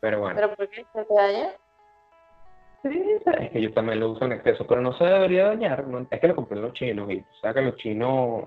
Pero 0.00 0.20
bueno. 0.20 0.36
¿Pero 0.36 0.54
por 0.54 0.68
qué 0.68 0.84
se 0.92 1.04
te 1.04 1.14
daña? 1.14 1.50
Sí, 2.82 3.02
es 3.38 3.50
que 3.50 3.62
yo 3.62 3.72
también 3.72 4.00
lo 4.00 4.10
uso 4.10 4.24
en 4.24 4.32
exceso, 4.32 4.66
pero 4.66 4.80
no 4.80 4.92
se 4.98 5.04
debería 5.04 5.46
dañar. 5.46 5.84
es 6.10 6.20
que 6.20 6.28
lo 6.28 6.34
compré 6.34 6.56
en 6.58 6.64
los 6.64 6.72
chinos 6.72 7.10
y 7.10 7.20
o 7.20 7.40
sea 7.40 7.54
que 7.54 7.62
los 7.62 7.76
chinos 7.76 8.44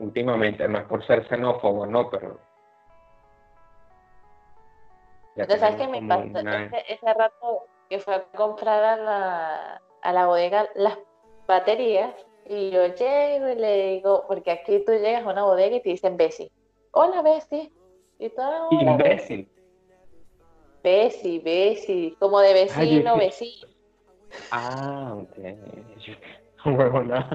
últimamente, 0.00 0.66
no 0.66 0.78
es 0.78 0.84
por 0.86 1.06
ser 1.06 1.26
xenófobo, 1.28 1.86
no, 1.86 2.10
pero. 2.10 2.40
Entonces, 5.36 5.60
¿sabes 5.60 5.76
qué 5.76 5.88
me 5.88 6.06
pasó? 6.06 6.24
Ese, 6.88 7.14
rato 7.14 7.66
que 7.88 8.00
fue 8.00 8.16
a 8.16 8.24
comprar 8.32 8.82
a 8.82 8.96
la, 8.96 9.82
a 10.02 10.12
la 10.12 10.26
bodega 10.26 10.68
las 10.74 10.98
baterías 11.46 12.14
y 12.46 12.70
yo 12.70 12.86
llego 12.86 13.48
y 13.48 13.54
le 13.54 13.92
digo, 13.92 14.24
porque 14.26 14.50
aquí 14.50 14.84
tú 14.84 14.92
llegas 14.92 15.24
a 15.24 15.30
una 15.30 15.44
bodega 15.44 15.76
y 15.76 15.82
te 15.82 15.90
dicen 15.90 16.16
Bessie. 16.16 16.50
Hola 16.90 17.22
Bessie. 17.22 17.72
Y 18.18 18.28
todo. 18.30 18.68
Imbécil. 18.72 19.48
Bessie, 20.82 21.38
Bessie, 21.40 22.16
como 22.18 22.40
de 22.40 22.52
vecino, 22.54 23.16
vecino. 23.16 23.68
Ah, 24.50 25.14
ok. 25.16 25.38
Bueno, 26.62 27.26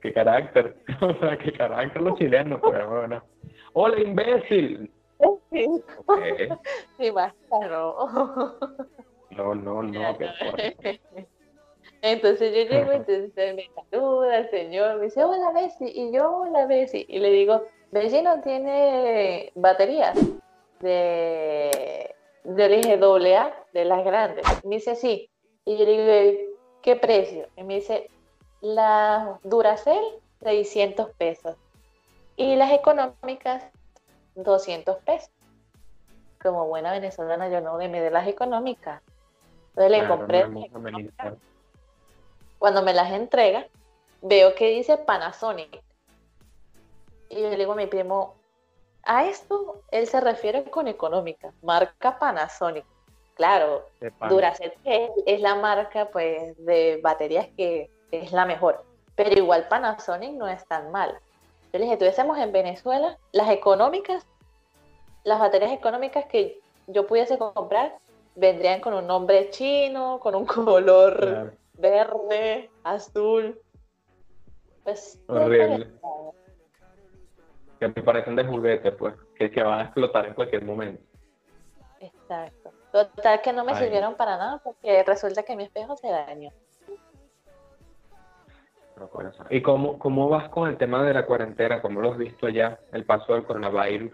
qué 0.00 0.12
carácter. 0.12 0.76
O 1.00 1.14
sea, 1.14 1.36
qué 1.38 1.52
carácter 1.52 2.02
los 2.02 2.18
chilenos, 2.18 2.60
pero 2.62 2.88
bueno. 2.88 3.22
Hola, 3.72 4.00
imbécil. 4.00 4.90
Sí. 5.50 5.66
Okay. 6.06 6.48
Sí, 6.98 7.10
basta, 7.10 7.68
no. 7.68 8.56
No, 9.30 9.54
no, 9.54 9.82
no, 9.82 10.18
qué 10.18 10.28
fuerte. 10.38 11.00
Entonces 12.02 12.54
yo 12.54 12.74
llego, 12.74 12.92
entonces 12.92 13.54
me 13.54 13.68
saluda 13.90 14.38
el 14.38 14.50
señor, 14.50 14.98
me 14.98 15.04
dice, 15.06 15.24
hola 15.24 15.50
Bessie, 15.52 15.90
y 15.94 16.12
yo, 16.12 16.30
hola 16.30 16.66
Bessie, 16.66 17.06
y 17.08 17.18
le 17.18 17.30
digo, 17.30 17.62
Bessie 17.90 18.22
no 18.22 18.40
tiene 18.42 19.50
baterías 19.54 20.18
de, 20.80 22.14
de 22.44 22.64
origen 22.64 23.02
AA, 23.02 23.54
de 23.72 23.84
las 23.84 24.04
grandes. 24.04 24.44
me 24.64 24.76
dice, 24.76 24.94
sí. 24.94 25.30
Y 25.64 25.76
yo 25.78 25.84
le 25.84 26.30
digo, 26.30 26.52
¿qué 26.82 26.96
precio? 26.96 27.48
Y 27.56 27.64
me 27.64 27.76
dice, 27.76 28.08
la 28.60 29.38
Duracell, 29.42 30.04
600 30.42 31.10
pesos. 31.12 31.56
Y 32.36 32.56
las 32.56 32.72
económicas, 32.72 33.64
200 34.34 34.98
pesos. 34.98 35.30
Como 36.42 36.66
buena 36.66 36.92
venezolana, 36.92 37.48
yo 37.48 37.60
no 37.60 37.76
me 37.76 37.88
de 37.88 38.10
las 38.10 38.28
económicas. 38.28 39.02
Entonces 39.70 39.90
le 39.90 40.08
compré 40.08 40.46
cuando 42.58 42.82
me 42.82 42.94
las 42.94 43.12
entrega, 43.12 43.66
veo 44.22 44.54
que 44.54 44.70
dice 44.70 44.96
Panasonic. 44.96 45.82
Y 47.28 47.42
yo 47.42 47.50
le 47.50 47.56
digo 47.56 47.72
a 47.72 47.76
mi 47.76 47.86
primo, 47.86 48.34
a 49.02 49.26
esto 49.26 49.82
él 49.90 50.06
se 50.06 50.20
refiere 50.20 50.64
con 50.70 50.88
económica, 50.88 51.52
marca 51.62 52.18
Panasonic. 52.18 52.84
Claro, 53.34 53.86
Duracell 54.28 54.72
es 54.84 55.40
la 55.40 55.54
marca 55.56 56.08
pues 56.10 56.56
de 56.64 56.98
baterías 57.02 57.48
que 57.56 57.90
es 58.22 58.32
la 58.32 58.46
mejor, 58.46 58.84
pero 59.14 59.38
igual 59.38 59.68
Panasonic 59.68 60.32
no 60.32 60.48
es 60.48 60.66
tan 60.66 60.90
mal. 60.90 61.18
Yo 61.72 61.78
le 61.78 61.84
dije, 61.84 61.96
tuviésemos 61.96 62.38
en 62.38 62.52
Venezuela 62.52 63.18
las 63.32 63.50
económicas, 63.50 64.26
las 65.24 65.40
baterías 65.40 65.72
económicas 65.72 66.26
que 66.26 66.60
yo 66.86 67.06
pudiese 67.06 67.38
comprar 67.38 67.96
vendrían 68.36 68.80
con 68.80 68.94
un 68.94 69.06
nombre 69.06 69.50
chino, 69.50 70.20
con 70.20 70.34
un 70.34 70.46
color 70.46 71.54
verde, 71.74 72.70
azul. 72.84 73.60
Pues. 74.84 75.20
Horrible. 75.26 75.90
Que 77.80 77.88
me 77.88 78.02
parecen 78.02 78.36
de 78.36 78.44
juguete, 78.44 78.92
pues, 78.92 79.14
que 79.34 79.50
se 79.50 79.62
van 79.62 79.80
a 79.80 79.82
explotar 79.84 80.26
en 80.26 80.34
cualquier 80.34 80.64
momento. 80.64 81.02
Exacto. 82.00 82.72
Total 82.92 83.42
que 83.42 83.52
no 83.52 83.64
me 83.64 83.74
sirvieron 83.74 84.14
para 84.14 84.36
nada 84.36 84.60
porque 84.62 85.02
resulta 85.02 85.42
que 85.42 85.56
mi 85.56 85.64
espejo 85.64 85.96
se 85.96 86.08
dañó. 86.08 86.50
¿Y 89.50 89.62
cómo, 89.62 89.98
cómo 89.98 90.28
vas 90.28 90.48
con 90.48 90.68
el 90.68 90.78
tema 90.78 91.02
de 91.02 91.12
la 91.12 91.26
cuarentena? 91.26 91.82
¿Cómo 91.82 92.00
lo 92.00 92.12
has 92.12 92.18
visto 92.18 92.48
ya, 92.48 92.78
el 92.92 93.04
paso 93.04 93.34
del 93.34 93.44
coronavirus? 93.44 94.12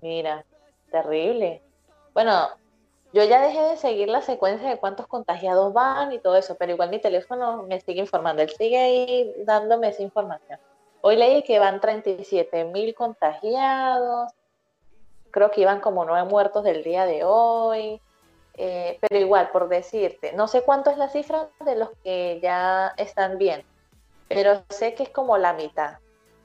Mira, 0.00 0.44
terrible. 0.90 1.62
Bueno, 2.14 2.48
yo 3.12 3.22
ya 3.24 3.40
dejé 3.42 3.60
de 3.60 3.76
seguir 3.76 4.08
la 4.08 4.22
secuencia 4.22 4.68
de 4.68 4.78
cuántos 4.78 5.06
contagiados 5.06 5.72
van 5.72 6.12
y 6.12 6.18
todo 6.18 6.36
eso, 6.36 6.56
pero 6.58 6.72
igual 6.72 6.90
mi 6.90 6.98
teléfono 6.98 7.62
me 7.62 7.80
sigue 7.80 8.00
informando, 8.00 8.42
él 8.42 8.50
sigue 8.50 8.78
ahí 8.78 9.34
dándome 9.44 9.88
esa 9.88 10.02
información. 10.02 10.58
Hoy 11.00 11.16
leí 11.16 11.42
que 11.42 11.58
van 11.58 11.80
37 11.80 12.64
mil 12.64 12.94
contagiados, 12.94 14.32
creo 15.30 15.50
que 15.50 15.60
iban 15.60 15.80
como 15.80 16.04
nueve 16.04 16.28
muertos 16.28 16.64
del 16.64 16.82
día 16.82 17.04
de 17.04 17.24
hoy, 17.24 18.00
eh, 18.56 18.98
pero 19.00 19.20
igual, 19.20 19.50
por 19.50 19.68
decirte, 19.68 20.32
no 20.32 20.46
sé 20.46 20.62
cuánto 20.62 20.90
es 20.90 20.98
la 20.98 21.08
cifra 21.08 21.48
de 21.64 21.76
los 21.76 21.90
que 22.04 22.38
ya 22.40 22.94
están 22.96 23.38
bien, 23.38 23.64
pero 24.28 24.62
sé 24.68 24.94
que 24.94 25.04
es 25.04 25.08
como 25.08 25.36
la 25.38 25.52
mitad. 25.52 25.98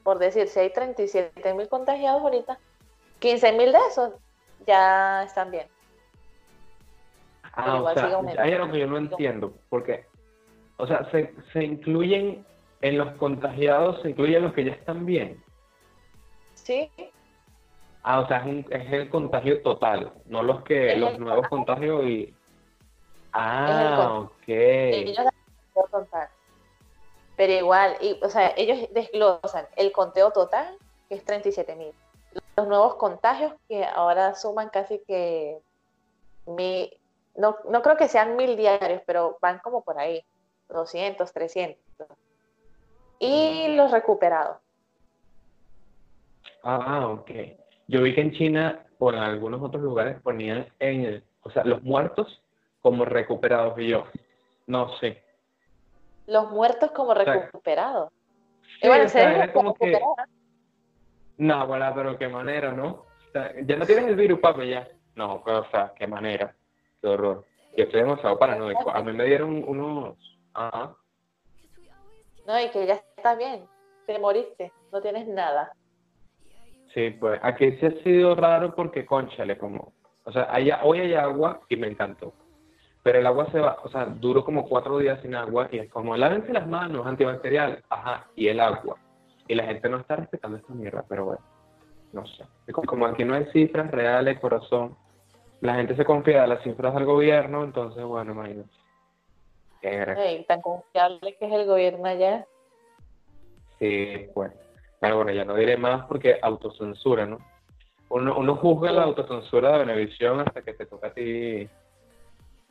Por 0.03 0.17
decir, 0.17 0.47
si 0.47 0.59
hay 0.59 0.71
37 0.71 1.53
mil 1.53 1.69
contagiados 1.69 2.21
ahorita, 2.21 2.57
15 3.19 3.51
mil 3.53 3.71
de 3.71 3.79
esos 3.89 4.13
ya 4.65 5.23
están 5.23 5.51
bien. 5.51 5.67
Ah, 7.53 7.81
o 7.81 7.93
sea, 7.93 8.19
hay 8.37 8.53
algo 8.53 8.71
que 8.71 8.79
yo 8.79 8.87
no 8.87 8.97
entiendo, 8.97 9.53
porque, 9.69 10.05
o 10.77 10.87
sea, 10.87 11.09
se, 11.11 11.33
se 11.51 11.63
incluyen 11.63 12.45
en 12.81 12.97
los 12.97 13.11
contagiados, 13.17 14.01
se 14.01 14.11
incluyen 14.11 14.43
los 14.43 14.53
que 14.53 14.65
ya 14.65 14.71
están 14.71 15.05
bien. 15.05 15.43
Sí. 16.53 16.89
Ah, 18.11 18.21
o 18.21 18.27
sea, 18.27 18.39
es, 18.39 18.65
es 18.71 18.91
el 18.91 19.07
contagio 19.07 19.61
total, 19.61 20.11
no 20.25 20.41
los 20.41 20.63
que, 20.63 20.95
los 20.95 21.19
nuevos 21.19 21.47
contagios 21.47 22.03
y... 22.05 22.33
Ah, 23.33 24.21
ok. 24.21 24.47
Ellos 24.47 25.27
total. 25.91 26.27
Pero 27.37 27.53
igual, 27.53 27.97
y, 28.01 28.19
o 28.23 28.29
sea, 28.29 28.51
ellos 28.57 28.89
desglosan 28.95 29.67
el 29.75 29.91
conteo 29.91 30.31
total, 30.31 30.75
que 31.07 31.13
es 31.13 31.23
37 31.23 31.75
mil. 31.75 31.93
Los 32.57 32.67
nuevos 32.67 32.95
contagios, 32.95 33.53
que 33.67 33.85
ahora 33.85 34.33
suman 34.33 34.69
casi 34.69 34.97
que 35.07 35.59
mi, 36.47 36.91
no, 37.35 37.57
no 37.69 37.83
creo 37.83 37.95
que 37.95 38.07
sean 38.07 38.35
mil 38.35 38.57
diarios, 38.57 39.03
pero 39.05 39.37
van 39.39 39.59
como 39.59 39.83
por 39.83 39.99
ahí, 39.99 40.25
200, 40.69 41.31
300. 41.31 42.07
Y 43.19 43.75
los 43.75 43.91
recuperados. 43.91 44.57
Ah, 46.63 47.07
ok. 47.07 47.29
Yo 47.89 48.03
vi 48.03 48.13
que 48.13 48.21
en 48.21 48.31
China 48.33 48.85
o 48.99 49.11
en 49.11 49.17
algunos 49.17 49.63
otros 49.63 49.81
lugares 49.81 50.21
ponían 50.21 50.67
en 50.77 51.23
o 51.41 51.49
sea, 51.49 51.63
los 51.63 51.81
muertos 51.81 52.39
como 52.81 53.03
recuperados 53.03 53.79
y 53.79 53.87
yo, 53.87 54.05
no 54.67 54.95
sé. 54.99 55.23
Los 56.27 56.51
muertos 56.51 56.91
como 56.91 57.15
recuperados. 57.15 58.11
Sí, 58.79 58.87
bueno, 58.87 59.53
como 59.53 59.73
que... 59.73 59.99
No, 61.39 61.65
bueno, 61.65 61.91
pero 61.95 62.17
qué 62.19 62.27
manera, 62.27 62.71
¿no? 62.71 63.05
ya 63.33 63.75
no 63.75 63.85
tienes 63.87 64.05
el 64.05 64.15
virus, 64.15 64.39
papi, 64.39 64.69
ya. 64.69 64.87
No, 65.15 65.41
pero, 65.43 65.61
o 65.61 65.71
sea, 65.71 65.91
qué 65.97 66.05
manera. 66.05 66.55
Qué 67.01 67.07
horror. 67.07 67.43
Yo 67.75 67.85
estoy 67.85 68.01
demasiado 68.01 68.37
paranoico. 68.37 68.91
A 68.91 69.01
mí 69.01 69.13
me 69.13 69.25
dieron 69.25 69.63
unos... 69.67 70.15
Ajá. 70.53 70.95
No, 72.45 72.59
y 72.59 72.69
que 72.69 72.85
ya 72.85 72.95
estás 73.15 73.37
bien. 73.37 73.67
Te 74.05 74.19
moriste. 74.19 74.71
No 74.91 75.01
tienes 75.01 75.27
nada. 75.27 75.71
Sí, 76.93 77.11
pues 77.11 77.39
aquí 77.43 77.71
sí 77.73 77.85
ha 77.85 78.03
sido 78.03 78.35
raro 78.35 78.73
porque, 78.75 79.05
conchale, 79.05 79.57
como... 79.57 79.93
O 80.23 80.31
sea, 80.31 80.49
hoy 80.83 80.99
hay 80.99 81.13
agua 81.13 81.61
y 81.69 81.75
me 81.75 81.87
encantó. 81.87 82.33
pero 83.03 83.19
el 83.19 83.27
agua 83.27 83.49
se 83.51 83.59
va, 83.59 83.77
o 83.83 83.89
sea, 83.89 84.05
duro 84.05 84.43
como 84.43 84.67
cuatro 84.67 84.97
días 84.99 85.19
sin 85.21 85.33
agua 85.35 85.67
y 85.71 85.79
es 85.79 85.89
como, 85.89 86.15
lávense 86.15 86.51
las 86.53 86.67
manos, 86.67 87.07
antibacterial, 87.07 87.83
ajá, 87.89 88.27
y 88.35 88.47
el 88.47 88.59
agua. 88.59 88.97
Y 89.47 89.55
la 89.55 89.63
gente 89.63 89.89
no 89.89 89.97
está 89.97 90.17
respetando 90.17 90.57
esta 90.57 90.73
mierda, 90.73 91.03
pero 91.07 91.25
bueno, 91.25 91.41
no 92.13 92.25
sé. 92.27 92.45
Como 92.71 93.05
aquí 93.05 93.23
no 93.23 93.33
hay 93.33 93.45
cifras 93.45 93.89
reales, 93.89 94.39
corazón, 94.39 94.95
la 95.61 95.75
gente 95.75 95.95
se 95.95 96.05
confía 96.05 96.41
de 96.41 96.47
las 96.49 96.63
cifras 96.63 96.93
del 96.93 97.05
gobierno, 97.05 97.63
entonces, 97.63 98.03
bueno, 98.03 98.33
imagínate. 98.33 98.69
Hey, 99.81 100.45
tan 100.47 100.61
confiable 100.61 101.35
que 101.37 101.45
es 101.45 101.53
el 101.53 101.65
gobierno 101.65 102.05
allá. 102.05 102.45
Sí, 103.79 104.27
pues. 104.33 104.51
Pero 104.99 105.17
bueno, 105.17 105.31
ya 105.31 105.45
no 105.45 105.55
diré 105.55 105.77
más 105.77 106.05
porque 106.05 106.39
autocensura, 106.41 107.25
¿no? 107.25 107.39
Uno, 108.09 108.37
uno 108.37 108.55
juzga 108.55 108.91
la 108.91 109.03
autocensura 109.03 109.71
de 109.73 109.79
Benevisión 109.79 110.39
hasta 110.39 110.61
que 110.61 110.73
te 110.73 110.85
toca 110.85 111.07
a 111.07 111.13
ti, 111.13 111.69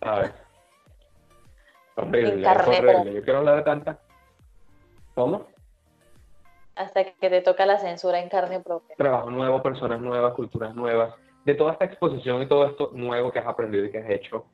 ¿sabes? 0.01 0.33
Horrible, 1.95 2.43
es 2.43 2.47
horrible. 2.47 3.15
Yo 3.15 3.23
quiero 3.23 3.39
hablar 3.39 3.57
de 3.57 3.63
tanta. 3.63 3.99
¿Cómo? 5.15 5.47
Hasta 6.77 7.05
que 7.05 7.31
te 7.31 7.41
toca 7.41 7.67
la 7.67 7.79
censura 7.79 8.21
en 8.21 8.29
carne 8.29 8.61
propia. 8.61 8.95
Trabajo 8.97 9.31
nuevo, 9.31 9.63
personas 9.63 10.01
nuevas, 10.01 10.35
culturas 10.35 10.75
nuevas. 10.75 11.15
De 11.45 11.55
toda 11.55 11.73
esta 11.73 11.87
exposición 11.87 12.43
y 12.43 12.47
todo 12.47 12.67
esto 12.67 12.91
nuevo 12.93 13.33
que 13.33 13.39
has 13.39 13.47
aprendido 13.47 13.85
y 13.85 13.91
que 13.91 13.99
has 13.99 14.11
hecho, 14.11 14.47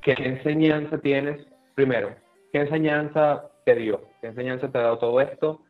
¿qué 0.00 0.12
enseñanza 0.12 0.98
tienes? 0.98 1.46
Primero, 1.74 2.14
¿qué 2.52 2.60
enseñanza 2.60 3.50
te 3.64 3.74
dio? 3.74 4.02
¿Qué 4.20 4.28
enseñanza 4.28 4.70
te 4.70 4.78
ha 4.78 4.82
dado 4.82 4.98
todo 4.98 5.20
esto? 5.20 5.60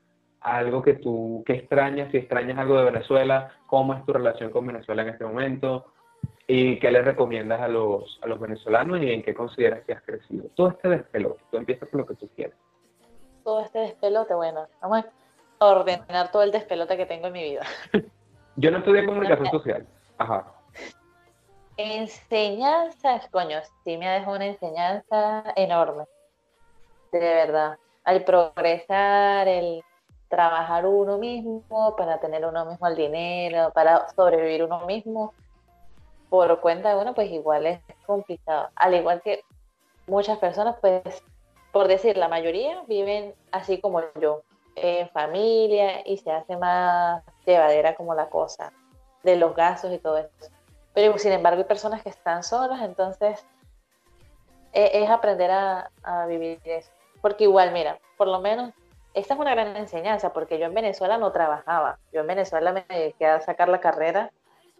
Algo 0.43 0.83
que 0.83 0.95
tú, 0.95 1.43
que 1.47 1.55
extrañas, 1.55 2.11
si 2.11 2.19
extrañas 2.19 2.59
algo 2.59 2.79
de 2.79 2.85
Venezuela, 2.85 3.53
¿cómo 3.67 3.95
es 3.95 4.05
tu 4.05 4.13
relación 4.13 4.51
con 4.51 4.67
Venezuela 4.67 5.03
en 5.03 5.11
este 5.11 5.25
momento? 5.25 5.87
¿Y 6.47 6.79
qué 6.81 6.91
le 6.91 7.03
recomiendas 7.03 7.61
a 7.61 7.69
los, 7.69 8.19
a 8.23 8.27
los 8.27 8.41
venezolanos 8.41 9.01
y 9.01 9.11
en 9.11 9.23
qué 9.23 9.35
consideras 9.35 9.85
que 9.85 9.93
has 9.93 10.03
crecido? 10.03 10.49
Todo 10.55 10.71
este 10.71 10.89
despelote, 10.89 11.43
tú 11.51 11.57
empiezas 11.57 11.89
con 11.89 12.01
lo 12.01 12.07
que 12.07 12.15
tú 12.15 12.29
quieres. 12.35 12.57
Todo 13.45 13.61
este 13.61 13.79
despelote, 13.79 14.35
bueno, 14.35 14.67
vamos 14.81 15.05
a 15.59 15.67
ordenar 15.67 16.31
todo 16.33 16.43
el 16.43 16.51
despelote 16.51 16.97
que 16.97 17.07
tengo 17.07 17.29
en 17.29 17.33
mi 17.33 17.43
vida. 17.45 17.63
Yo 18.57 18.71
no 18.71 18.79
estudié 18.79 19.07
comunicación 19.07 19.51
social. 19.51 19.87
Ajá. 20.19 20.53
Enseñanzas, 21.77 23.29
coño, 23.31 23.59
sí 23.85 23.97
me 23.97 24.09
ha 24.09 24.13
dejado 24.13 24.37
una 24.37 24.47
enseñanza 24.47 25.45
enorme. 25.57 26.05
De 27.13 27.21
verdad. 27.21 27.79
Al 28.05 28.25
progresar, 28.25 29.49
el 29.49 29.83
trabajar 30.33 30.87
uno 30.87 31.19
mismo, 31.19 31.63
para 31.95 32.19
tener 32.19 32.47
uno 32.47 32.65
mismo 32.65 32.87
el 32.87 32.97
dinero, 32.97 33.71
para 33.75 34.09
sobrevivir 34.17 34.65
uno 34.65 34.87
mismo, 34.87 35.35
por 36.31 36.59
cuenta 36.63 36.89
de 36.89 36.97
uno, 37.03 37.15
pues 37.15 37.31
igual 37.31 37.67
es 37.67 37.81
complicado. 38.07 38.71
Al 38.75 38.95
igual 38.95 39.21
que 39.21 39.45
muchas 40.07 40.39
personas, 40.39 40.77
pues, 40.81 41.23
por 41.71 41.87
decir, 41.87 42.17
la 42.17 42.29
mayoría 42.29 42.83
viven 42.89 43.35
así 43.51 43.79
como 43.79 44.01
yo, 44.19 44.41
en 44.75 45.11
familia 45.11 46.01
y 46.09 46.17
se 46.17 46.33
hace 46.33 46.57
más 46.57 47.23
llevadera 47.45 47.95
como 47.95 48.15
la 48.15 48.31
cosa 48.31 48.73
de 49.23 49.37
los 49.37 49.55
gastos 49.55 49.93
y 49.93 49.99
todo 49.99 50.17
eso. 50.17 50.51
Pero 50.95 51.19
sin 51.19 51.33
embargo 51.33 51.59
hay 51.59 51.69
personas 51.69 52.03
que 52.03 52.09
están 52.09 52.43
solas, 52.43 52.81
entonces 52.81 53.45
e, 54.73 55.03
es, 55.03 55.11
aprender 55.11 55.51
a, 55.51 55.91
vivir 56.27 56.59
eso. 56.65 56.91
Porque 57.21 57.45
igual, 57.45 57.71
mira, 57.73 57.99
por 58.17 58.29
lo 58.29 58.41
menos 58.41 58.73
esta 59.15 59.35
es 59.35 59.41
una 59.41 59.55
gran 59.55 59.77
enseñanza, 59.77 60.33
porque 60.33 60.59
yo 60.59 60.67
en 60.67 60.75
Venezuela 60.75 61.19
no 61.19 61.33
trabajaba. 61.33 61.99
Yo 62.13 62.21
en 62.21 62.27
Venezuela 62.27 62.73
me 62.73 62.85
dediqué 62.89 63.27
a 63.27 63.41
sacar 63.41 63.69
la 63.69 63.81
carrera, 63.81 64.31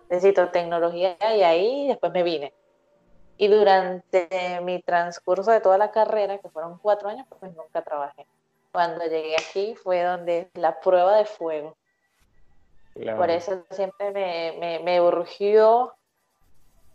necesito 0.09 0.49
tecnología 0.51 1.17
y 1.37 1.43
ahí 1.43 1.89
después 1.89 2.13
me 2.13 2.23
vine. 2.23 2.55
Y 3.37 3.49
durante 3.49 4.61
mi 4.63 4.81
transcurso 4.83 5.51
de 5.51 5.61
toda 5.61 5.79
la 5.79 5.91
carrera, 5.91 6.39
que 6.39 6.49
fueron 6.49 6.79
cuatro 6.79 7.09
años, 7.09 7.27
pues 7.29 7.53
nunca 7.55 7.83
trabajé. 7.83 8.27
Cuando 8.73 9.05
llegué 9.05 9.37
aquí 9.37 9.75
fue 9.75 10.03
donde 10.03 10.51
la 10.55 10.81
prueba 10.81 11.17
de 11.17 11.25
fuego. 11.25 11.77
Por 13.17 13.31
eso 13.31 13.65
siempre 13.71 14.13
me, 14.13 14.57
me, 14.59 14.79
me 14.81 15.01
urgió 15.01 15.95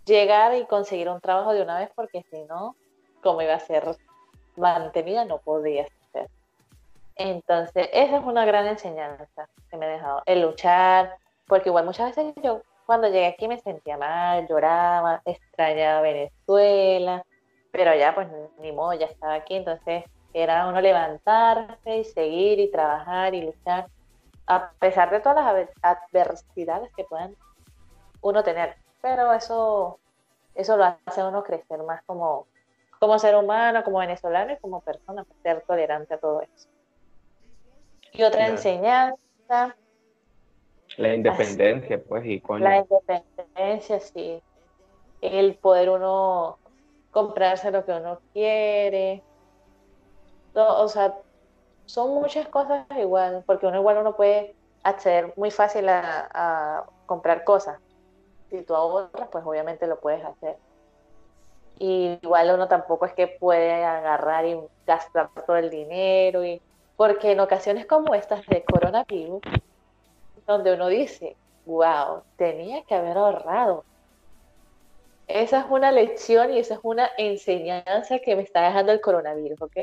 llegar 0.05 0.55
y 0.55 0.65
conseguir 0.65 1.09
un 1.09 1.19
trabajo 1.19 1.53
de 1.53 1.61
una 1.61 1.79
vez, 1.79 1.89
porque 1.95 2.23
si 2.31 2.43
no, 2.45 2.75
como 3.21 3.41
iba 3.41 3.53
a 3.53 3.59
ser 3.59 3.97
mantenida, 4.55 5.25
no 5.25 5.39
podía. 5.39 5.88
Entonces, 7.18 7.89
esa 7.93 8.18
es 8.18 8.24
una 8.24 8.45
gran 8.45 8.68
enseñanza 8.68 9.49
que 9.70 9.78
me 9.78 9.86
ha 9.86 9.89
dejado, 9.89 10.24
el 10.26 10.41
luchar, 10.41 11.18
porque 11.47 11.70
igual 11.70 11.86
muchas 11.86 12.15
veces 12.15 12.34
yo 12.43 12.61
cuando 12.86 13.07
llegué 13.07 13.28
aquí 13.28 13.47
me 13.47 13.59
sentía 13.59 13.97
mal, 13.97 14.47
lloraba, 14.47 15.22
extrañaba 15.26 16.01
Venezuela, 16.01 17.26
pero 17.72 17.95
ya 17.95 18.15
pues 18.15 18.28
ni 18.59 18.72
modo, 18.72 18.93
ya 18.93 19.07
estaba 19.07 19.34
aquí, 19.34 19.55
entonces 19.55 20.03
era 20.34 20.68
uno 20.68 20.80
levantarse 20.80 21.97
y 21.97 22.03
seguir 22.03 22.59
y 22.59 22.72
trabajar 22.72 23.34
y 23.34 23.41
luchar, 23.41 23.88
a 24.45 24.72
pesar 24.80 25.09
de 25.09 25.20
todas 25.20 25.43
las 25.43 25.70
adversidades 25.82 26.91
que 26.95 27.03
puedan 27.03 27.36
uno 28.22 28.43
tener 28.43 28.76
pero 29.01 29.34
eso, 29.34 29.99
eso 30.55 30.78
lo 30.78 30.84
hace 31.05 31.24
uno 31.24 31.43
crecer 31.43 31.82
más 31.84 32.03
como, 32.05 32.47
como 32.99 33.20
ser 33.20 33.36
humano, 33.36 33.84
como 33.84 33.99
venezolano 33.99 34.53
y 34.53 34.57
como 34.57 34.82
persona, 34.82 35.26
ser 35.43 35.63
tolerante 35.68 36.15
a 36.15 36.18
todo 36.18 36.41
eso. 36.41 36.68
Y 38.18 38.24
otra 38.24 38.47
enseñanza. 38.47 39.78
La 40.97 41.13
independencia, 41.13 42.01
pues, 42.03 42.26
y 42.26 42.41
con 42.41 42.63
La 42.63 42.78
independencia, 42.78 43.99
sí. 43.99 44.41
El 45.22 45.55
poder 45.55 45.91
uno 45.91 46.57
comprarse 47.11 47.70
lo 47.70 47.86
que 47.86 47.91
uno 47.91 48.20
quiere. 48.34 49.24
o 50.55 50.88
sea, 50.88 51.15
son 51.86 52.15
muchas 52.15 52.47
cosas 52.47 52.88
igual, 52.99 53.43
porque 53.45 53.68
uno 53.68 53.78
igual 53.78 53.97
uno 53.99 54.15
puede 54.15 54.55
acceder 54.82 55.34
muy 55.36 55.51
fácil 55.51 55.88
a, 55.88 56.28
a 56.34 56.86
comprar 57.05 57.43
cosas, 57.43 57.80
si 58.49 58.63
tú 58.63 58.76
ahorras, 58.76 59.28
pues 59.32 59.45
obviamente 59.45 59.86
lo 59.86 59.99
puedes 59.99 60.24
hacer. 60.26 60.57
Y 61.80 62.18
igual 62.24 62.51
uno 62.55 62.68
tampoco 62.68 63.05
es 63.05 63.13
que 63.13 63.28
puede 63.28 63.84
agarrar 63.84 64.45
y 64.45 64.59
gastar 64.88 65.30
todo 65.45 65.57
el 65.57 65.70
dinero, 65.70 66.43
y, 66.43 66.61
porque 66.98 67.32
en 67.32 67.39
ocasiones 67.39 67.86
como 67.86 68.16
estas 68.16 68.45
de 68.48 68.66
coronavirus, 68.66 69.41
donde 70.48 70.74
uno 70.74 70.88
dice, 70.88 71.38
wow, 71.66 72.24
tenía 72.38 72.84
que 72.84 72.95
haber 72.95 73.18
ahorrado. 73.18 73.86
Esa 75.28 75.60
es 75.60 75.66
una 75.70 75.91
lección 75.91 76.52
y 76.52 76.58
esa 76.58 76.74
es 76.74 76.80
una 76.84 77.10
enseñanza 77.18 78.20
que 78.20 78.36
me 78.36 78.41
está 78.41 78.66
dejando 78.66 78.91
el 78.91 79.02
coronavirus, 79.02 79.62
¿ok? 79.62 79.76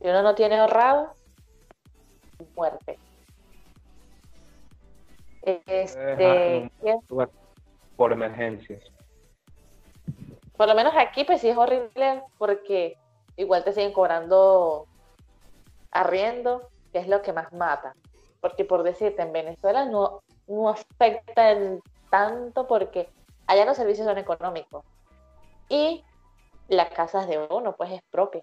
Si 0.00 0.08
uno 0.08 0.22
no 0.22 0.34
tiene 0.34 0.58
ahorrado, 0.58 1.12
muerte. 2.56 2.98
Este, 5.42 6.70
por 7.96 8.12
emergencias. 8.12 8.82
Por 10.56 10.68
lo 10.68 10.74
menos 10.74 10.94
aquí, 10.96 11.24
pues 11.24 11.42
sí 11.42 11.50
es 11.50 11.56
horrible 11.56 12.22
porque 12.38 12.96
igual 13.36 13.62
te 13.62 13.72
siguen 13.72 13.92
cobrando 13.92 14.86
arriendo, 15.94 16.68
que 16.92 16.98
es 16.98 17.08
lo 17.08 17.22
que 17.22 17.32
más 17.32 17.52
mata. 17.52 17.94
Porque 18.40 18.66
por 18.66 18.82
decirte, 18.82 19.22
en 19.22 19.32
Venezuela 19.32 19.86
no, 19.86 20.22
no 20.46 20.68
afecta 20.68 21.56
tanto 22.10 22.66
porque 22.66 23.08
allá 23.46 23.64
los 23.64 23.78
servicios 23.78 24.06
son 24.06 24.18
económicos. 24.18 24.84
Y 25.70 26.04
las 26.68 26.90
casas 26.90 27.26
de 27.26 27.38
uno, 27.50 27.74
pues 27.76 27.90
es 27.90 28.02
propia. 28.10 28.42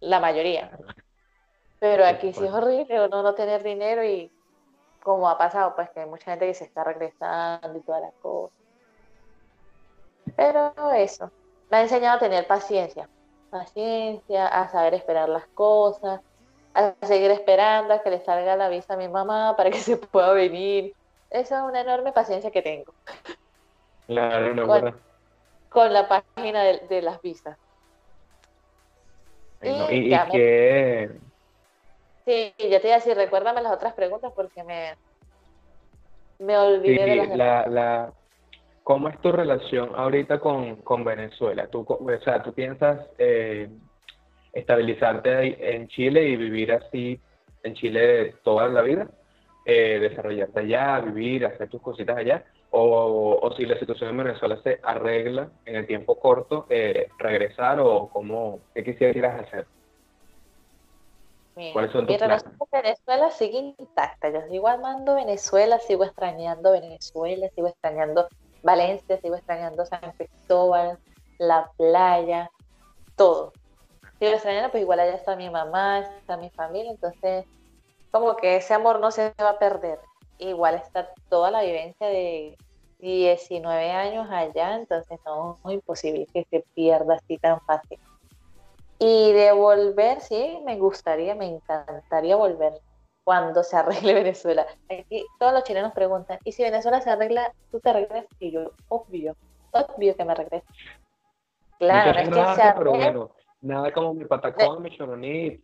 La 0.00 0.20
mayoría. 0.20 0.78
Pero 1.80 2.04
aquí 2.04 2.32
sí 2.32 2.44
es 2.44 2.52
horrible 2.52 3.06
uno 3.06 3.22
no 3.22 3.34
tener 3.34 3.62
dinero 3.62 4.04
y 4.04 4.32
como 5.02 5.28
ha 5.28 5.38
pasado, 5.38 5.74
pues 5.74 5.90
que 5.90 6.00
hay 6.00 6.08
mucha 6.08 6.32
gente 6.32 6.46
que 6.46 6.54
se 6.54 6.64
está 6.64 6.84
regresando 6.84 7.76
y 7.76 7.80
todas 7.80 8.02
las 8.02 8.14
cosas. 8.14 8.58
Pero 10.36 10.72
eso, 10.92 11.30
me 11.70 11.78
ha 11.78 11.82
enseñado 11.82 12.16
a 12.16 12.20
tener 12.20 12.46
paciencia, 12.46 13.08
paciencia, 13.50 14.46
a 14.46 14.68
saber 14.68 14.94
esperar 14.94 15.28
las 15.28 15.46
cosas, 15.48 16.20
a 16.74 16.94
seguir 17.02 17.30
esperando 17.30 17.94
a 17.94 18.02
que 18.02 18.10
le 18.10 18.20
salga 18.20 18.56
la 18.56 18.68
visa 18.68 18.94
a 18.94 18.96
mi 18.96 19.08
mamá 19.08 19.54
para 19.56 19.70
que 19.70 19.78
se 19.78 19.96
pueda 19.96 20.32
venir. 20.32 20.94
Esa 21.30 21.58
es 21.58 21.62
una 21.64 21.80
enorme 21.80 22.12
paciencia 22.12 22.50
que 22.50 22.62
tengo. 22.62 22.94
Claro, 24.06 24.54
no, 24.54 24.66
con, 24.66 25.00
con 25.68 25.92
la 25.92 26.08
página 26.08 26.62
de, 26.62 27.02
las 27.02 27.20
visas. 27.20 27.58
y, 29.62 30.10
que 30.32 31.10
Sí, 32.24 32.54
ya 32.58 32.80
te 32.80 32.88
iba 32.88 32.96
a 32.96 32.98
decir, 32.98 33.16
recuérdame 33.16 33.62
las 33.62 33.72
otras 33.72 33.94
preguntas 33.94 34.32
porque 34.34 34.62
me, 34.62 34.94
me 36.38 36.58
olvidé 36.58 37.04
de 37.04 37.16
las 37.16 37.36
la, 37.36 37.66
la, 37.66 38.12
¿Cómo 38.88 39.10
es 39.10 39.18
tu 39.20 39.30
relación 39.32 39.92
ahorita 39.94 40.40
con, 40.40 40.76
con 40.76 41.04
Venezuela? 41.04 41.66
¿Tú, 41.66 41.84
o 41.86 42.20
sea, 42.24 42.42
¿tú 42.42 42.54
piensas 42.54 43.06
eh, 43.18 43.68
estabilizarte 44.52 45.74
en 45.74 45.88
Chile 45.88 46.28
y 46.28 46.36
vivir 46.36 46.72
así 46.72 47.20
en 47.62 47.74
Chile 47.74 48.34
toda 48.42 48.68
la 48.68 48.82
vida? 48.82 49.08
Eh, 49.64 49.98
desarrollarte 50.00 50.60
allá, 50.60 51.00
vivir, 51.00 51.44
hacer 51.44 51.68
tus 51.68 51.82
cositas 51.82 52.16
allá, 52.16 52.44
o, 52.70 53.52
si 53.56 53.66
la 53.66 53.78
situación 53.78 54.10
en 54.10 54.24
Venezuela 54.24 54.58
se 54.62 54.80
arregla 54.82 55.50
en 55.66 55.76
el 55.76 55.86
tiempo 55.86 56.18
corto, 56.18 56.66
eh, 56.70 57.08
regresar 57.18 57.78
o 57.80 58.08
cómo, 58.08 58.60
qué 58.74 58.84
quisieras 58.84 59.44
hacer. 59.44 59.66
¿Cuáles 61.72 61.90
son 61.90 62.06
tus 62.06 62.14
mi 62.14 62.18
relación 62.18 62.54
con 62.56 62.68
Venezuela 62.70 63.30
sigue 63.30 63.74
intacta. 63.78 64.30
Yo 64.30 64.40
sigo 64.48 64.68
amando 64.68 65.16
Venezuela, 65.16 65.78
sigo 65.80 66.04
extrañando 66.04 66.72
Venezuela, 66.72 67.48
sigo 67.54 67.68
extrañando 67.68 68.28
Valencia, 68.62 69.20
sigo 69.20 69.34
extrañando 69.34 69.84
San 69.84 70.12
Cristóbal, 70.12 70.98
la 71.38 71.70
playa, 71.76 72.50
todo. 73.16 73.52
Sigo 74.18 74.32
extrañando, 74.32 74.70
pues 74.70 74.82
igual 74.82 75.00
allá 75.00 75.14
está 75.14 75.36
mi 75.36 75.48
mamá, 75.48 76.00
está 76.00 76.36
mi 76.36 76.50
familia, 76.50 76.90
entonces 76.90 77.44
como 78.10 78.36
que 78.36 78.56
ese 78.56 78.74
amor 78.74 79.00
no 79.00 79.10
se 79.10 79.32
va 79.40 79.50
a 79.50 79.58
perder 79.58 79.98
igual 80.38 80.76
está 80.76 81.12
toda 81.28 81.50
la 81.50 81.62
vivencia 81.62 82.06
de 82.06 82.56
19 82.98 83.90
años 83.90 84.28
allá, 84.30 84.76
entonces 84.76 85.18
no 85.24 85.58
es 85.66 85.72
imposible 85.72 86.26
que 86.32 86.44
se 86.50 86.64
pierda 86.74 87.14
así 87.16 87.38
tan 87.38 87.60
fácil. 87.60 87.98
Y 88.98 89.32
de 89.32 89.52
volver, 89.52 90.20
sí, 90.20 90.60
me 90.64 90.76
gustaría, 90.76 91.34
me 91.34 91.46
encantaría 91.46 92.34
volver 92.34 92.80
cuando 93.22 93.62
se 93.62 93.76
arregle 93.76 94.14
Venezuela. 94.14 94.66
Aquí 94.88 95.24
todos 95.38 95.52
los 95.52 95.64
chilenos 95.64 95.92
preguntan, 95.92 96.38
¿y 96.44 96.52
si 96.52 96.62
Venezuela 96.62 97.00
se 97.00 97.10
arregla, 97.10 97.52
tú 97.70 97.78
te 97.80 97.92
regresas? 97.92 98.30
Y 98.40 98.50
yo, 98.50 98.72
obvio, 98.88 99.36
obvio 99.70 100.16
que 100.16 100.24
me 100.24 100.34
regreso. 100.34 100.66
Claro, 101.78 102.18
es 102.18 102.28
que 102.28 102.34
se 102.34 102.40
arregla... 102.40 102.74
Pero 102.76 102.90
bueno, 102.90 103.30
nada 103.60 103.92
como 103.92 104.14
mi 104.14 104.24
patacón, 104.24 104.82
mi 104.82 104.96
choroní. 104.96 105.62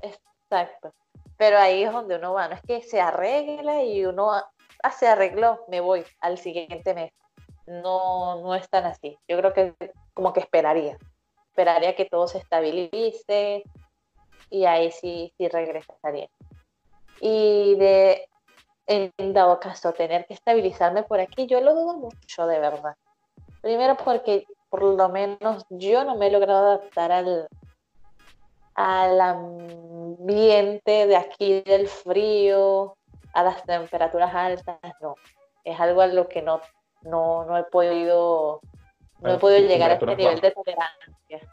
Exacto. 0.00 0.92
Pero 1.36 1.58
ahí 1.58 1.82
es 1.82 1.92
donde 1.92 2.16
uno 2.16 2.32
va, 2.32 2.48
no 2.48 2.54
es 2.54 2.62
que 2.62 2.82
se 2.82 3.00
arregla 3.00 3.82
y 3.82 4.06
uno, 4.06 4.32
ah, 4.32 4.90
se 4.90 5.06
arregló, 5.06 5.64
me 5.68 5.80
voy 5.80 6.04
al 6.20 6.38
siguiente 6.38 6.94
mes. 6.94 7.12
No, 7.66 8.40
no 8.42 8.54
es 8.54 8.68
tan 8.70 8.84
así. 8.84 9.18
Yo 9.28 9.36
creo 9.38 9.52
que 9.52 9.74
como 10.14 10.32
que 10.32 10.40
esperaría. 10.40 10.96
Esperaría 11.48 11.94
que 11.96 12.04
todo 12.04 12.28
se 12.28 12.38
estabilice 12.38 13.64
y 14.50 14.64
ahí 14.64 14.90
sí, 14.92 15.32
sí 15.36 15.48
regresaría. 15.48 16.28
Y 17.20 17.74
de, 17.76 18.28
en 18.86 19.12
dado 19.32 19.58
caso, 19.58 19.92
tener 19.92 20.26
que 20.26 20.34
estabilizarme 20.34 21.02
por 21.02 21.20
aquí, 21.20 21.46
yo 21.46 21.60
lo 21.60 21.74
dudo 21.74 21.98
mucho, 21.98 22.46
de 22.46 22.58
verdad. 22.58 22.96
Primero 23.60 23.96
porque 23.96 24.46
por 24.68 24.82
lo 24.82 25.08
menos 25.08 25.64
yo 25.70 26.04
no 26.04 26.16
me 26.16 26.26
he 26.26 26.30
logrado 26.30 26.66
adaptar 26.66 27.12
al, 27.12 27.48
al 28.74 29.20
ambiente 29.20 31.06
de 31.06 31.16
aquí 31.16 31.62
del 31.62 31.88
frío, 31.88 32.96
a 33.32 33.42
las 33.42 33.62
temperaturas 33.64 34.34
altas, 34.34 34.78
no. 35.00 35.14
Es 35.64 35.78
algo 35.80 36.00
a 36.00 36.06
lo 36.06 36.28
que 36.28 36.42
no, 36.42 36.60
no, 37.02 37.56
he 37.56 37.64
podido, 37.64 38.60
no 39.20 39.34
he 39.34 39.38
podido 39.38 39.66
llegar 39.66 39.90
a 39.90 39.94
este 39.94 40.16
nivel 40.16 40.40
de 40.40 40.50
tolerancia. 40.52 41.50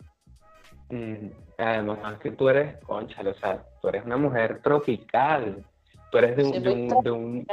Mm, 0.89 1.32
además 1.57 2.20
que 2.20 2.32
tú 2.32 2.49
eres, 2.49 2.78
concha, 2.86 3.22
o 3.22 3.34
sea, 3.36 3.66
tú 3.82 3.88
eres 3.88 4.05
una 4.05 4.18
mujer 4.18 4.61
tropical. 4.61 5.66
Tú 6.11 6.20
eres 6.20 6.38
de 6.38 6.43
un, 6.43 7.03
de 7.03 7.11
un 7.11 7.47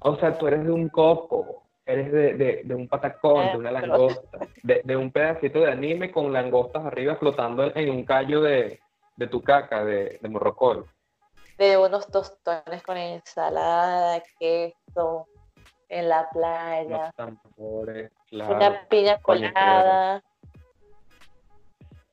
o 0.00 0.16
sea, 0.16 0.36
tú 0.38 0.46
eres 0.46 0.64
de 0.64 0.70
un 0.70 0.88
coco 0.88 1.62
eres 1.90 2.12
de, 2.12 2.62
de, 2.64 2.74
un 2.74 2.88
patacón, 2.88 3.52
de 3.52 3.58
una 3.58 3.70
langosta, 3.70 4.38
de, 4.62 4.96
un 4.96 5.10
pedacito 5.10 5.60
de 5.60 5.70
anime 5.70 6.10
con 6.10 6.32
langostas 6.32 6.84
arriba 6.84 7.16
flotando 7.16 7.74
en 7.74 7.90
un 7.90 8.04
callo 8.04 8.40
de, 8.40 8.80
tu 9.30 9.42
caca, 9.42 9.84
de, 9.84 10.18
morrocol. 10.28 10.86
De 11.58 11.76
unos 11.76 12.06
tostones 12.10 12.82
con 12.82 12.96
ensalada, 12.96 14.22
queso, 14.38 15.26
en 15.88 16.08
la 16.08 16.28
playa. 16.30 17.12
Una 18.30 18.86
piña 18.88 19.18
colada. 19.20 20.22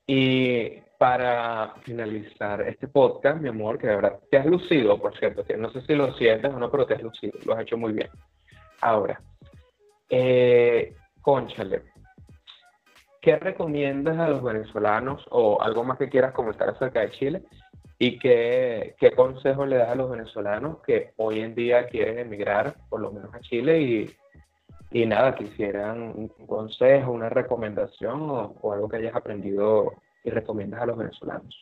Y 0.05 0.81
para 0.97 1.75
finalizar 1.83 2.61
este 2.61 2.87
podcast, 2.87 3.39
mi 3.39 3.49
amor, 3.49 3.77
que 3.77 3.87
de 3.87 3.95
verdad 3.95 4.19
te 4.31 4.37
has 4.37 4.45
lucido, 4.45 4.99
por 4.99 5.17
cierto, 5.17 5.43
no 5.57 5.69
sé 5.71 5.81
si 5.81 5.93
lo 5.93 6.13
sientes 6.13 6.51
o 6.51 6.57
no, 6.57 6.71
pero 6.71 6.85
te 6.85 6.95
has 6.95 7.01
lucido, 7.01 7.37
lo 7.45 7.53
has 7.53 7.61
hecho 7.61 7.77
muy 7.77 7.93
bien. 7.93 8.09
Ahora, 8.81 9.21
eh, 10.09 10.95
conchale, 11.21 11.83
¿qué 13.21 13.35
recomiendas 13.37 14.17
a 14.17 14.29
los 14.29 14.41
venezolanos 14.41 15.25
o 15.29 15.61
algo 15.61 15.83
más 15.83 15.97
que 15.97 16.09
quieras 16.09 16.33
comentar 16.33 16.69
acerca 16.69 17.01
de 17.01 17.11
Chile? 17.11 17.43
¿Y 17.99 18.19
qué, 18.19 18.95
consejos 19.15 19.67
le 19.67 19.77
das 19.77 19.89
a 19.89 19.95
los 19.95 20.09
venezolanos 20.09 20.77
que 20.85 21.13
hoy 21.17 21.41
en 21.41 21.55
día 21.55 21.87
quieren 21.87 22.19
emigrar, 22.19 22.75
por 22.89 23.01
lo 23.01 23.11
menos 23.11 23.33
a 23.33 23.39
Chile, 23.39 24.07
y, 24.91 25.05
nada, 25.05 25.35
quisieran 25.35 26.01
un 26.01 26.27
consejo, 26.45 27.11
una 27.11 27.29
recomendación 27.29 28.29
o, 28.29 28.71
algo 28.71 28.87
que 28.87 28.97
hayas 28.97 29.15
aprendido 29.15 29.93
y 30.23 30.29
recomiendas 30.29 30.81
a 30.81 30.85
los 30.85 30.97
venezolanos? 30.97 31.61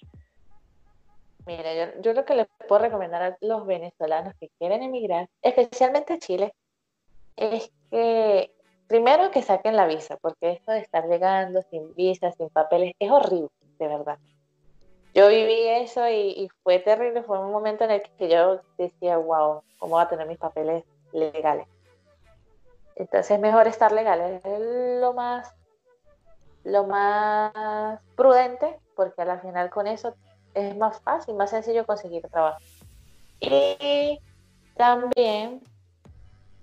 Mira, 1.47 1.73
yo, 1.73 2.01
yo 2.01 2.13
lo 2.13 2.25
que 2.25 2.35
les 2.35 2.47
puedo 2.67 2.81
recomendar 2.81 3.21
a 3.21 3.37
los 3.39 3.65
venezolanos 3.65 4.33
que 4.39 4.49
quieren 4.59 4.83
emigrar, 4.83 5.29
especialmente 5.41 6.13
a 6.13 6.19
Chile, 6.19 6.53
es 7.35 7.71
que 7.89 8.51
primero 8.87 9.31
que 9.31 9.41
saquen 9.41 9.75
la 9.75 9.87
visa, 9.87 10.17
porque 10.17 10.51
esto 10.51 10.71
de 10.71 10.79
estar 10.79 11.07
llegando 11.07 11.61
sin 11.69 11.93
visa, 11.95 12.31
sin 12.31 12.49
papeles, 12.49 12.93
es 12.99 13.11
horrible, 13.11 13.49
de 13.79 13.87
verdad. 13.87 14.17
Yo 15.13 15.29
viví 15.29 15.67
eso 15.69 16.09
y, 16.09 16.49
fue 16.61 16.79
terrible, 16.79 17.23
fue 17.23 17.39
un 17.39 17.51
momento 17.51 17.85
en 17.85 17.91
el 17.91 18.03
que 18.17 18.27
yo 18.27 18.59
decía, 18.77 19.17
wow, 19.17 19.61
¿cómo 19.79 19.95
voy 19.95 20.03
a 20.03 20.09
tener 20.09 20.27
mis 20.27 20.37
papeles 20.37 20.83
legales? 21.13 21.67
Entonces 22.97 23.31
es 23.31 23.39
mejor 23.39 23.67
estar 23.67 23.91
legal, 23.91 24.41
es 24.43 24.99
lo 24.99 25.13
más, 25.13 25.53
lo 26.63 26.85
más 26.85 27.99
prudente, 28.15 28.77
porque 28.95 29.21
al 29.21 29.39
final 29.41 29.69
con 29.69 29.87
eso 29.87 30.15
es 30.53 30.75
más 30.75 30.99
fácil, 31.01 31.35
más 31.35 31.49
sencillo 31.49 31.85
conseguir 31.85 32.27
trabajo. 32.29 32.59
Y 33.39 34.19
también 34.75 35.61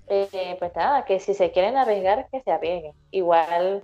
eh, 0.08 0.56
pues 0.58 0.74
nada, 0.74 1.04
que 1.04 1.20
si 1.20 1.34
se 1.34 1.52
quieren 1.52 1.76
arriesgar, 1.76 2.28
que 2.30 2.40
se 2.40 2.50
arriesguen. 2.50 2.94
Igual 3.10 3.82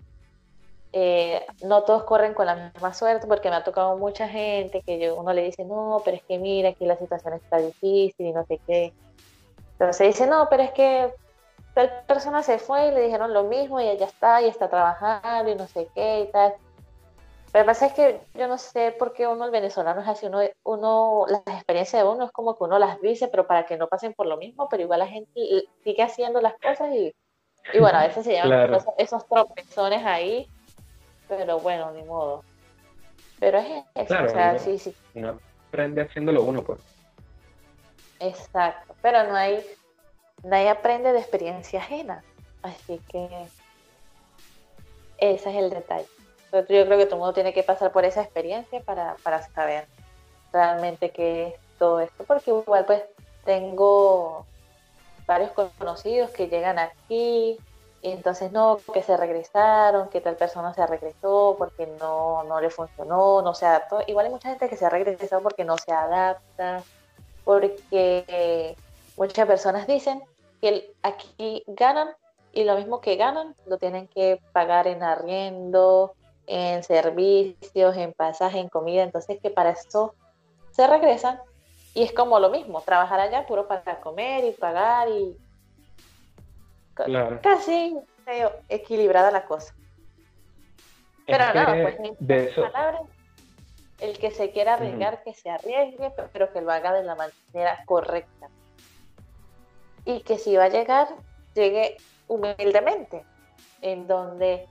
eh, 0.93 1.45
no 1.63 1.83
todos 1.83 2.05
corren 2.05 2.35
con 2.35 2.47
la 2.47 2.71
misma 2.73 2.95
suerte 2.95 3.27
porque 3.27 3.51
me 3.51 3.57
ha 3.57 3.65
tocado 3.65 3.97
mucha 3.99 4.29
gente 4.29 4.83
que 4.83 4.99
yo, 4.99 5.17
uno 5.17 5.33
le 5.33 5.45
dice, 5.45 5.65
no, 5.65 6.01
pero 6.05 6.17
es 6.17 6.23
que 6.25 6.39
mira, 6.39 6.71
aquí 6.71 6.87
la 6.87 6.97
situación 6.97 7.35
está 7.35 7.59
difícil 7.59 8.27
y 8.27 8.33
no 8.33 8.45
sé 8.47 8.61
qué. 8.67 8.93
Entonces 9.73 10.09
dice, 10.09 10.27
no, 10.27 10.49
pero 10.49 10.63
es 10.63 10.73
que 10.73 11.13
tal 11.75 12.05
persona 12.07 12.43
se 12.43 12.59
fue 12.59 12.89
y 12.89 12.91
le 12.93 13.03
dijeron 13.03 13.33
lo 13.33 13.45
mismo 13.45 13.81
y 13.81 13.87
ella 13.87 14.07
está 14.07 14.43
y 14.43 14.49
está 14.49 14.69
trabajando 14.69 15.51
y 15.51 15.55
no 15.55 15.69
sé 15.69 15.89
qué 15.95 16.21
y 16.21 16.33
tal. 16.33 16.55
Lo 17.59 17.65
que 17.65 17.67
pasa 17.67 17.87
es 17.87 17.93
que 17.93 18.21
yo 18.35 18.47
no 18.47 18.57
sé 18.57 18.95
por 18.97 19.13
qué 19.13 19.27
uno, 19.27 19.45
el 19.45 19.51
venezolano, 19.51 20.01
es 20.01 20.07
así. 20.07 20.27
Uno, 20.27 20.43
uno, 20.63 21.27
las 21.27 21.57
experiencias 21.57 22.05
de 22.05 22.09
uno 22.09 22.27
es 22.27 22.31
como 22.31 22.57
que 22.57 22.63
uno 22.63 22.79
las 22.79 23.01
dice, 23.01 23.27
pero 23.27 23.49
para 23.49 23.67
que 23.67 23.77
no 23.77 23.89
pasen 23.89 24.15
por 24.15 24.27
lo 24.27 24.37
mismo, 24.37 24.69
pero 24.69 24.85
igual 24.85 25.01
la 25.01 25.09
gente 25.09 25.67
sigue 25.83 26.05
haciendo 26.05 26.41
las 26.41 26.55
cosas 26.63 26.95
y, 26.95 27.13
y 27.73 27.79
bueno, 27.81 27.99
a 27.99 28.07
veces 28.07 28.25
se 28.25 28.31
llevan 28.31 28.79
esos, 28.97 29.27
tropezones 29.27 30.07
ahí, 30.07 30.49
pero 31.27 31.59
bueno, 31.59 31.91
ni 31.91 32.05
modo. 32.05 32.45
Pero 33.41 33.59
es 33.59 33.85
eso, 33.97 34.15
o 34.25 34.29
sea, 34.29 34.57
sí, 34.61 34.79
sí. 34.79 34.95
Uno 35.15 35.41
aprende 35.67 36.03
haciéndolo 36.03 36.45
uno, 36.45 36.63
pues. 36.63 36.79
Exacto, 38.21 38.95
pero 39.03 39.25
no 39.25 39.35
hay, 39.35 39.67
nadie 40.45 40.69
aprende 40.69 41.13
de 41.13 41.19
experiencia 41.19 41.81
ajena, 41.81 42.23
así 42.63 43.01
que 43.09 43.29
ese 45.19 45.51
es 45.51 45.57
el 45.57 45.71
detalle. 45.71 46.07
Yo 46.53 46.65
creo 46.65 46.99
que 46.99 47.05
todo 47.05 47.17
el 47.17 47.21
mundo 47.21 47.33
tiene 47.35 47.53
que 47.53 47.63
pasar 47.63 47.93
por 47.93 48.05
esa 48.05 48.23
experiencia 48.23 48.81
para, 48.81 49.17
saber 49.55 49.87
realmente 50.53 51.11
qué 51.11 51.49
es 51.49 51.55
todo 51.79 52.01
esto, 52.01 52.25
porque 52.25 52.51
igual 52.51 52.87
pues 52.87 53.03
tengo 53.45 54.47
varios 55.27 55.51
conocidos 55.51 56.31
que 56.31 56.49
llegan 56.49 56.79
aquí 56.79 57.59
y 58.01 58.13
entonces 58.13 58.53
no, 58.53 58.79
que 58.95 59.03
se 59.03 59.17
regresaron, 59.17 60.09
que 60.09 60.21
tal 60.21 60.37
persona 60.37 60.73
se 60.73 60.87
regresó 60.87 61.57
porque 61.59 61.87
no, 62.01 62.45
no 62.45 62.61
le 62.61 62.71
funcionó, 62.71 63.43
no 63.43 63.55
se 63.55 63.67
adaptó. 63.67 64.01
Igual 64.07 64.27
hay 64.27 64.33
mucha 64.33 64.51
gente 64.51 64.69
que 64.69 64.77
se 64.77 64.87
ha 64.87 64.91
regresado 64.91 65.43
porque 65.43 65.65
no 65.65 65.77
se 65.77 65.93
adapta, 65.93 66.83
porque 67.45 68.77
muchas 69.17 69.47
personas 69.47 69.87
dicen 69.87 70.23
que 70.61 70.93
aquí 71.03 71.65
ganan 71.67 72.09
y 72.53 72.65
lo 72.65 72.77
mismo 72.77 73.01
que 73.01 73.17
ganan 73.17 73.55
lo 73.67 73.79
tienen 73.79 74.09
que 74.09 74.41
pagar 74.53 74.87
en 74.87 75.03
arriendo, 75.03 76.15
en 76.51 76.83
servicios, 76.83 77.95
en 77.97 78.15
pasaje, 78.15 78.59
en 78.59 78.71
comida, 78.71 79.03
entonces 79.03 79.39
que 79.41 79.51
para 79.51 79.71
eso 79.71 80.15
se 80.71 80.87
regresan 80.87 81.39
y 81.95 82.03
es 82.03 82.13
como 82.13 82.41
lo 82.41 82.49
mismo, 82.49 82.81
trabajar 82.81 83.21
allá 83.21 83.47
puro 83.47 83.69
para 83.69 84.01
comer 84.01 84.45
y 84.45 84.53
pagar 84.53 85.09
y 85.11 85.37
casi 87.43 87.99
equilibrada 88.69 89.31
la 89.31 89.45
cosa. 89.45 89.75
Pero 91.27 91.53
nada, 91.53 91.83
pues 91.83 91.99
de 92.19 92.45
eso... 92.47 92.63
palabras, 92.63 93.03
el 94.01 94.19
que 94.19 94.31
se 94.31 94.51
quiera 94.51 94.75
arriesgar, 94.75 95.23
que 95.25 95.35
se 95.35 95.51
arriesgue, 95.51 96.13
pero 96.33 96.51
que 96.51 96.63
lo 96.63 96.73
haga 96.73 96.95
de 96.95 97.03
la 97.03 97.15
manera 97.15 97.85
correcta. 97.85 98.49
y 100.07 100.21
que 100.21 100.39
si 100.39 100.57
va 100.57 100.65
a 100.65 100.69
llegar, 100.69 101.09
llegue 101.55 101.99
humildemente, 102.27 103.25
en 103.83 104.07
donde 104.07 104.67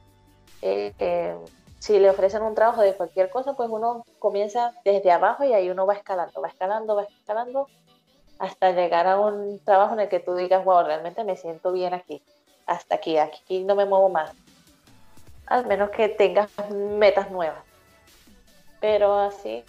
eh, 0.62 0.94
eh, 0.98 1.38
si 1.80 2.00
le 2.00 2.10
ofrecen 2.10 2.42
un 2.42 2.56
trabajo 2.56 2.82
de 2.82 2.96
cualquier 2.96 3.30
cosa, 3.30 3.54
pues 3.54 3.70
uno 3.70 4.06
comienza 4.20 4.74
desde 4.84 5.12
abajo 5.12 5.44
y 5.44 5.54
ahí 5.54 5.70
uno 5.70 5.86
va 5.86 5.94
escalando, 5.94 6.42
va 6.42 6.48
escalando, 6.48 6.96
va 6.96 7.04
escalando, 7.04 7.68
hasta 8.40 8.72
llegar 8.72 9.08
a 9.08 9.20
un 9.20 9.60
trabajo 9.64 9.94
en 9.94 10.02
el 10.02 10.10
que 10.10 10.20
tú 10.20 10.36
digas, 10.36 10.64
wow, 10.66 10.84
realmente 10.84 11.24
me 11.24 11.36
siento 11.36 11.72
bien 11.72 11.94
aquí, 11.94 12.22
hasta 12.66 12.96
aquí, 12.96 13.18
aquí 13.18 13.64
no 13.64 13.76
me 13.76 13.86
muevo 13.86 14.10
más. 14.10 14.34
Al 15.46 15.66
menos 15.66 15.92
que 15.92 16.10
tengas 16.10 16.50
metas 16.72 17.32
nuevas. 17.32 17.64
Pero 18.82 19.18
así, 19.18 19.64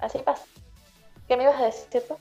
así 0.00 0.18
pasa. 0.18 0.46
¿Qué 1.28 1.36
me 1.36 1.42
ibas 1.42 1.60
a 1.60 1.66
decir 1.66 2.02
tú? 2.08 2.16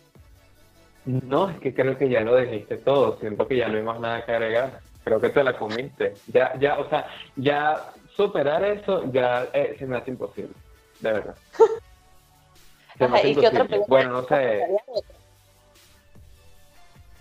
No, 1.05 1.49
es 1.49 1.59
que 1.59 1.73
creo 1.73 1.97
que 1.97 2.09
ya 2.09 2.21
lo 2.21 2.35
dijiste 2.35 2.77
todo. 2.77 3.17
Siento 3.19 3.47
que 3.47 3.57
ya 3.57 3.67
no 3.67 3.77
hay 3.77 3.83
más 3.83 3.99
nada 3.99 4.25
que 4.25 4.31
agregar. 4.31 4.81
Creo 5.03 5.21
que 5.21 5.29
te 5.29 5.43
la 5.43 5.57
comiste. 5.57 6.15
Ya, 6.27 6.57
ya, 6.59 6.79
o 6.79 6.89
sea, 6.89 7.07
ya 7.35 7.93
superar 8.15 8.63
eso 8.63 9.03
ya 9.11 9.47
eh, 9.53 9.75
se 9.77 9.85
me 9.85 9.97
hace 9.97 10.11
imposible. 10.11 10.53
De 10.99 11.11
verdad. 11.11 11.35
Se 12.97 13.07
me 13.07 13.17
hace 13.17 13.29
imposible. 13.29 13.83
Bueno, 13.87 14.11
no 14.11 14.23
sé. 14.23 14.65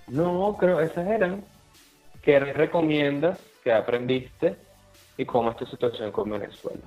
No, 0.09 0.57
creo 0.59 0.81
esas 0.81 1.07
eran. 1.07 1.45
¿Qué 2.23 2.39
recomiendas? 2.39 3.39
¿Qué 3.63 3.73
aprendiste? 3.73 4.57
¿Y 5.17 5.25
cómo 5.25 5.51
es 5.51 5.57
tu 5.57 5.67
situación 5.67 6.11
con 6.13 6.31
Venezuela? 6.31 6.83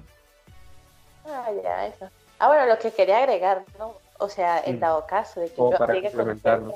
Ah, 1.26 1.50
ya, 1.64 1.88
eso. 1.88 2.10
Ah, 2.40 2.48
bueno, 2.48 2.66
lo 2.66 2.78
que 2.78 2.92
quería 2.92 3.20
agregar, 3.20 3.64
¿no? 3.78 3.96
O 4.20 4.30
sea, 4.30 4.62
en 4.64 4.78
mm. 4.78 4.80
dado 4.80 5.06
caso 5.06 5.40
de 5.40 5.50
que 5.50 5.58
yo 5.58 5.72
con 5.72 6.74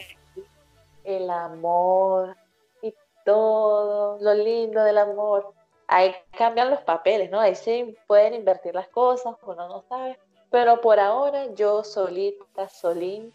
el 1.03 1.29
amor 1.29 2.35
y 2.81 2.93
todo, 3.25 4.17
lo 4.21 4.33
lindo 4.33 4.83
del 4.83 4.97
amor, 4.97 5.53
ahí 5.91 6.15
cambian 6.37 6.71
los 6.71 6.79
papeles, 6.81 7.29
¿no? 7.29 7.39
Ahí 7.39 7.53
se 7.53 7.95
pueden 8.07 8.33
invertir 8.33 8.73
las 8.73 8.87
cosas, 8.87 9.35
uno 9.43 9.67
no 9.67 9.83
sabe. 9.87 10.17
Pero 10.49 10.81
por 10.81 10.99
ahora 10.99 11.45
yo 11.53 11.83
solita, 11.83 12.69
solín, 12.69 13.33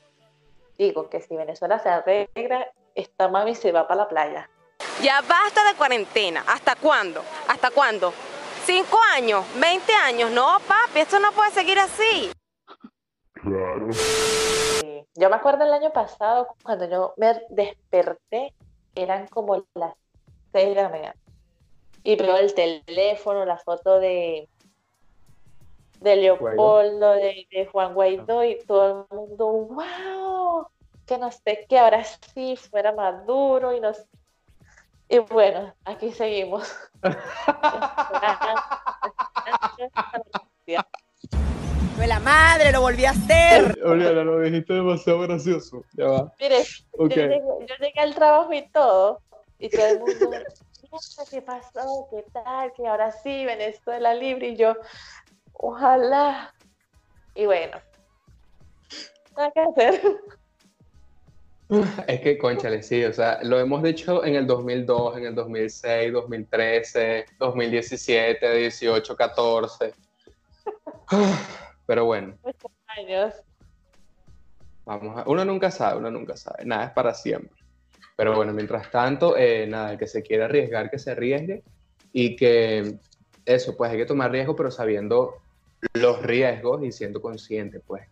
digo 0.76 1.08
que 1.08 1.20
si 1.20 1.36
Venezuela 1.36 1.78
se 1.78 1.90
arregla, 1.90 2.66
esta 2.94 3.28
mami 3.28 3.54
se 3.54 3.72
va 3.72 3.86
para 3.86 4.02
la 4.02 4.08
playa. 4.08 4.50
Ya 5.02 5.20
basta 5.20 5.64
de 5.68 5.74
cuarentena. 5.76 6.44
¿Hasta 6.48 6.76
cuándo? 6.76 7.22
¿Hasta 7.46 7.70
cuándo? 7.70 8.12
¿Cinco 8.64 8.98
años? 9.14 9.44
¿Veinte 9.56 9.92
años? 9.92 10.30
No, 10.30 10.58
papi, 10.66 11.00
esto 11.00 11.20
no 11.20 11.32
puede 11.32 11.50
seguir 11.50 11.78
así. 11.78 12.32
Claro. 13.34 13.88
Yo 15.14 15.30
me 15.30 15.36
acuerdo 15.36 15.64
el 15.64 15.72
año 15.72 15.92
pasado, 15.92 16.48
cuando 16.62 16.86
yo 16.88 17.14
me 17.16 17.40
desperté, 17.50 18.54
eran 18.94 19.28
como 19.28 19.64
las 19.74 19.94
seis 20.52 20.74
de 20.74 20.82
la 20.82 20.88
mañana. 20.88 21.14
Y 22.06 22.14
veo 22.14 22.36
el 22.36 22.54
teléfono, 22.54 23.44
la 23.44 23.58
foto 23.58 23.98
de, 23.98 24.48
de 26.00 26.16
Leopoldo, 26.16 27.12
de, 27.14 27.68
Juan 27.72 27.94
Guaidó, 27.94 28.44
y 28.44 28.58
todo 28.64 29.06
el 29.10 29.16
mundo, 29.16 29.46
wow, 29.46 30.68
que 31.04 31.18
no 31.18 31.32
sé 31.32 31.66
qué, 31.68 31.80
ahora 31.80 32.04
sí 32.04 32.56
fuera 32.56 32.92
Maduro, 32.92 33.76
y 33.76 33.80
nos 33.80 34.06
y 35.08 35.18
bueno, 35.18 35.74
aquí 35.84 36.12
seguimos. 36.12 36.72
la 42.06 42.20
madre, 42.20 42.72
lo 42.72 42.82
volví 42.82 43.04
a 43.04 43.10
hacer. 43.10 43.78
Oriana, 43.84 44.22
lo 44.24 44.40
dijiste 44.40 44.74
demasiado 44.74 45.20
gracioso. 45.20 45.84
Ya 45.92 46.06
va. 46.06 46.32
Mire, 46.40 46.64
yo, 46.98 47.06
llegué, 47.06 47.40
al 47.96 48.14
trabajo 48.14 48.52
y 48.52 48.62
todo, 48.68 49.20
y 49.58 49.68
todo 49.68 49.86
el 49.86 49.98
mundo, 49.98 50.30
¿qué 51.30 51.42
pasó? 51.42 52.08
¿Qué 52.10 52.24
tal? 52.32 52.72
Que 52.72 52.86
ahora 52.86 53.10
sí, 53.10 53.44
Venezuela 53.44 54.14
libre, 54.14 54.48
y 54.48 54.56
yo, 54.56 54.74
ojalá. 55.52 56.54
Y 57.34 57.46
bueno, 57.46 57.78
nada 59.36 59.50
que 59.52 59.60
hacer. 59.60 60.02
Es 62.06 62.20
que, 62.20 62.38
conchale, 62.38 62.80
sí, 62.80 63.04
o 63.04 63.12
sea, 63.12 63.40
lo 63.42 63.58
hemos 63.58 63.82
dicho 63.82 64.24
en 64.24 64.36
el 64.36 64.46
2002, 64.46 65.16
en 65.16 65.26
el 65.26 65.34
2006, 65.34 66.12
2013, 66.12 67.26
2017, 67.40 68.54
18, 68.54 69.16
14. 69.16 69.92
Pero 71.86 72.04
bueno. 72.04 72.38
Vamos 74.84 75.18
a, 75.18 75.24
uno 75.26 75.44
nunca 75.44 75.72
sabe, 75.72 75.98
uno 75.98 76.08
nunca 76.08 76.36
sabe. 76.36 76.64
Nada 76.64 76.84
es 76.84 76.90
para 76.92 77.12
siempre. 77.14 77.65
Pero 78.16 78.34
bueno, 78.34 78.52
mientras 78.54 78.90
tanto, 78.90 79.36
eh, 79.36 79.66
nada, 79.66 79.92
el 79.92 79.98
que 79.98 80.06
se 80.06 80.22
quiera 80.22 80.46
arriesgar, 80.46 80.90
que 80.90 80.98
se 80.98 81.10
arriesgue. 81.10 81.62
Y 82.12 82.34
que 82.34 82.96
eso, 83.44 83.76
pues 83.76 83.90
hay 83.90 83.98
que 83.98 84.06
tomar 84.06 84.32
riesgo, 84.32 84.56
pero 84.56 84.70
sabiendo 84.70 85.34
los 85.94 86.22
riesgos 86.22 86.82
y 86.82 86.92
siendo 86.92 87.20
consciente, 87.20 87.80
pues 87.80 88.02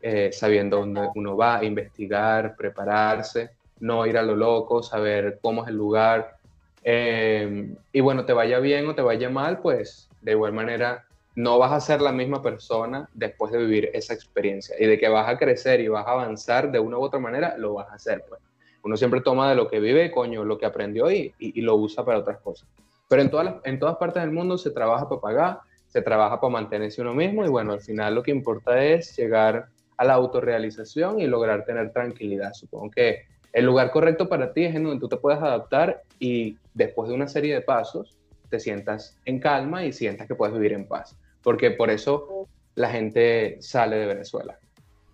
eh, 0.00 0.30
sabiendo 0.32 0.78
dónde 0.78 1.10
uno 1.14 1.36
va, 1.36 1.62
investigar, 1.62 2.56
prepararse, 2.56 3.50
no 3.80 4.06
ir 4.06 4.16
a 4.16 4.22
lo 4.22 4.34
loco, 4.34 4.82
saber 4.82 5.38
cómo 5.42 5.62
es 5.62 5.68
el 5.68 5.76
lugar. 5.76 6.36
Eh, 6.82 7.74
y 7.92 8.00
bueno, 8.00 8.24
te 8.24 8.32
vaya 8.32 8.58
bien 8.60 8.88
o 8.88 8.94
te 8.94 9.02
vaya 9.02 9.28
mal, 9.28 9.60
pues 9.60 10.08
de 10.22 10.32
igual 10.32 10.54
manera 10.54 11.04
no 11.34 11.58
vas 11.58 11.72
a 11.72 11.80
ser 11.80 12.00
la 12.00 12.12
misma 12.12 12.42
persona 12.42 13.08
después 13.12 13.52
de 13.52 13.58
vivir 13.58 13.90
esa 13.92 14.14
experiencia. 14.14 14.74
Y 14.78 14.86
de 14.86 14.98
que 14.98 15.08
vas 15.08 15.28
a 15.28 15.38
crecer 15.38 15.80
y 15.80 15.88
vas 15.88 16.06
a 16.06 16.12
avanzar 16.12 16.72
de 16.72 16.78
una 16.78 16.98
u 16.98 17.02
otra 17.02 17.20
manera, 17.20 17.56
lo 17.58 17.74
vas 17.74 17.90
a 17.90 17.94
hacer. 17.94 18.24
Pues. 18.26 18.40
Uno 18.82 18.96
siempre 18.96 19.20
toma 19.20 19.50
de 19.50 19.56
lo 19.56 19.68
que 19.68 19.80
vive, 19.80 20.10
coño, 20.10 20.44
lo 20.44 20.58
que 20.58 20.66
aprendió 20.66 21.10
y, 21.10 21.34
y, 21.38 21.60
lo 21.60 21.76
usa 21.76 22.04
para 22.04 22.18
otras 22.18 22.38
cosas. 22.40 22.68
Pero 23.08 23.22
en 23.22 23.30
todas, 23.30 23.54
en 23.64 23.78
todas 23.78 23.96
partes 23.96 24.22
del 24.22 24.32
mundo 24.32 24.56
se 24.56 24.70
trabaja 24.70 25.08
para 25.08 25.20
pagar, 25.20 25.60
se 25.88 26.02
trabaja 26.02 26.40
para 26.40 26.52
mantenerse 26.52 27.02
uno 27.02 27.14
mismo 27.14 27.44
y 27.44 27.48
bueno, 27.48 27.72
al 27.72 27.80
final 27.80 28.14
lo 28.14 28.22
que 28.22 28.30
importa 28.30 28.82
es 28.82 29.16
llegar 29.16 29.68
a 29.96 30.04
la 30.04 30.14
autorrealización 30.14 31.20
y 31.20 31.26
lograr 31.26 31.64
tener 31.64 31.92
tranquilidad. 31.92 32.52
Supongo 32.54 32.90
que 32.90 33.26
el 33.52 33.66
lugar 33.66 33.90
correcto 33.90 34.28
para 34.28 34.52
ti 34.52 34.64
es 34.64 34.74
en 34.74 34.84
donde 34.84 35.00
tú 35.00 35.08
te 35.08 35.16
puedas 35.16 35.42
adaptar 35.42 36.02
y 36.18 36.56
después 36.72 37.08
de 37.08 37.14
una 37.14 37.26
serie 37.28 37.52
de 37.52 37.60
pasos 37.60 38.16
te 38.48 38.60
sientas 38.60 39.16
en 39.24 39.40
calma 39.40 39.84
y 39.84 39.92
sientas 39.92 40.26
que 40.26 40.34
puedes 40.34 40.54
vivir 40.54 40.72
en 40.72 40.86
paz. 40.86 41.16
Porque 41.42 41.70
por 41.70 41.90
eso 41.90 42.48
la 42.76 42.90
gente 42.90 43.58
sale 43.60 43.96
de 43.96 44.06
Venezuela. 44.06 44.58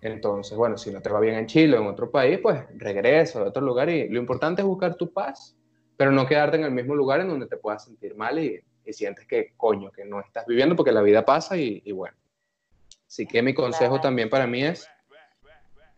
Entonces, 0.07 0.57
bueno, 0.57 0.77
si 0.77 0.91
no 0.91 1.01
te 1.01 1.09
va 1.09 1.19
bien 1.19 1.35
en 1.35 1.47
Chile 1.47 1.77
o 1.77 1.81
en 1.81 1.87
otro 1.87 2.09
país, 2.09 2.39
pues 2.41 2.63
regresa 2.75 3.39
a 3.39 3.43
otro 3.43 3.61
lugar 3.61 3.89
y 3.89 4.09
lo 4.09 4.19
importante 4.19 4.61
es 4.61 4.67
buscar 4.67 4.95
tu 4.95 5.11
paz, 5.11 5.55
pero 5.95 6.11
no 6.11 6.25
quedarte 6.25 6.57
en 6.57 6.63
el 6.63 6.71
mismo 6.71 6.95
lugar 6.95 7.21
en 7.21 7.29
donde 7.29 7.47
te 7.47 7.57
puedas 7.57 7.83
sentir 7.83 8.15
mal 8.15 8.39
y, 8.39 8.63
sientes 8.89 9.27
que 9.27 9.51
coño, 9.57 9.91
que 9.91 10.05
no 10.05 10.21
estás 10.21 10.45
viviendo 10.47 10.73
porque 10.73 10.93
la 10.93 11.01
vida 11.01 11.25
pasa 11.25 11.57
y 11.57 11.91
bueno, 11.91 12.15
Así 13.07 13.25
que 13.25 13.41
mi 13.41 13.53
consejo 13.53 14.01
también 14.01 14.29
para 14.29 14.45
mí 14.47 14.63
es, 14.63 14.89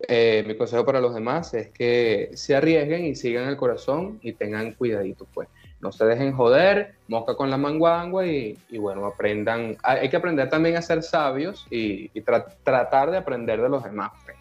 eh, 0.08 0.44
mi 0.46 0.56
consejo 0.56 0.86
para 0.86 1.02
los 1.02 1.14
demás 1.14 1.54
es 1.56 1.70
que 1.70 2.30
se 2.34 2.56
arriesguen 2.56 3.06
y 3.06 3.16
sigan 3.16 3.50
el 3.50 3.58
corazón 3.58 4.20
y 4.22 4.34
tengan 4.34 4.74
cuidadito, 4.74 5.28
pues. 5.34 5.50
No 5.82 5.92
se 5.94 6.06
dejen 6.06 6.34
joder, 6.34 6.96
mosca 7.08 7.36
con 7.36 7.50
la 7.50 7.58
manguangua 7.58 8.26
y, 8.26 8.58
bueno, 8.78 9.06
aprendan. 9.06 9.78
Hay 9.84 10.10
que 10.10 10.18
aprender 10.18 10.50
también 10.50 10.76
a 10.76 10.82
ser 10.82 11.04
sabios 11.04 11.66
y, 11.70 12.10
tratar 12.22 13.12
de 13.12 13.18
aprender 13.18 13.62
de 13.62 13.70
los 13.70 13.84
demás 13.84 14.12
pues, 14.26 14.38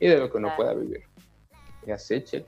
y 0.00 0.08
de 0.08 0.18
lo 0.18 0.30
que 0.30 0.38
uno 0.38 0.52
pueda 0.56 0.74
vivir. 0.74 1.04
Y 1.86 1.92
así, 1.92 2.22
chico. 2.24 2.46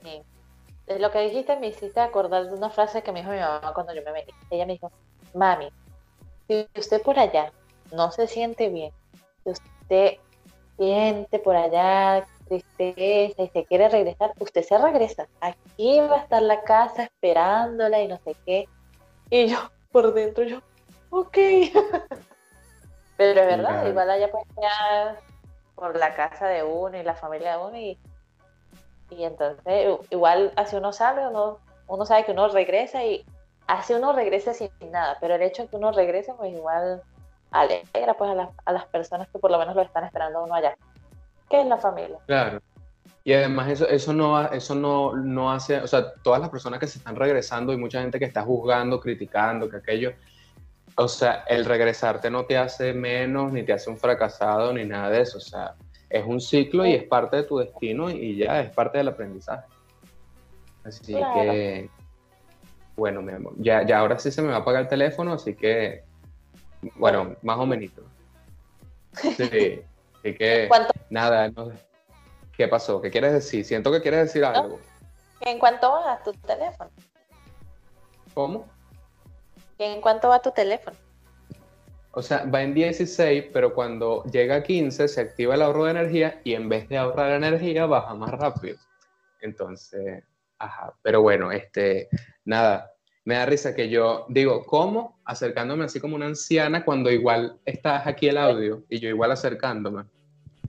De 0.87 0.99
lo 0.99 1.09
que 1.09 1.21
dijiste 1.21 1.57
me 1.57 1.67
hiciste 1.67 1.99
acordar 2.01 2.47
de 2.47 2.53
una 2.53 2.69
frase 2.69 3.01
que 3.01 3.13
me 3.13 3.21
dijo 3.21 3.31
mi 3.31 3.39
mamá 3.39 3.71
cuando 3.73 3.93
yo 3.93 4.01
me 4.03 4.11
metí. 4.11 4.33
Ella 4.49 4.65
me 4.65 4.73
dijo, 4.73 4.91
mami, 5.33 5.69
si 6.47 6.67
usted 6.77 7.01
por 7.01 7.17
allá 7.17 7.53
no 7.93 8.11
se 8.11 8.27
siente 8.27 8.67
bien, 8.69 8.91
si 9.43 9.51
usted 9.51 10.17
siente 10.77 11.39
por 11.39 11.55
allá 11.55 12.25
tristeza 12.51 13.43
y 13.43 13.49
se 13.49 13.65
quiere 13.65 13.87
regresar, 13.89 14.33
usted 14.39 14.63
se 14.63 14.77
regresa. 14.77 15.27
Aquí 15.39 15.99
va 15.99 16.17
a 16.17 16.23
estar 16.23 16.41
la 16.41 16.61
casa 16.63 17.03
esperándola 17.03 18.01
y 18.01 18.07
no 18.07 18.17
sé 18.23 18.35
qué. 18.45 18.67
Y 19.29 19.47
yo 19.47 19.57
por 19.91 20.13
dentro, 20.13 20.43
yo, 20.43 20.59
ok. 21.09 21.37
Pero 23.17 23.41
es 23.41 23.47
verdad, 23.47 23.85
igual 23.87 24.09
allá 24.09 24.29
quedar 24.31 25.19
por 25.75 25.95
la 25.95 26.13
casa 26.15 26.47
de 26.47 26.63
uno 26.63 26.97
y 26.97 27.03
la 27.03 27.15
familia 27.15 27.57
de 27.57 27.63
uno 27.63 27.77
y, 27.77 27.97
y 29.11 29.23
entonces 29.23 29.99
igual 30.09 30.51
así 30.55 30.75
uno 30.75 30.91
sabe, 30.91 31.27
uno, 31.27 31.59
uno 31.87 32.05
sabe 32.05 32.25
que 32.25 32.31
uno 32.31 32.47
regresa 32.47 33.03
y 33.05 33.23
así 33.67 33.93
uno 33.93 34.13
regresa 34.13 34.53
sin 34.53 34.71
nada, 34.89 35.17
pero 35.21 35.35
el 35.35 35.41
hecho 35.43 35.63
de 35.63 35.69
que 35.69 35.75
uno 35.75 35.91
regrese 35.91 36.33
pues 36.33 36.51
igual 36.53 37.03
alegra 37.51 38.13
pues 38.15 38.31
a, 38.65 38.71
las 38.71 38.85
personas 38.87 39.27
que 39.29 39.39
por 39.39 39.51
lo 39.51 39.59
menos 39.59 39.75
lo 39.75 39.81
están 39.81 40.03
esperando 40.03 40.43
uno 40.43 40.55
allá, 40.55 40.75
que 41.51 41.61
es 41.61 41.67
la 41.67 41.77
familia. 41.77 42.17
Claro. 42.25 42.61
Y 43.23 43.33
además 43.33 43.69
eso, 43.69 43.87
eso, 43.87 44.13
no, 44.13 44.41
eso 44.51 44.73
no, 44.73 45.15
no 45.15 45.51
hace, 45.51 45.79
o 45.79 45.87
sea, 45.87 46.13
todas 46.23 46.41
las 46.41 46.49
personas 46.49 46.79
que 46.79 46.87
se 46.87 46.97
están 46.97 47.15
regresando 47.15 47.71
y 47.71 47.77
mucha 47.77 48.01
gente 48.01 48.17
que 48.17 48.25
está 48.25 48.41
juzgando, 48.41 48.99
criticando, 48.99 49.69
que 49.69 49.77
aquello, 49.77 50.13
o 50.95 51.07
sea, 51.07 51.43
el 51.47 51.65
regresarte 51.65 52.31
no 52.31 52.45
te 52.45 52.57
hace 52.57 52.93
menos, 52.93 53.51
ni 53.51 53.63
te 53.63 53.73
hace 53.73 53.91
un 53.91 53.97
fracasado, 53.97 54.73
ni 54.73 54.85
nada 54.85 55.11
de 55.11 55.21
eso, 55.21 55.37
o 55.37 55.41
sea, 55.41 55.75
es 56.09 56.25
un 56.25 56.41
ciclo 56.41 56.83
y 56.85 56.93
es 56.93 57.03
parte 57.03 57.37
de 57.37 57.43
tu 57.43 57.59
destino 57.59 58.09
y 58.09 58.37
ya 58.37 58.61
es 58.61 58.73
parte 58.73 58.97
del 58.97 59.09
aprendizaje. 59.09 59.67
Así 60.83 61.13
que, 61.13 61.89
bueno, 62.95 63.21
mi 63.21 63.33
amor, 63.33 63.53
ya, 63.57 63.85
ya 63.85 63.99
ahora 63.99 64.17
sí 64.17 64.31
se 64.31 64.41
me 64.41 64.47
va 64.47 64.55
a 64.55 64.59
apagar 64.59 64.81
el 64.81 64.87
teléfono, 64.87 65.33
así 65.33 65.53
que, 65.53 66.03
bueno, 66.95 67.35
más 67.43 67.59
o 67.59 67.67
menos. 67.67 67.91
Sí, 69.37 69.81
así 70.21 70.35
que, 70.35 70.69
nada, 71.09 71.49
no, 71.49 71.71
¿qué 72.55 72.67
pasó? 72.67 73.01
¿Qué 73.01 73.09
quieres 73.09 73.33
decir? 73.33 73.65
Siento 73.65 73.91
que 73.91 74.01
quieres 74.01 74.27
decir 74.27 74.45
algo. 74.45 74.79
¿En 75.41 75.57
cuánto 75.59 75.91
va 75.91 76.21
tu 76.23 76.31
teléfono? 76.33 76.91
¿Cómo? 78.33 78.65
¿En 79.77 79.99
cuánto 79.99 80.29
va 80.29 80.39
tu 80.39 80.51
teléfono? 80.51 80.95
O 82.11 82.21
sea, 82.21 82.45
va 82.45 82.61
en 82.61 82.73
16, 82.73 83.45
pero 83.53 83.73
cuando 83.73 84.23
llega 84.25 84.55
a 84.55 84.63
15 84.63 85.07
se 85.07 85.21
activa 85.21 85.55
el 85.55 85.61
ahorro 85.61 85.85
de 85.85 85.91
energía 85.91 86.41
y 86.43 86.53
en 86.53 86.69
vez 86.69 86.87
de 86.89 86.97
ahorrar 86.97 87.31
energía 87.31 87.85
baja 87.85 88.13
más 88.13 88.31
rápido. 88.31 88.77
Entonces, 89.39 90.23
ajá. 90.59 90.93
Pero 91.01 91.21
bueno, 91.21 91.51
este, 91.51 92.09
nada, 92.45 92.90
me 93.23 93.35
da 93.35 93.45
risa 93.45 93.75
que 93.75 93.89
yo 93.89 94.25
digo, 94.29 94.65
¿cómo? 94.65 95.19
Acercándome 95.25 95.85
así 95.85 95.99
como 95.99 96.15
una 96.15 96.25
anciana 96.25 96.83
cuando 96.83 97.11
igual 97.11 97.59
estás 97.65 98.07
aquí 98.07 98.27
el 98.27 98.37
audio 98.37 98.83
y 98.89 98.99
yo 98.99 99.09
igual 99.09 99.31
acercándome. 99.31 100.05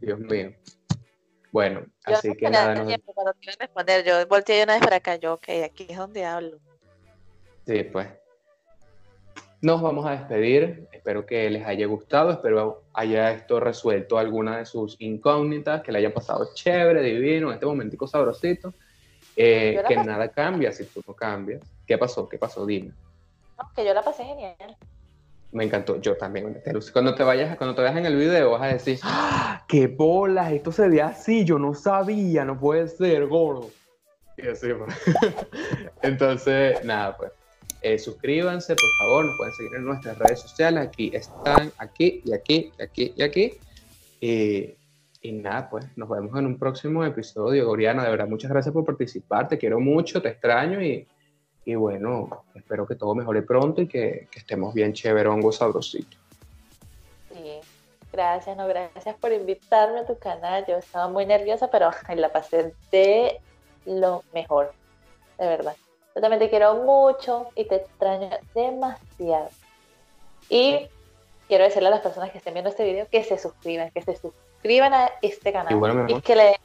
Dios 0.00 0.18
mío. 0.18 0.52
Bueno, 1.52 1.86
así 2.04 2.34
que 2.34 2.50
nada. 2.50 2.74
No... 2.74 2.84
Cuando 3.04 3.34
te 3.34 3.52
responder, 3.58 4.04
yo 4.04 4.26
volteé 4.26 4.64
una 4.64 4.74
vez 4.74 4.82
para 4.82 4.96
acá, 4.96 5.16
yo, 5.16 5.34
ok, 5.34 5.48
aquí 5.64 5.86
es 5.88 5.96
donde 5.96 6.24
hablo. 6.24 6.58
Sí, 7.66 7.84
pues. 7.84 8.08
Nos 9.60 9.80
vamos 9.80 10.04
a 10.06 10.12
despedir. 10.12 10.88
Espero 10.92 11.24
que 11.24 11.48
les 11.48 11.64
haya 11.64 11.86
gustado. 11.86 12.32
Espero 12.32 12.82
haya 12.94 13.30
esto 13.30 13.60
resuelto 13.60 14.18
alguna 14.18 14.58
de 14.58 14.66
sus 14.66 14.96
incógnitas, 14.98 15.82
que 15.82 15.92
le 15.92 15.98
haya 15.98 16.12
pasado 16.12 16.50
chévere, 16.54 17.02
divino, 17.02 17.48
en 17.48 17.54
este 17.54 17.66
momentico 17.66 18.08
sabrosito. 18.08 18.74
Eh, 19.36 19.82
que 19.88 19.96
nada 19.96 20.28
cambia 20.28 20.72
si 20.72 20.84
tú 20.84 21.02
no 21.06 21.14
cambias. 21.14 21.62
¿Qué 21.86 21.96
pasó? 21.98 22.28
¿Qué 22.28 22.38
pasó? 22.38 22.66
Dime. 22.66 22.92
No, 23.58 23.70
que 23.74 23.84
yo 23.84 23.94
la 23.94 24.02
pasé 24.02 24.24
genial. 24.24 24.76
Me 25.52 25.64
encantó, 25.64 26.00
yo 26.00 26.16
también. 26.16 26.62
Cuando 26.92 27.14
te 27.14 27.22
vayas, 27.22 27.56
cuando 27.56 27.74
te 27.74 27.82
veas 27.82 27.96
en 27.96 28.06
el 28.06 28.16
video, 28.16 28.52
vas 28.52 28.62
a 28.62 28.66
decir, 28.66 28.98
¡Ah, 29.02 29.64
¡qué 29.68 29.86
bolas! 29.86 30.50
Esto 30.52 30.72
se 30.72 30.88
ve 30.88 31.02
así, 31.02 31.44
yo 31.44 31.58
no 31.58 31.74
sabía, 31.74 32.44
no 32.44 32.58
puede 32.58 32.88
ser, 32.88 33.26
gordo. 33.26 33.70
Y 34.38 34.48
así, 34.48 34.68
pues. 34.72 34.94
Entonces, 36.02 36.82
nada, 36.84 37.16
pues. 37.16 37.32
Eh, 37.82 37.98
suscríbanse, 37.98 38.76
por 38.76 38.90
favor, 38.98 39.24
nos 39.26 39.36
pueden 39.36 39.54
seguir 39.54 39.74
en 39.74 39.84
nuestras 39.84 40.18
redes 40.18 40.40
sociales. 40.40 40.86
Aquí 40.86 41.10
están, 41.14 41.72
aquí 41.78 42.22
y 42.24 42.32
aquí 42.32 42.72
y 42.78 42.82
aquí 42.82 43.12
y 43.16 43.22
aquí. 43.22 43.54
y 44.20 44.81
nada, 45.30 45.70
pues 45.70 45.86
nos 45.96 46.08
vemos 46.08 46.36
en 46.36 46.46
un 46.46 46.58
próximo 46.58 47.04
episodio. 47.04 47.70
Oriana, 47.70 48.02
de 48.02 48.10
verdad, 48.10 48.26
muchas 48.26 48.50
gracias 48.50 48.72
por 48.72 48.84
participar. 48.84 49.46
Te 49.46 49.56
quiero 49.56 49.78
mucho, 49.78 50.20
te 50.20 50.30
extraño 50.30 50.82
y, 50.82 51.06
y 51.64 51.74
bueno, 51.76 52.44
espero 52.56 52.86
que 52.86 52.96
todo 52.96 53.14
mejore 53.14 53.42
pronto 53.42 53.82
y 53.82 53.86
que, 53.86 54.26
que 54.30 54.40
estemos 54.40 54.74
bien 54.74 54.92
chéverongo, 54.92 55.52
sabrosito. 55.52 56.16
Sí, 57.32 57.60
gracias, 58.12 58.56
no, 58.56 58.66
gracias 58.66 59.14
por 59.14 59.32
invitarme 59.32 60.00
a 60.00 60.06
tu 60.06 60.18
canal. 60.18 60.64
Yo 60.66 60.78
estaba 60.78 61.06
muy 61.06 61.24
nerviosa, 61.24 61.70
pero 61.70 61.90
la 62.16 62.32
pasé 62.32 62.74
de 62.90 63.40
lo 63.86 64.24
mejor, 64.34 64.72
de 65.38 65.46
verdad. 65.46 65.76
Yo 66.16 66.20
también 66.20 66.40
te 66.40 66.50
quiero 66.50 66.74
mucho 66.82 67.46
y 67.54 67.64
te 67.64 67.76
extraño 67.76 68.28
demasiado. 68.54 69.50
Y 70.48 70.88
quiero 71.46 71.64
decirle 71.64 71.88
a 71.88 71.92
las 71.92 72.00
personas 72.00 72.32
que 72.32 72.38
estén 72.38 72.54
viendo 72.54 72.70
este 72.70 72.84
video 72.84 73.06
que 73.08 73.22
se 73.22 73.38
suscriban, 73.38 73.90
que 73.90 74.02
se 74.02 74.16
suscriban 74.16 74.51
a 74.64 75.10
este 75.22 75.52
canal 75.52 76.08
y, 76.08 76.20
que, 76.20 76.36
le, 76.36 76.60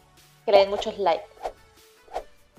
que 0.46 0.52
le 0.52 0.58
den 0.60 0.70
muchos 0.70 0.98
likes. 1.00 1.26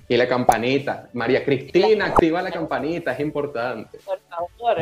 Y 0.07 0.17
la 0.17 0.27
campanita. 0.27 1.09
María 1.13 1.45
Cristina, 1.45 2.07
activa 2.07 2.41
la 2.41 2.51
campanita, 2.51 3.13
es 3.13 3.19
importante. 3.19 3.99
Por 3.99 4.19
favor. 4.21 4.77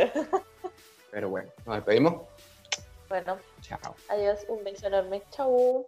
Pero 1.10 1.28
bueno, 1.28 1.50
nos 1.66 1.76
despedimos. 1.76 2.22
Bueno. 3.08 3.38
Chao. 3.60 3.94
Adiós, 4.08 4.44
un 4.48 4.64
beso 4.64 4.86
enorme. 4.86 5.22
Chao. 5.30 5.86